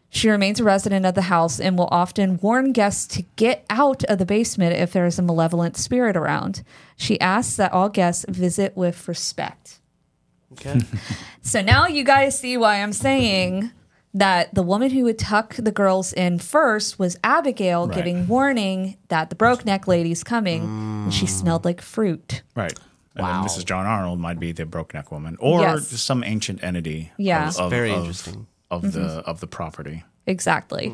She 0.09 0.29
remains 0.29 0.59
a 0.61 0.63
resident 0.63 1.05
of 1.05 1.15
the 1.15 1.23
house 1.23 1.59
and 1.59 1.77
will 1.77 1.89
often 1.91 2.39
warn 2.41 2.71
guests 2.71 3.05
to 3.15 3.23
get 3.35 3.65
out 3.69 4.03
of 4.05 4.17
the 4.19 4.25
basement 4.25 4.73
if 4.75 4.93
there 4.93 5.05
is 5.05 5.19
a 5.19 5.21
malevolent 5.21 5.75
spirit 5.75 6.15
around. 6.15 6.63
She 6.95 7.19
asks 7.19 7.57
that 7.57 7.73
all 7.73 7.89
guests 7.89 8.25
visit 8.29 8.75
with 8.77 9.05
respect. 9.07 9.79
Okay. 10.53 10.79
So 11.41 11.61
now 11.61 11.87
you 11.87 12.03
guys 12.03 12.37
see 12.37 12.57
why 12.57 12.81
I'm 12.83 12.91
saying 12.91 13.71
that 14.13 14.53
the 14.53 14.63
woman 14.63 14.89
who 14.91 15.03
would 15.05 15.17
tuck 15.17 15.55
the 15.55 15.71
girls 15.71 16.11
in 16.11 16.39
first 16.39 16.99
was 16.99 17.17
Abigail, 17.23 17.87
Right. 17.87 17.95
giving 17.95 18.27
warning 18.27 18.97
that 19.07 19.29
the 19.29 19.35
broke 19.37 19.63
neck 19.65 19.87
lady's 19.87 20.25
coming, 20.25 20.63
and 20.63 21.13
she 21.13 21.25
smelled 21.25 21.63
like 21.63 21.81
fruit. 21.81 22.41
Right. 22.53 22.77
And 23.15 23.25
Wow. 23.25 23.41
then 23.43 23.49
Mrs. 23.49 23.63
John 23.65 23.85
Arnold 23.85 24.19
might 24.19 24.39
be 24.41 24.51
the 24.51 24.65
broke 24.65 24.93
neck 24.93 25.09
woman, 25.09 25.37
or 25.39 25.61
Yes. 25.61 25.87
some 26.01 26.21
ancient 26.23 26.61
entity. 26.63 27.11
Yeah. 27.17 27.47
of, 27.47 27.57
of, 27.59 27.69
Very 27.71 27.91
of- 27.91 27.99
interesting. 27.99 28.47
Of 28.69 28.91
the 28.91 29.23
of 29.25 29.39
the 29.39 29.47
property. 29.47 30.03
Exactly. 30.25 30.93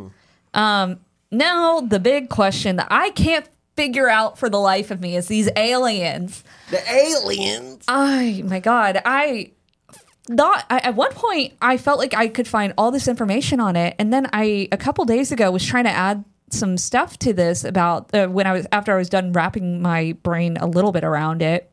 Um, 0.53 0.99
now 1.31 1.81
the 1.81 1.99
big 1.99 2.29
question 2.29 2.75
that 2.75 2.87
I 2.91 3.09
can't 3.09 3.47
figure 3.75 4.09
out 4.09 4.37
for 4.37 4.49
the 4.49 4.59
life 4.59 4.91
of 4.91 5.01
me 5.01 5.15
is 5.15 5.27
these 5.27 5.49
aliens. 5.55 6.43
the 6.69 6.81
aliens. 6.91 7.83
I 7.87 8.43
my 8.45 8.59
God, 8.59 9.01
I 9.05 9.51
thought 10.25 10.65
I, 10.69 10.79
at 10.79 10.95
one 10.95 11.11
point 11.11 11.53
I 11.61 11.77
felt 11.77 11.99
like 11.99 12.13
I 12.13 12.27
could 12.27 12.47
find 12.47 12.73
all 12.77 12.91
this 12.91 13.07
information 13.07 13.59
on 13.59 13.75
it, 13.75 13.95
and 13.99 14.13
then 14.13 14.29
I 14.33 14.67
a 14.71 14.77
couple 14.77 15.05
days 15.05 15.31
ago 15.31 15.51
was 15.51 15.65
trying 15.65 15.85
to 15.85 15.91
add 15.91 16.23
some 16.49 16.77
stuff 16.77 17.17
to 17.19 17.33
this 17.33 17.63
about 17.63 18.13
uh, 18.13 18.27
when 18.27 18.47
I 18.47 18.53
was 18.53 18.67
after 18.71 18.93
I 18.93 18.97
was 18.97 19.09
done 19.09 19.33
wrapping 19.33 19.81
my 19.81 20.13
brain 20.23 20.57
a 20.57 20.67
little 20.67 20.91
bit 20.91 21.03
around 21.03 21.41
it, 21.41 21.71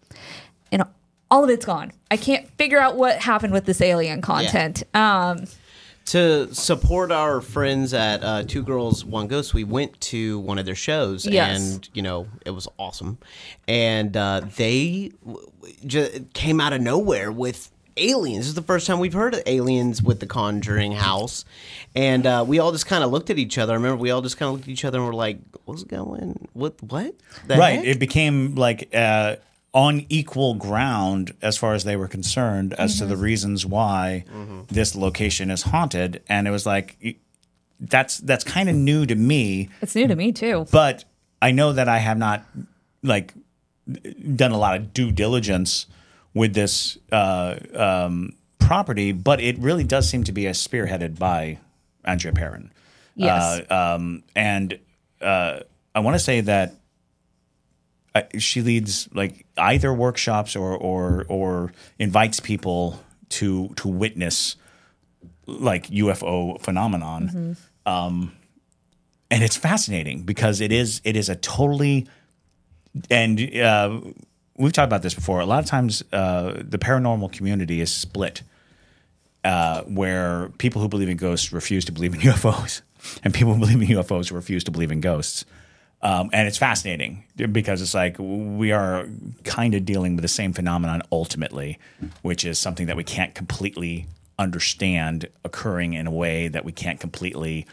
and 0.73 0.85
all 1.31 1.45
of 1.45 1.51
it's 1.51 1.65
gone. 1.65 1.93
I 2.11 2.17
can't 2.17 2.49
figure 2.57 2.79
out 2.79 2.97
what 2.97 3.19
happened 3.19 3.53
with 3.53 3.67
this 3.67 3.81
alien 3.81 4.21
content. 4.21 4.83
Um, 4.95 5.45
to 6.11 6.53
support 6.55 7.13
our 7.13 7.41
friends 7.41 7.95
at 7.95 8.23
uh, 8.25 8.43
Two 8.43 8.63
Girls 8.63 9.05
One 9.05 9.29
Ghost, 9.29 9.55
we 9.55 9.65
went 9.65 10.01
to 10.03 10.39
one 10.41 10.59
of 10.59 10.67
their 10.67 10.75
shows, 10.75 11.27
Yes. 11.27 11.61
and 11.75 11.89
you 11.95 12.03
know 12.03 12.27
it 12.45 12.51
was 12.51 12.67
awesome. 12.79 13.19
And 13.69 14.17
uh, 14.17 14.43
they 14.57 15.13
w- 15.25 15.47
w- 15.61 15.77
ju- 15.87 16.27
came 16.35 16.61
out 16.61 16.73
of 16.73 16.81
nowhere 16.81 17.31
with 17.31 17.71
aliens. 17.97 18.39
This 18.45 18.49
is 18.49 18.55
the 18.55 18.63
first 18.63 18.87
time 18.87 18.99
we've 18.99 19.13
heard 19.13 19.35
of 19.35 19.43
aliens 19.47 20.03
with 20.03 20.21
the 20.21 20.27
Conjuring 20.27 20.93
House, 20.93 21.45
and 21.95 22.27
uh, 22.27 22.45
we 22.47 22.59
all 22.59 22.73
just 22.73 22.87
kind 22.87 23.05
of 23.05 23.11
looked 23.11 23.31
at 23.31 23.39
each 23.39 23.59
other. 23.59 23.73
I 23.73 23.77
remember 23.77 23.97
we 24.01 24.11
all 24.11 24.23
just 24.23 24.37
kind 24.39 24.49
of 24.49 24.55
looked 24.55 24.65
at 24.65 24.71
each 24.71 24.85
other 24.85 24.99
and 24.99 25.07
were 25.07 25.13
like, 25.15 25.39
"What's 25.65 25.85
going? 25.85 26.49
What? 26.55 26.83
What? 26.83 27.15
The 27.47 27.57
right. 27.57 27.77
heck?" 27.79 27.85
It 27.87 27.99
became 28.01 28.55
like 28.57 28.89
uh, 28.95 29.37
on 29.73 30.05
equal 30.09 30.55
ground 30.55 31.33
as 31.43 31.57
far 31.57 31.75
as 31.75 31.85
they 31.85 31.97
were 31.97 32.09
concerned 32.09 32.75
as 32.75 32.99
to 32.99 33.07
the 33.07 33.16
reasons 33.16 33.64
why 33.64 34.25
this 34.68 34.95
location 34.97 35.51
is 35.51 35.62
haunted, 35.62 36.23
and 36.29 36.49
it 36.49 36.51
was 36.51 36.66
like 36.66 37.16
that's 37.79 38.18
that's 38.18 38.45
kind 38.45 38.68
of 38.68 38.75
new 38.75 39.07
to 39.07 39.14
me, 39.14 39.68
it's 39.81 39.95
new 39.95 40.07
to 40.09 40.16
me 40.16 40.33
too. 40.33 40.66
but 40.71 41.05
I 41.41 41.53
know 41.53 41.73
that 41.73 41.89
I 41.89 41.99
have 41.99 42.18
not 42.18 42.45
like 43.03 43.33
done 44.37 44.53
a 44.53 44.59
lot 44.59 44.77
of 44.77 44.93
due 44.93 45.11
diligence 45.11 45.87
with 46.35 46.55
this 46.55 46.99
uh, 47.11 47.57
um, 47.75 48.35
property, 48.59 49.12
but 49.12 49.41
it 49.41 49.59
really 49.59 49.85
does 49.85 50.09
seem 50.09 50.25
to 50.25 50.33
be 50.33 50.47
a 50.47 50.51
spearheaded 50.53 51.18
by 51.18 51.59
Andrea 52.05 52.33
Perron. 52.33 52.73
Yes. 53.14 53.62
Uh, 53.71 53.95
um, 53.97 54.23
and 54.37 54.79
uh, 55.21 55.61
I 55.95 56.01
want 56.01 56.14
to 56.14 56.18
say 56.21 56.41
that 56.43 56.75
uh, 58.15 58.23
she 58.39 58.63
leads 58.63 59.09
like 59.15 59.47
either 59.57 59.93
workshops 59.93 60.57
or 60.57 60.77
or 60.77 61.27
or 61.29 61.73
invites 61.99 62.41
people 62.41 63.03
to 63.31 63.69
to 63.77 63.89
witness 63.89 64.57
like 65.47 65.89
UFO 65.89 66.61
phenomenon. 66.61 67.57
Um, 67.87 68.37
and 69.31 69.45
it's 69.45 69.57
fascinating 69.57 70.23
because 70.23 70.61
it 70.61 70.73
is 70.73 71.01
it 71.05 71.17
is 71.17 71.29
a 71.29 71.37
totally 71.37 72.09
and 73.11 73.57
uh, 73.57 74.01
we've 74.57 74.73
talked 74.73 74.87
about 74.87 75.03
this 75.03 75.15
before. 75.15 75.41
A 75.41 75.47
lot 75.47 75.61
of 75.61 75.67
times, 75.67 76.03
uh, 76.13 76.55
the 76.57 76.79
paranormal 76.79 77.33
community 77.33 77.81
is 77.81 77.93
split, 77.93 78.43
uh, 79.45 79.83
where 79.83 80.51
people 80.59 80.83
who 80.83 80.89
believe 80.89 81.09
in 81.09 81.17
ghosts 81.17 81.53
refuse 81.53 81.85
to 81.87 81.93
believe 81.93 82.15
in 82.15 82.21
UFOs, 82.33 82.83
and 83.25 83.33
people 83.33 83.55
who 83.55 83.61
believe 83.61 83.81
in 83.81 83.97
UFOs 83.97 84.33
refuse 84.33 84.65
to 84.65 84.71
believe 84.71 84.91
in 84.91 85.01
ghosts. 85.01 85.45
Um, 86.03 86.31
and 86.33 86.49
it's 86.49 86.57
fascinating 86.57 87.25
because 87.37 87.83
it's 87.83 87.93
like 87.93 88.17
we 88.19 88.73
are 88.73 89.07
kind 89.45 89.75
of 89.75 89.85
dealing 89.85 90.17
with 90.17 90.23
the 90.23 90.29
same 90.29 90.53
phenomenon 90.53 91.03
ultimately, 91.13 91.79
which 92.23 92.45
is 92.45 92.59
something 92.59 92.87
that 92.87 92.97
we 92.97 93.05
can't 93.05 93.35
completely 93.35 94.07
understand 94.39 95.29
occurring 95.45 95.93
in 95.93 96.07
a 96.07 96.11
way 96.11 96.49
that 96.49 96.65
we 96.65 96.73
can't 96.73 96.99
completely 97.01 97.67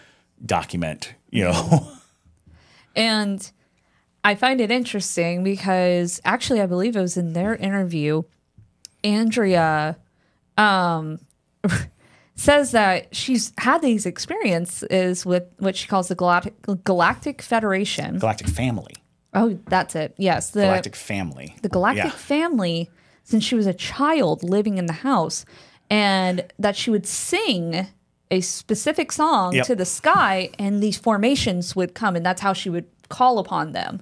document. 0.45 1.13
You 1.29 1.45
know, 1.45 1.91
And 2.97 3.49
I 4.23 4.33
find 4.33 4.59
it 4.59 4.71
interesting 4.71 5.43
because 5.43 6.19
actually, 6.25 6.59
I 6.59 6.65
believe 6.65 6.95
it 6.95 7.01
was 7.01 7.15
in 7.15 7.33
their 7.33 7.55
interview, 7.55 8.23
Andrea 9.03 9.97
um, 10.57 11.19
says 12.37 12.71
that 12.71 13.13
she's 13.13 13.51
had 13.57 13.81
these 13.81 14.05
experiences 14.05 15.25
with 15.25 15.43
what 15.57 15.75
she 15.75 15.87
calls 15.87 16.07
the 16.07 16.15
Galactic, 16.15 16.53
Galactic 16.85 17.41
Federation. 17.41 18.19
Galactic 18.19 18.47
family. 18.47 18.93
Oh, 19.33 19.59
that's 19.67 19.95
it. 19.95 20.13
Yes, 20.17 20.51
the 20.51 20.61
Galactic 20.61 20.95
family. 20.95 21.55
the 21.61 21.69
Galactic 21.69 22.05
Yeah. 22.05 22.09
family 22.11 22.89
since 23.23 23.43
she 23.43 23.55
was 23.55 23.67
a 23.67 23.73
child 23.73 24.41
living 24.43 24.77
in 24.77 24.85
the 24.85 24.93
house, 24.93 25.43
and 25.89 26.45
that 26.59 26.75
she 26.77 26.89
would 26.89 27.05
sing 27.05 27.87
a 28.31 28.39
specific 28.41 29.11
song 29.11 29.53
Yep. 29.53 29.65
to 29.67 29.75
the 29.75 29.85
sky, 29.85 30.49
and 30.59 30.81
these 30.81 30.97
formations 30.97 31.75
would 31.75 31.93
come, 31.93 32.15
and 32.15 32.25
that's 32.25 32.41
how 32.41 32.53
she 32.53 32.69
would 32.69 32.85
call 33.09 33.39
upon 33.39 33.71
them. 33.73 34.01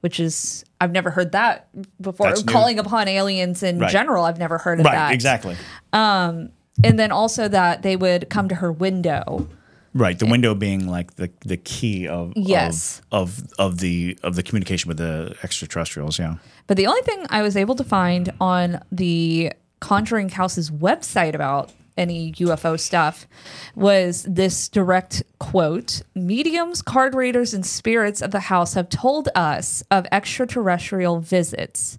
Which 0.00 0.18
is 0.20 0.64
I've 0.80 0.92
never 0.92 1.10
heard 1.10 1.32
that 1.32 1.68
before. 2.00 2.26
That's 2.28 2.44
new. 2.44 2.52
Calling 2.52 2.78
upon 2.78 3.08
aliens 3.08 3.62
in 3.62 3.78
Right. 3.78 3.90
general, 3.90 4.24
I've 4.24 4.38
never 4.38 4.58
heard 4.58 4.80
of 4.80 4.84
Right, 4.86 4.94
that. 4.94 5.12
exactly. 5.12 5.56
Um, 5.94 6.50
And 6.82 6.98
then 6.98 7.12
also 7.12 7.46
that 7.48 7.82
they 7.82 7.96
would 7.96 8.28
come 8.30 8.48
to 8.48 8.56
her 8.56 8.72
window. 8.72 9.48
Right, 9.96 10.18
the 10.18 10.26
window 10.26 10.56
being 10.56 10.88
like 10.88 11.14
the 11.14 11.30
the 11.42 11.56
key 11.56 12.08
of 12.08 12.32
Yes. 12.34 13.00
of, 13.12 13.38
of 13.38 13.52
of 13.58 13.78
the 13.78 14.18
of 14.24 14.34
the 14.34 14.42
communication 14.42 14.88
with 14.88 14.96
the 14.96 15.36
extraterrestrials. 15.44 16.18
Yeah, 16.18 16.36
But 16.66 16.76
the 16.76 16.88
only 16.88 17.02
thing 17.02 17.26
I 17.30 17.42
was 17.42 17.56
able 17.56 17.76
to 17.76 17.84
find 17.84 18.32
on 18.40 18.80
the 18.90 19.52
Conjuring 19.78 20.30
House's 20.30 20.70
website 20.72 21.34
about 21.34 21.70
any 21.96 22.32
UFO 22.32 22.78
stuff 22.78 23.28
was 23.76 24.24
this 24.28 24.68
direct 24.68 25.22
quote 25.38 26.02
Mediums, 26.16 26.82
card 26.82 27.14
readers, 27.14 27.54
and 27.54 27.64
spirits 27.64 28.20
of 28.20 28.32
the 28.32 28.40
house 28.40 28.74
have 28.74 28.88
told 28.88 29.28
us 29.36 29.84
of 29.92 30.06
extraterrestrial 30.10 31.20
visits. 31.20 31.98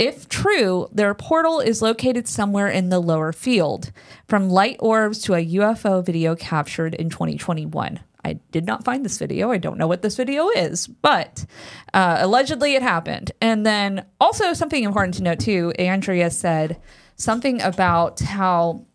If 0.00 0.30
true, 0.30 0.88
their 0.92 1.12
portal 1.12 1.60
is 1.60 1.82
located 1.82 2.26
somewhere 2.26 2.68
in 2.68 2.88
the 2.88 2.98
lower 2.98 3.34
field, 3.34 3.92
from 4.26 4.48
light 4.48 4.78
orbs 4.80 5.18
to 5.24 5.34
a 5.34 5.46
UFO 5.46 6.02
video 6.02 6.34
captured 6.34 6.94
in 6.94 7.10
2021. 7.10 8.00
I 8.24 8.32
did 8.50 8.64
not 8.64 8.82
find 8.82 9.04
this 9.04 9.18
video. 9.18 9.50
I 9.50 9.58
don't 9.58 9.76
know 9.76 9.86
what 9.86 10.00
this 10.00 10.16
video 10.16 10.48
is, 10.48 10.86
but 10.86 11.44
uh, 11.92 12.16
allegedly 12.20 12.76
it 12.76 12.80
happened. 12.80 13.32
And 13.42 13.66
then 13.66 14.06
also 14.18 14.54
something 14.54 14.82
important 14.82 15.16
to 15.16 15.22
note 15.22 15.40
too, 15.40 15.74
Andrea 15.78 16.30
said 16.30 16.80
something 17.16 17.60
about 17.60 18.20
how 18.20 18.86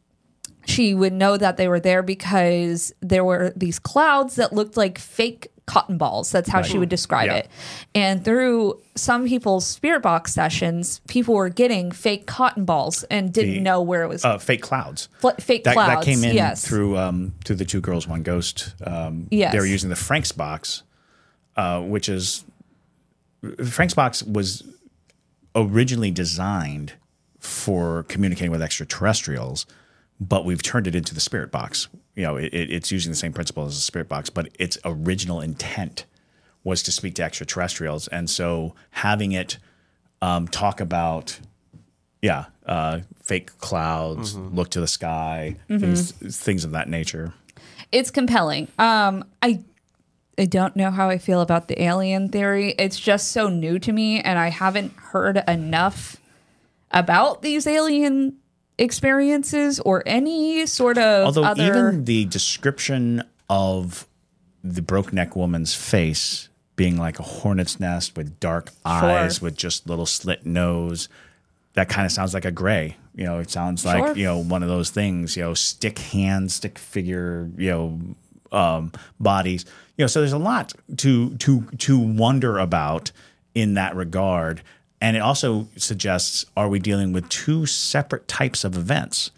she 0.66 0.96
would 0.96 1.14
know 1.14 1.38
that 1.38 1.58
they 1.58 1.68
were 1.68 1.80
there 1.80 2.02
because 2.02 2.96
there 3.02 3.24
were 3.24 3.54
these 3.56 3.78
clouds 3.78 4.38
that 4.38 4.54
looked 4.54 4.76
like 4.76 4.98
fake 4.98 5.52
cotton 5.66 5.98
balls. 5.98 6.32
That's 6.32 6.48
how 6.50 6.62
she 6.62 6.78
would 6.78 6.90
describe 6.90 7.28
Yeah. 7.28 7.38
it. 7.38 7.50
And 7.96 8.24
through 8.24 8.80
some 8.96 9.28
people's 9.28 9.66
spirit 9.66 10.02
box 10.04 10.34
sessions, 10.34 11.02
people 11.08 11.34
were 11.34 11.50
getting 11.50 11.92
fake 11.92 12.28
cotton 12.28 12.66
balls 12.66 13.04
and 13.06 13.34
didn't 13.34 13.56
The- 13.56 13.60
know 13.62 13.82
where 13.82 14.04
it 14.04 14.08
was. 14.08 14.24
uh, 14.24 14.38
fake 14.38 14.62
clouds. 14.62 15.10
Fl- 15.20 15.30
fake 15.40 15.64
that, 15.64 15.74
clouds. 15.74 16.06
that 16.06 16.12
came 16.12 16.24
in 16.24 16.36
yes. 16.36 16.66
through 16.68 16.98
um, 16.98 17.34
through 17.46 17.56
the 17.56 17.66
two 17.66 17.82
girls 17.82 18.08
one 18.08 18.22
ghost. 18.24 18.74
Um, 18.86 19.28
Yes. 19.32 19.52
they 19.54 19.60
were 19.60 19.66
using 19.66 19.90
the 19.90 19.96
Frank's 19.96 20.32
box, 20.32 20.84
uh, 21.56 21.82
which 21.82 22.10
is 22.10 22.44
Frank's 23.66 23.94
box 23.94 24.22
was 24.24 24.64
originally 25.56 26.12
designed 26.12 26.94
for 27.40 28.04
communicating 28.04 28.52
with 28.52 28.62
extraterrestrials, 28.62 29.66
but 30.20 30.46
we've 30.46 30.62
turned 30.64 30.88
it 30.88 30.96
into 30.96 31.14
the 31.14 31.22
spirit 31.22 31.52
box. 31.52 31.88
You 32.16 32.24
know, 32.24 32.38
it, 32.38 32.54
it- 32.54 32.72
it's 32.72 32.92
using 32.92 33.12
the 33.12 33.16
same 33.18 33.34
principle 33.34 33.66
as 33.66 33.76
a 33.78 33.82
spirit 33.82 34.08
box, 34.10 34.30
but 34.30 34.50
its 34.60 34.78
original 34.86 35.42
intent 35.42 36.06
was 36.64 36.82
to 36.84 36.92
speak 36.92 37.14
to 37.16 37.24
extraterrestrials, 37.24 38.08
and 38.08 38.30
so 38.30 38.74
having 38.92 39.34
it 39.34 39.58
um, 40.22 40.48
talk 40.48 40.80
about 40.82 41.40
yeah, 42.22 42.46
uh, 42.66 43.02
fake 43.22 43.56
clouds, 43.60 44.36
look 44.36 44.70
to 44.72 44.80
the 44.80 44.88
sky, 44.88 45.58
things, 45.68 46.12
things 46.14 46.64
of 46.66 46.72
that 46.72 46.90
nature. 46.90 47.34
it's 47.92 48.10
compelling. 48.10 48.68
Um, 48.80 49.26
I 49.44 49.62
I 50.40 50.46
don't 50.46 50.76
know 50.76 50.90
how 50.90 51.08
I 51.10 51.18
feel 51.20 51.40
about 51.42 51.68
the 51.68 51.80
alien 51.84 52.30
theory. 52.30 52.74
It's 52.80 53.00
just 53.00 53.32
so 53.32 53.48
new 53.50 53.78
to 53.80 53.92
me, 53.92 54.22
and 54.22 54.40
I 54.40 54.50
haven't 54.50 54.94
heard 54.98 55.44
enough 55.48 56.18
about 56.90 57.42
these 57.44 57.68
alien 57.68 58.38
experiences 58.78 59.80
or 59.80 60.04
any 60.06 60.66
sort 60.66 60.98
of 60.98 61.26
Although 61.26 61.44
other. 61.44 61.64
even 61.64 62.06
the 62.06 62.26
description 62.26 63.24
of 63.50 64.08
the 64.64 64.82
broke 64.82 65.14
neck 65.14 65.36
woman's 65.36 65.74
face 65.74 66.50
being 66.76 66.98
like 66.98 67.20
a 67.20 67.24
hornet's 67.24 67.80
nest 67.80 68.18
with 68.18 68.40
dark 68.40 68.72
eyes, 68.84 69.42
with 69.42 69.56
just 69.56 69.88
little 69.88 70.06
slit 70.06 70.46
nose, 70.46 71.08
that 71.74 71.88
kind 71.90 72.06
of 72.06 72.12
sounds 72.12 72.34
like 72.34 72.46
a 72.46 72.52
gray. 72.52 72.98
You 73.16 73.24
know, 73.26 73.40
it 73.40 73.50
sounds 73.50 73.86
like 73.86 74.18
you 74.18 74.26
know 74.26 74.40
one 74.40 74.62
of 74.62 74.70
those 74.70 74.90
things. 74.90 75.38
You 75.38 75.44
know, 75.44 75.54
stick 75.54 76.00
hand, 76.00 76.52
stick 76.52 76.78
figure. 76.78 77.50
You 77.58 77.70
know, 77.72 78.00
um, 78.52 78.92
bodies. 79.20 79.66
You 79.98 80.04
know, 80.04 80.08
so 80.08 80.20
there's 80.20 80.34
a 80.34 80.38
lot 80.38 80.74
to 80.98 81.36
to 81.38 81.62
to 81.78 81.98
wonder 81.98 82.58
about 82.58 83.12
in 83.54 83.76
that 83.76 83.96
regard. 83.96 84.62
And 85.02 85.18
it 85.18 85.20
also 85.20 85.68
suggests: 85.76 86.46
Are 86.56 86.70
we 86.70 86.80
dealing 86.80 87.14
with 87.14 87.28
two 87.30 87.66
separate 87.66 88.28
types 88.28 88.64
of 88.64 88.78
events? 88.78 89.32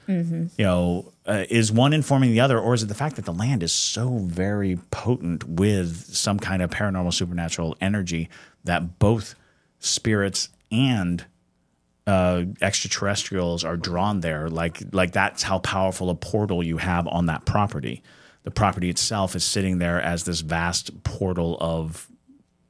You 0.57 0.65
know, 0.65 1.13
uh, 1.25 1.45
is 1.49 1.71
one 1.71 1.93
informing 1.93 2.31
the 2.31 2.39
other, 2.39 2.59
or 2.59 2.73
is 2.73 2.83
it 2.83 2.87
the 2.87 2.95
fact 2.95 3.15
that 3.17 3.25
the 3.25 3.33
land 3.33 3.63
is 3.63 3.71
so 3.71 4.19
very 4.19 4.77
potent 4.91 5.43
with 5.47 6.13
some 6.15 6.39
kind 6.39 6.61
of 6.61 6.69
paranormal, 6.69 7.13
supernatural 7.13 7.75
energy 7.81 8.29
that 8.63 8.99
both 8.99 9.35
spirits 9.79 10.49
and 10.71 11.25
uh, 12.07 12.45
extraterrestrials 12.61 13.63
are 13.65 13.77
drawn 13.77 14.21
there. 14.21 14.49
Like 14.49 14.81
like 14.93 15.11
that's 15.11 15.43
how 15.43 15.59
powerful 15.59 16.09
a 16.09 16.15
portal 16.15 16.63
you 16.63 16.77
have 16.77 17.07
on 17.07 17.25
that 17.25 17.45
property. 17.45 18.01
The 18.43 18.51
property 18.51 18.89
itself 18.89 19.35
is 19.35 19.43
sitting 19.43 19.79
there 19.79 20.01
as 20.01 20.23
this 20.23 20.39
vast 20.39 21.03
portal 21.03 21.57
of 21.59 22.07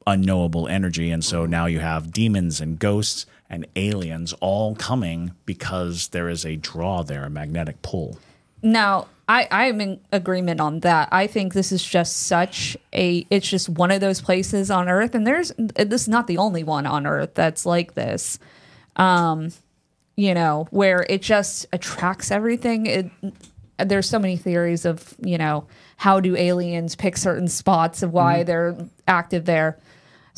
unknowable 0.08 0.66
energy, 0.68 1.10
and 1.10 1.24
so 1.24 1.46
now 1.46 1.66
you 1.66 1.80
have 1.80 2.12
demons 2.12 2.60
and 2.60 2.78
ghosts 2.78 3.26
and 3.50 3.66
aliens 3.76 4.34
all 4.40 4.74
coming 4.74 5.32
because 5.46 6.08
there 6.08 6.28
is 6.28 6.44
a 6.44 6.56
draw 6.56 7.02
there, 7.02 7.24
a 7.24 7.30
magnetic 7.30 7.80
pull. 7.82 8.18
Now, 8.62 9.06
I, 9.28 9.46
I'm 9.50 9.80
in 9.80 10.00
agreement 10.10 10.60
on 10.60 10.80
that. 10.80 11.08
I 11.12 11.26
think 11.26 11.52
this 11.52 11.70
is 11.70 11.84
just 11.84 12.16
such 12.16 12.76
a, 12.92 13.26
it's 13.30 13.48
just 13.48 13.68
one 13.68 13.90
of 13.90 14.00
those 14.00 14.20
places 14.20 14.70
on 14.70 14.88
Earth. 14.88 15.14
And 15.14 15.26
there's, 15.26 15.52
this 15.56 16.02
is 16.02 16.08
not 16.08 16.26
the 16.26 16.38
only 16.38 16.64
one 16.64 16.86
on 16.86 17.06
Earth 17.06 17.34
that's 17.34 17.64
like 17.66 17.94
this, 17.94 18.38
um, 18.96 19.50
you 20.16 20.34
know, 20.34 20.66
where 20.70 21.06
it 21.08 21.22
just 21.22 21.66
attracts 21.72 22.30
everything. 22.30 22.86
It, 22.86 23.10
there's 23.78 24.08
so 24.08 24.18
many 24.18 24.36
theories 24.36 24.84
of, 24.84 25.14
you 25.22 25.38
know, 25.38 25.66
how 25.96 26.20
do 26.20 26.36
aliens 26.36 26.96
pick 26.96 27.16
certain 27.16 27.48
spots 27.48 28.02
of 28.02 28.12
why 28.12 28.42
they're 28.42 28.76
active 29.06 29.44
there. 29.44 29.78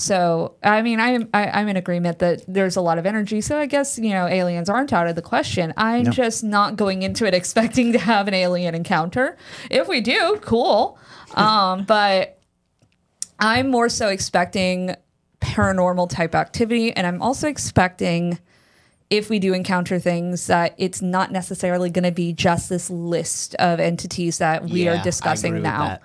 So, 0.01 0.55
I 0.63 0.83
mean, 0.83 0.99
I'm 1.01 1.29
I, 1.35 1.47
I'm 1.49 1.69
in 1.69 1.77
agreement 1.77 2.19
that 2.21 2.43
there's 2.49 2.77
a 2.77 2.81
lot 2.81 2.99
of 2.99 3.07
energy. 3.07 3.41
So, 3.41 3.59
I 3.59 3.67
guess 3.67 3.99
you 3.99 4.11
know, 4.11 4.27
aliens 4.27 4.69
aren't 4.69 4.93
out 4.93 5.07
of 5.07 5.15
the 5.15 5.23
question. 5.23 5.73
I'm 5.77 6.05
No. 6.05 6.11
just 6.11 6.43
not 6.43 6.77
going 6.77 7.03
into 7.03 7.27
it 7.27 7.35
expecting 7.43 7.93
to 7.93 7.99
have 7.99 8.27
an 8.29 8.35
alien 8.35 8.75
encounter. 8.75 9.37
If 9.71 9.89
we 9.89 10.01
do, 10.01 10.39
cool. 10.43 10.99
Um, 11.35 11.85
but 11.89 12.39
I'm 13.39 13.71
more 13.71 13.89
so 13.89 14.09
expecting 14.09 14.95
paranormal 15.41 16.11
type 16.11 16.35
activity, 16.35 16.93
and 16.93 17.07
I'm 17.07 17.23
also 17.23 17.49
expecting 17.49 18.39
if 19.09 19.29
we 19.29 19.39
do 19.41 19.53
encounter 19.53 19.99
things 19.99 20.47
that 20.47 20.75
it's 20.79 21.03
not 21.03 21.33
necessarily 21.33 21.91
going 21.91 22.05
to 22.05 22.13
be 22.13 22.33
just 22.33 22.69
this 22.69 22.89
list 22.91 23.55
of 23.57 23.81
entities 23.81 24.39
that 24.39 24.65
we 24.69 24.85
Yeah, 24.85 25.01
are 25.01 25.03
discussing 25.03 25.63
now 25.63 25.99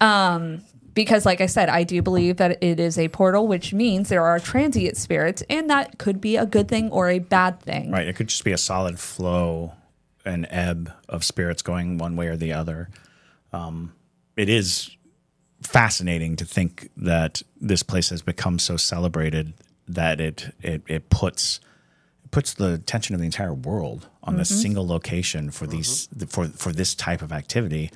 that. 0.00 0.60
Because 0.98 1.24
like 1.24 1.40
i 1.40 1.46
said 1.46 1.68
i 1.68 1.84
do 1.84 2.02
believe 2.02 2.36
that 2.38 2.62
it 2.62 2.80
is 2.80 2.98
a 2.98 3.08
portal 3.08 3.46
which 3.46 3.72
means 3.72 4.08
there 4.08 4.24
are 4.24 4.40
transient 4.40 4.96
spirits 4.96 5.42
and 5.48 5.70
that 5.70 5.96
could 5.98 6.20
be 6.20 6.36
a 6.36 6.44
good 6.44 6.68
thing 6.68 6.90
or 6.90 7.08
a 7.08 7.20
bad 7.20 7.60
thing 7.60 7.90
Right. 7.90 8.06
It 8.06 8.16
could 8.16 8.28
just 8.28 8.44
be 8.44 8.52
a 8.52 8.58
solid 8.58 8.98
flow, 8.98 9.72
an 10.24 10.46
ebb 10.50 10.92
of 11.08 11.24
spirits 11.24 11.62
going 11.62 11.98
one 11.98 12.16
way 12.16 12.26
or 12.28 12.36
the 12.36 12.52
other. 12.52 12.90
Um, 13.52 13.92
it 14.36 14.48
is 14.48 14.96
fascinating 15.62 16.36
to 16.36 16.44
think 16.44 16.90
that 16.96 17.42
this 17.60 17.82
place 17.82 18.10
has 18.10 18.22
become 18.22 18.58
so 18.58 18.76
celebrated 18.76 19.54
that 19.86 20.20
it 20.20 20.54
it, 20.62 20.82
it 20.86 21.10
puts 21.10 21.60
it 22.24 22.30
puts 22.30 22.54
the 22.54 22.74
attention 22.74 23.14
of 23.14 23.20
the 23.20 23.26
entire 23.26 23.54
world 23.54 24.08
on 24.22 24.36
this 24.36 24.50
single 24.62 24.86
location 24.86 25.50
for 25.50 25.66
these 25.66 26.08
for 26.28 26.46
for 26.46 26.72
this 26.72 26.94
type 26.94 27.22
of 27.22 27.32
activity. 27.32 27.90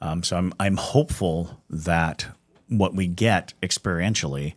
Um, 0.00 0.22
so 0.22 0.36
I'm 0.36 0.52
I'm 0.60 0.76
hopeful 0.76 1.62
that 1.70 2.26
what 2.68 2.94
we 2.94 3.06
get 3.06 3.54
experientially 3.62 4.54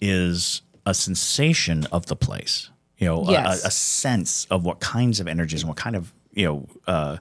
is 0.00 0.62
a 0.86 0.92
sensation 0.94 1.86
of 1.92 2.06
the 2.06 2.16
place. 2.16 2.70
You 2.98 3.06
know, 3.08 3.24
a- 3.26 3.32
Yes. 3.32 3.64
a, 3.64 3.68
a 3.68 3.70
sense 3.70 4.46
of 4.50 4.64
what 4.64 4.80
kinds 4.80 5.20
of 5.20 5.26
energies 5.26 5.62
and 5.62 5.68
what 5.68 5.76
kind 5.78 5.96
of 5.96 6.12
you 6.32 6.46
know 6.46 6.68
uh, 6.86 7.16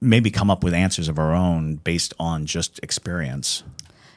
maybe 0.00 0.30
come 0.30 0.50
up 0.50 0.62
with 0.64 0.74
answers 0.74 1.08
of 1.08 1.18
our 1.18 1.34
own 1.34 1.76
based 1.76 2.14
on 2.18 2.46
just 2.46 2.78
experience. 2.82 3.62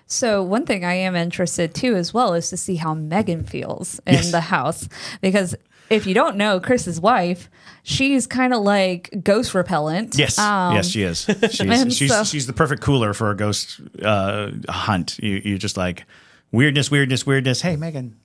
So 0.07 0.41
one 0.41 0.65
thing 0.65 0.83
I 0.83 0.93
am 0.95 1.15
interested 1.15 1.75
too 1.75 1.95
as 1.95 2.13
well 2.13 2.33
is 2.33 2.49
to 2.49 2.57
see 2.57 2.77
how 2.77 2.95
Megan 2.95 3.43
feels 3.43 3.99
in 4.07 4.15
Yes. 4.15 4.31
the 4.31 4.41
house 4.41 4.89
because 5.21 5.55
if 5.89 6.05
you 6.05 6.13
don't 6.13 6.35
know 6.37 6.59
Chris's 6.59 6.99
wife, 7.01 7.49
she's 7.83 8.27
kind 8.27 8.53
of 8.53 8.61
like 8.61 9.09
ghost 9.23 9.53
repellent. 9.53 10.17
Yes, 10.17 10.37
Um, 10.37 10.75
yes, 10.75 10.87
she 10.89 11.03
is. 11.03 11.23
She's 11.51 11.97
she's, 11.97 12.11
so- 12.11 12.23
she's 12.23 12.47
the 12.47 12.53
perfect 12.53 12.81
cooler 12.81 13.13
for 13.13 13.31
a 13.31 13.35
ghost 13.35 13.79
uh, 14.03 14.51
hunt. 14.69 15.17
You 15.19 15.41
you're 15.43 15.57
just 15.57 15.77
like 15.77 16.05
weirdness, 16.51 16.91
weirdness, 16.91 17.25
weirdness. 17.25 17.61
Hey, 17.61 17.75
Megan, 17.75 18.15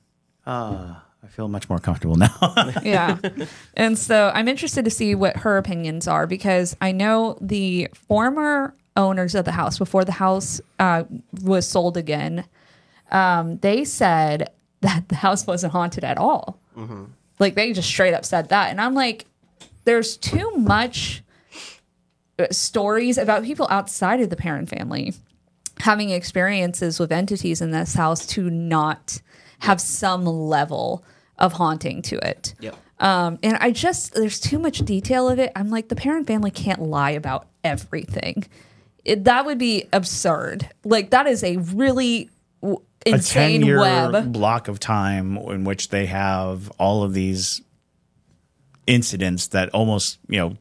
uh, 0.47 0.95
I 1.23 1.27
feel 1.29 1.49
much 1.49 1.69
more 1.71 1.79
comfortable 1.79 2.17
now. 2.17 2.35
yeah. 2.83 3.19
And 3.75 3.97
so 3.99 4.31
I'm 4.35 4.47
interested 4.49 4.85
to 4.85 4.91
see 4.91 5.15
what 5.15 5.39
her 5.39 5.57
opinions 5.57 6.07
are 6.07 6.27
because 6.27 6.77
I 6.81 6.93
know 6.93 7.39
the 7.41 7.89
former 7.95 8.75
owners 8.97 9.35
of 9.35 9.45
the 9.45 9.53
house 9.53 9.79
before 9.79 10.05
the 10.05 10.13
house 10.13 10.61
uh, 10.79 11.05
was 11.43 11.67
sold 11.67 11.97
again, 11.97 12.45
um, 13.11 13.57
they 13.59 13.85
said 13.85 14.51
that 14.83 15.09
the 15.09 15.17
house 15.17 15.47
wasn't 15.47 15.73
haunted 15.73 16.05
at 16.05 16.19
all. 16.19 16.61
Like 17.39 17.55
they 17.55 17.73
just 17.73 17.89
straight 17.89 18.15
up 18.15 18.25
said 18.25 18.49
that. 18.51 18.71
And 18.71 18.81
I'm 18.81 18.95
like, 18.95 19.27
there's 19.85 20.17
too 20.17 20.51
much 20.53 21.23
uh, 22.39 22.47
stories 22.51 23.19
about 23.19 23.45
people 23.45 23.67
outside 23.71 24.21
of 24.21 24.31
the 24.31 24.37
Perron 24.37 24.67
family 24.67 25.15
having 25.81 26.11
experiences 26.11 26.99
with 27.01 27.13
entities 27.13 27.61
in 27.61 27.71
this 27.71 27.95
house 27.95 28.27
to 28.27 28.49
not 28.49 29.21
have 29.61 29.81
some 29.81 30.25
level 30.25 31.05
of 31.39 31.55
haunting 31.55 32.01
to 32.03 32.17
it. 32.27 32.55
Yep. 32.61 32.77
Um, 33.01 33.39
and 33.43 33.57
I 33.61 33.71
just 33.71 34.15
there's 34.15 34.39
too 34.39 34.59
much 34.59 34.79
detail 34.81 35.29
of 35.29 35.39
it. 35.39 35.51
I'm 35.57 35.71
like 35.71 35.89
the 35.89 35.97
Perron 35.97 36.25
family 36.25 36.51
can't 36.51 36.83
lie 36.83 37.11
about 37.11 37.49
everything. 37.63 38.47
It, 39.05 39.25
that 39.25 39.45
would 39.45 39.59
be 39.59 39.89
absurd. 39.93 40.71
Like 40.85 41.11
that 41.11 41.27
is 41.27 41.43
a 41.43 41.57
really 41.57 42.31
w- 42.65 42.83
a 43.07 43.11
insane 43.11 43.61
10 43.61 43.67
year 43.69 43.79
web. 43.81 44.33
block 44.33 44.69
of 44.69 44.81
time 44.81 45.37
in 45.37 45.65
which 45.65 45.91
they 45.91 46.07
have 46.07 46.71
all 46.79 47.03
of 47.03 47.13
these 47.15 47.61
incidents 48.87 49.49
that 49.49 49.69
almost 49.71 50.19
you 50.29 50.39
know 50.39 50.57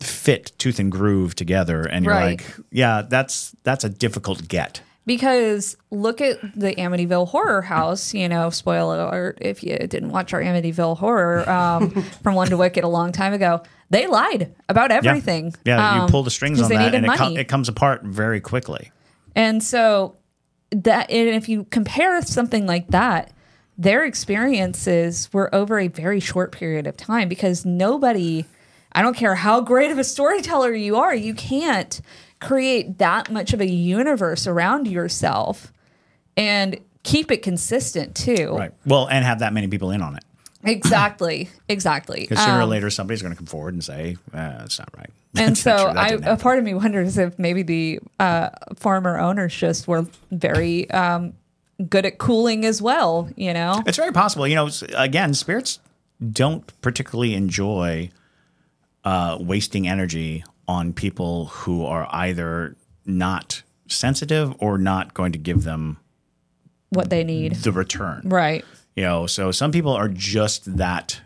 fit 0.00 0.52
tooth 0.58 0.78
and 0.78 0.90
groove 0.90 1.34
together 1.34 1.82
and 1.82 2.04
you're 2.04 2.14
Right. 2.14 2.40
like 2.40 2.54
yeah 2.70 3.02
that's 3.02 3.54
that's 3.62 3.84
a 3.84 3.88
difficult 3.88 4.48
get 4.48 4.80
Because 5.06 5.76
look 5.90 6.20
at 6.20 6.38
the 6.54 6.74
Amityville 6.76 7.28
Horror 7.28 7.62
House. 7.62 8.14
You 8.14 8.28
know, 8.28 8.50
spoiler 8.50 9.00
alert 9.00 9.38
if 9.40 9.62
you 9.64 9.76
didn't 9.78 10.10
watch 10.10 10.32
our 10.34 10.40
Amityville 10.40 10.98
Horror 10.98 11.48
um, 11.50 11.90
from 12.22 12.34
One 12.34 12.48
to 12.48 12.56
Wicked 12.56 12.84
a 12.84 12.88
long 12.88 13.10
time 13.10 13.32
ago. 13.32 13.62
They 13.88 14.06
lied 14.06 14.54
about 14.68 14.92
everything. 14.92 15.52
yeah 15.64 15.96
you 15.96 16.02
um, 16.02 16.08
pull 16.10 16.22
the 16.22 16.30
strings 16.30 16.60
on 16.62 16.68
that 16.68 16.94
and 16.94 17.06
it, 17.06 17.16
com- 17.16 17.36
it 17.36 17.48
comes 17.48 17.68
apart 17.68 18.02
very 18.04 18.40
quickly 18.40 18.92
And 19.34 19.62
so 19.62 20.16
that 20.70 21.10
and 21.10 21.28
if 21.28 21.48
you 21.48 21.64
compare 21.70 22.20
something 22.22 22.66
like 22.66 22.88
that, 22.88 23.32
their 23.76 24.04
experiences 24.04 25.28
were 25.32 25.52
over 25.54 25.78
a 25.78 25.88
very 25.88 26.20
short 26.20 26.52
period 26.52 26.86
of 26.86 26.96
time 26.96 27.28
because 27.28 27.64
nobody 27.64 28.44
I 28.92 29.02
don't 29.02 29.16
care 29.16 29.36
how 29.36 29.60
great 29.60 29.90
of 29.90 29.98
a 29.98 30.04
storyteller 30.04 30.74
you 30.74 30.96
are, 30.96 31.14
you 31.14 31.32
can't 31.34 32.00
create 32.40 32.98
that 32.98 33.30
much 33.30 33.52
of 33.52 33.60
a 33.60 33.66
universe 33.68 34.46
around 34.46 34.88
yourself 34.88 35.72
and 36.36 36.78
keep 37.02 37.30
it 37.30 37.42
consistent 37.42 38.14
too. 38.14 38.54
right 38.56 38.72
well 38.86 39.08
and 39.08 39.24
have 39.24 39.38
that 39.40 39.52
many 39.52 39.68
people 39.68 39.90
in 39.90 40.02
on 40.02 40.16
it 40.16 40.24
Exactly. 40.62 41.48
Exactly. 41.68 42.20
because 42.28 42.38
sooner 42.44 42.58
or 42.58 42.62
Um, 42.62 42.68
later 42.70 42.90
somebody's 42.90 43.22
going 43.22 43.32
to 43.32 43.36
come 43.36 43.46
forward 43.46 43.74
and 43.74 43.82
say 43.82 44.16
uh, 44.34 44.58
that's 44.58 44.78
not 44.78 44.88
right 44.96 45.10
and 45.36 45.56
so 45.56 45.72
I, 45.72 46.18
a 46.22 46.36
part 46.36 46.58
of 46.58 46.64
me 46.64 46.74
wonders 46.74 47.18
if 47.18 47.38
maybe 47.38 47.62
the 47.62 48.00
uh, 48.18 48.50
farmer 48.76 49.18
owners 49.18 49.54
just 49.54 49.86
were 49.86 50.06
very 50.30 50.90
um, 50.90 51.34
good 51.88 52.04
at 52.06 52.18
cooling 52.18 52.64
as 52.64 52.82
well. 52.82 53.28
You 53.36 53.54
know, 53.54 53.82
It's 53.86 53.96
very 53.96 54.12
possible. 54.12 54.46
You 54.46 54.56
know, 54.56 54.70
again, 54.96 55.34
spirits 55.34 55.78
don't 56.32 56.66
particularly 56.82 57.34
enjoy 57.34 58.10
uh, 59.04 59.38
wasting 59.40 59.88
energy 59.88 60.44
on 60.68 60.92
people 60.92 61.46
who 61.46 61.84
are 61.84 62.06
either 62.10 62.76
not 63.06 63.62
sensitive 63.88 64.54
or 64.58 64.78
not 64.78 65.14
going 65.14 65.32
to 65.32 65.38
give 65.38 65.64
them 65.64 65.98
what 66.90 67.10
they 67.10 67.24
need, 67.24 67.54
the 67.56 67.72
return. 67.72 68.22
right? 68.24 68.64
You 68.94 69.04
know, 69.04 69.26
so 69.26 69.50
some 69.52 69.72
people 69.72 69.92
are 69.92 70.08
just 70.08 70.76
that 70.76 71.20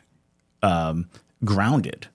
um, 0.63 1.09
grounded 1.45 2.09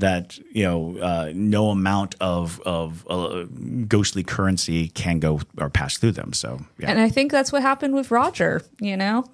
that 0.00 0.38
you 0.52 0.64
know 0.64 0.98
uh, 0.98 1.32
no 1.34 1.70
amount 1.70 2.16
of 2.20 2.60
of 2.62 3.06
uh, 3.08 3.44
ghostly 3.86 4.22
currency 4.22 4.88
can 4.88 5.20
go 5.20 5.40
or 5.58 5.70
pass 5.70 5.96
through 5.96 6.12
them. 6.12 6.32
So 6.32 6.60
yeah. 6.78 6.90
And 6.90 7.00
I 7.00 7.08
think 7.08 7.32
that's 7.32 7.52
what 7.52 7.62
happened 7.62 7.94
with 7.94 8.10
Roger. 8.10 8.62
You 8.80 8.96
know, 8.96 9.24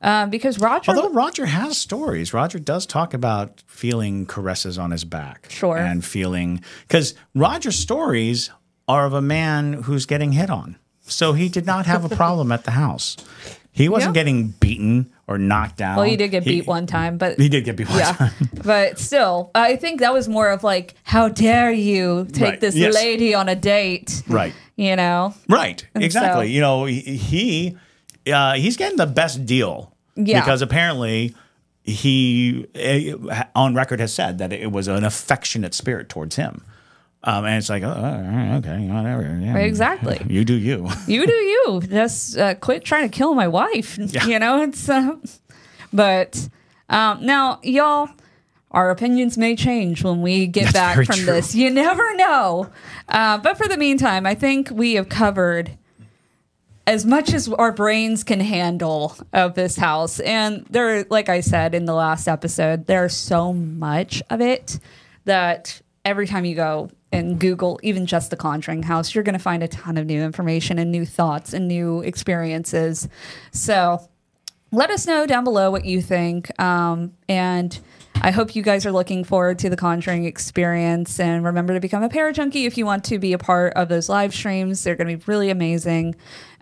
uh, 0.00 0.26
because 0.26 0.58
Roger, 0.58 0.90
Although 0.90 1.10
Roger 1.10 1.46
has 1.46 1.78
stories, 1.78 2.32
Roger 2.32 2.58
does 2.58 2.86
talk 2.86 3.14
about 3.14 3.62
feeling 3.66 4.26
caresses 4.26 4.78
on 4.78 4.90
his 4.90 5.04
back. 5.04 5.46
Sure. 5.50 5.76
And 5.76 6.04
feeling, 6.04 6.62
because 6.88 7.14
Roger's 7.34 7.78
stories 7.78 8.50
are 8.88 9.06
of 9.06 9.12
a 9.12 9.22
man 9.22 9.74
who's 9.84 10.06
getting 10.06 10.32
hit 10.32 10.50
on. 10.50 10.76
So 11.02 11.32
he 11.32 11.48
did 11.48 11.66
not 11.66 11.86
have 11.86 12.04
a 12.04 12.14
problem 12.14 12.52
at 12.52 12.64
the 12.64 12.72
house. 12.72 13.16
He 13.74 13.88
wasn't 13.88 14.14
Yeah. 14.14 14.20
getting 14.20 14.48
beaten 14.48 15.10
or 15.26 15.38
knocked 15.38 15.78
down. 15.78 15.96
well, 15.96 16.04
he 16.04 16.16
did 16.16 16.30
get 16.30 16.44
beat 16.44 16.66
one 16.66 16.86
time, 16.86 17.16
but 17.16 17.38
He 17.38 17.48
did 17.48 17.64
get 17.64 17.76
beat 17.76 17.88
one 17.88 17.98
yeah, 17.98 18.12
time. 18.12 18.32
but 18.64 18.98
still, 18.98 19.50
I 19.54 19.76
think 19.76 20.00
that 20.00 20.12
was 20.12 20.28
more 20.28 20.50
of 20.50 20.62
like, 20.62 20.94
how 21.04 21.28
dare 21.28 21.72
you 21.72 22.26
take 22.32 22.42
Right. 22.42 22.60
this 22.60 22.74
Yes. 22.74 22.94
lady 22.94 23.34
on 23.34 23.48
a 23.48 23.54
date? 23.56 24.22
Right. 24.28 24.52
You 24.76 24.94
know, 24.96 25.34
Right. 25.48 25.86
And 25.94 26.04
exactly. 26.04 26.46
so- 26.48 26.52
you 26.52 26.60
know, 26.60 26.84
he, 26.84 27.00
he 27.00 27.76
uh, 28.30 28.54
he's 28.54 28.76
getting 28.76 28.98
the 28.98 29.06
best 29.06 29.46
deal. 29.46 29.94
Yeah. 30.16 30.40
Because 30.40 30.60
apparently 30.62 31.34
he 31.82 32.66
uh, 33.30 33.44
on 33.54 33.74
record 33.74 34.00
has 34.00 34.12
said 34.12 34.38
that 34.38 34.52
it 34.52 34.70
was 34.70 34.86
an 34.88 35.02
affectionate 35.04 35.74
spirit 35.74 36.08
towards 36.08 36.36
him. 36.36 36.62
Um, 37.24 37.44
and 37.44 37.56
it's 37.58 37.68
like, 37.68 37.82
oh, 37.84 38.54
okay, 38.58 38.88
whatever. 38.88 39.38
yeah. 39.40 39.56
Exactly. 39.58 40.20
You 40.28 40.44
do 40.44 40.54
you. 40.54 40.88
you 41.06 41.26
do 41.26 41.32
you. 41.32 41.82
Just 41.88 42.36
uh, 42.36 42.54
quit 42.54 42.84
trying 42.84 43.08
to 43.08 43.16
kill 43.16 43.34
my 43.34 43.48
wife. 43.48 43.98
You 44.26 44.38
know, 44.38 44.62
it's. 44.62 44.88
Uh, 44.88 45.16
but 45.92 46.48
um, 46.88 47.24
now, 47.24 47.60
y'all, 47.62 48.08
our 48.70 48.90
opinions 48.90 49.38
may 49.38 49.54
change 49.54 50.02
when 50.02 50.22
we 50.22 50.46
get 50.46 50.72
That's 50.72 50.72
back 50.72 50.96
from 51.06 51.16
true. 51.16 51.26
this. 51.26 51.54
You 51.54 51.70
never 51.70 52.14
know. 52.16 52.70
Uh, 53.08 53.38
but 53.38 53.56
for 53.56 53.68
the 53.68 53.76
meantime, 53.76 54.26
I 54.26 54.34
think 54.34 54.70
we 54.70 54.94
have 54.94 55.08
covered 55.08 55.76
as 56.86 57.06
much 57.06 57.32
as 57.32 57.48
our 57.48 57.70
brains 57.70 58.24
can 58.24 58.40
handle 58.40 59.14
of 59.32 59.54
this 59.54 59.76
house. 59.76 60.18
And 60.20 60.66
there, 60.70 61.04
like 61.10 61.28
I 61.28 61.40
said 61.40 61.74
in 61.74 61.84
the 61.84 61.94
last 61.94 62.26
episode, 62.26 62.86
there's 62.86 63.14
so 63.14 63.52
much 63.52 64.22
of 64.30 64.40
it 64.40 64.80
that 65.24 65.80
every 66.04 66.26
time 66.26 66.44
you 66.44 66.56
go 66.56 66.90
and 67.12 67.38
Google 67.38 67.78
even 67.82 68.06
just 68.06 68.30
the 68.30 68.36
Conjuring 68.36 68.82
House, 68.82 69.14
you're 69.14 69.24
going 69.24 69.34
to 69.34 69.38
find 69.38 69.62
a 69.62 69.68
ton 69.68 69.96
of 69.96 70.06
new 70.06 70.22
information 70.22 70.78
and 70.78 70.90
new 70.90 71.04
thoughts 71.04 71.52
and 71.52 71.68
new 71.68 72.00
experiences. 72.00 73.08
So 73.52 74.08
let 74.72 74.90
us 74.90 75.06
know 75.06 75.26
down 75.26 75.44
below 75.44 75.70
what 75.70 75.84
you 75.84 76.00
think. 76.00 76.58
Um, 76.60 77.12
and 77.28 77.78
I 78.22 78.30
hope 78.30 78.56
you 78.56 78.62
guys 78.62 78.86
are 78.86 78.92
looking 78.92 79.24
forward 79.24 79.58
to 79.60 79.70
the 79.70 79.76
Conjuring 79.76 80.24
experience. 80.24 81.20
And 81.20 81.44
remember 81.44 81.74
to 81.74 81.80
become 81.80 82.02
a 82.02 82.08
para 82.08 82.32
junkie 82.32 82.64
if 82.64 82.78
you 82.78 82.86
want 82.86 83.04
to 83.04 83.18
be 83.18 83.32
a 83.32 83.38
part 83.38 83.74
of 83.74 83.88
those 83.88 84.08
live 84.08 84.32
streams. 84.32 84.82
They're 84.82 84.96
going 84.96 85.08
to 85.08 85.16
be 85.16 85.30
really 85.30 85.50
amazing. 85.50 86.14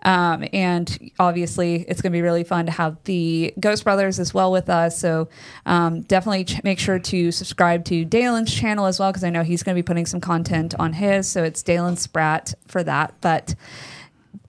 Um, 0.03 0.47
and 0.51 1.11
obviously, 1.19 1.85
it's 1.87 2.01
going 2.01 2.11
to 2.11 2.15
be 2.15 2.21
really 2.21 2.43
fun 2.43 2.65
to 2.65 2.71
have 2.71 2.97
the 3.03 3.53
Ghost 3.59 3.83
Brothers 3.83 4.19
as 4.19 4.33
well 4.33 4.51
with 4.51 4.69
us. 4.69 4.99
So 4.99 5.29
um, 5.65 6.01
definitely 6.01 6.45
ch- 6.45 6.63
make 6.63 6.79
sure 6.79 6.97
to 6.97 7.31
subscribe 7.31 7.85
to 7.85 8.03
Dalen's 8.05 8.53
channel 8.53 8.85
as 8.87 8.99
well, 8.99 9.11
because 9.11 9.23
I 9.23 9.29
know 9.29 9.43
he's 9.43 9.63
going 9.63 9.75
to 9.75 9.79
be 9.79 9.85
putting 9.85 10.05
some 10.05 10.19
content 10.19 10.73
on 10.79 10.93
his. 10.93 11.27
So 11.27 11.43
it's 11.43 11.61
Dalen 11.61 11.97
Spratt 11.97 12.53
for 12.67 12.83
that. 12.83 13.13
But 13.21 13.55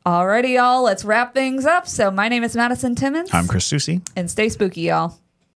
alrighty, 0.07 0.55
y'all, 0.55 0.83
let's 0.83 1.05
wrap 1.05 1.35
things 1.35 1.67
up. 1.67 1.87
So 1.87 2.11
my 2.11 2.29
name 2.29 2.45
is 2.45 2.57
Madison 2.57 2.95
Timmons. 2.95 3.29
I'm 3.33 3.47
Chris 3.47 3.67
Susi. 3.67 4.01
And 4.17 4.31
stay 4.31 4.49
spooky, 4.49 4.83
y'all. 4.83 5.19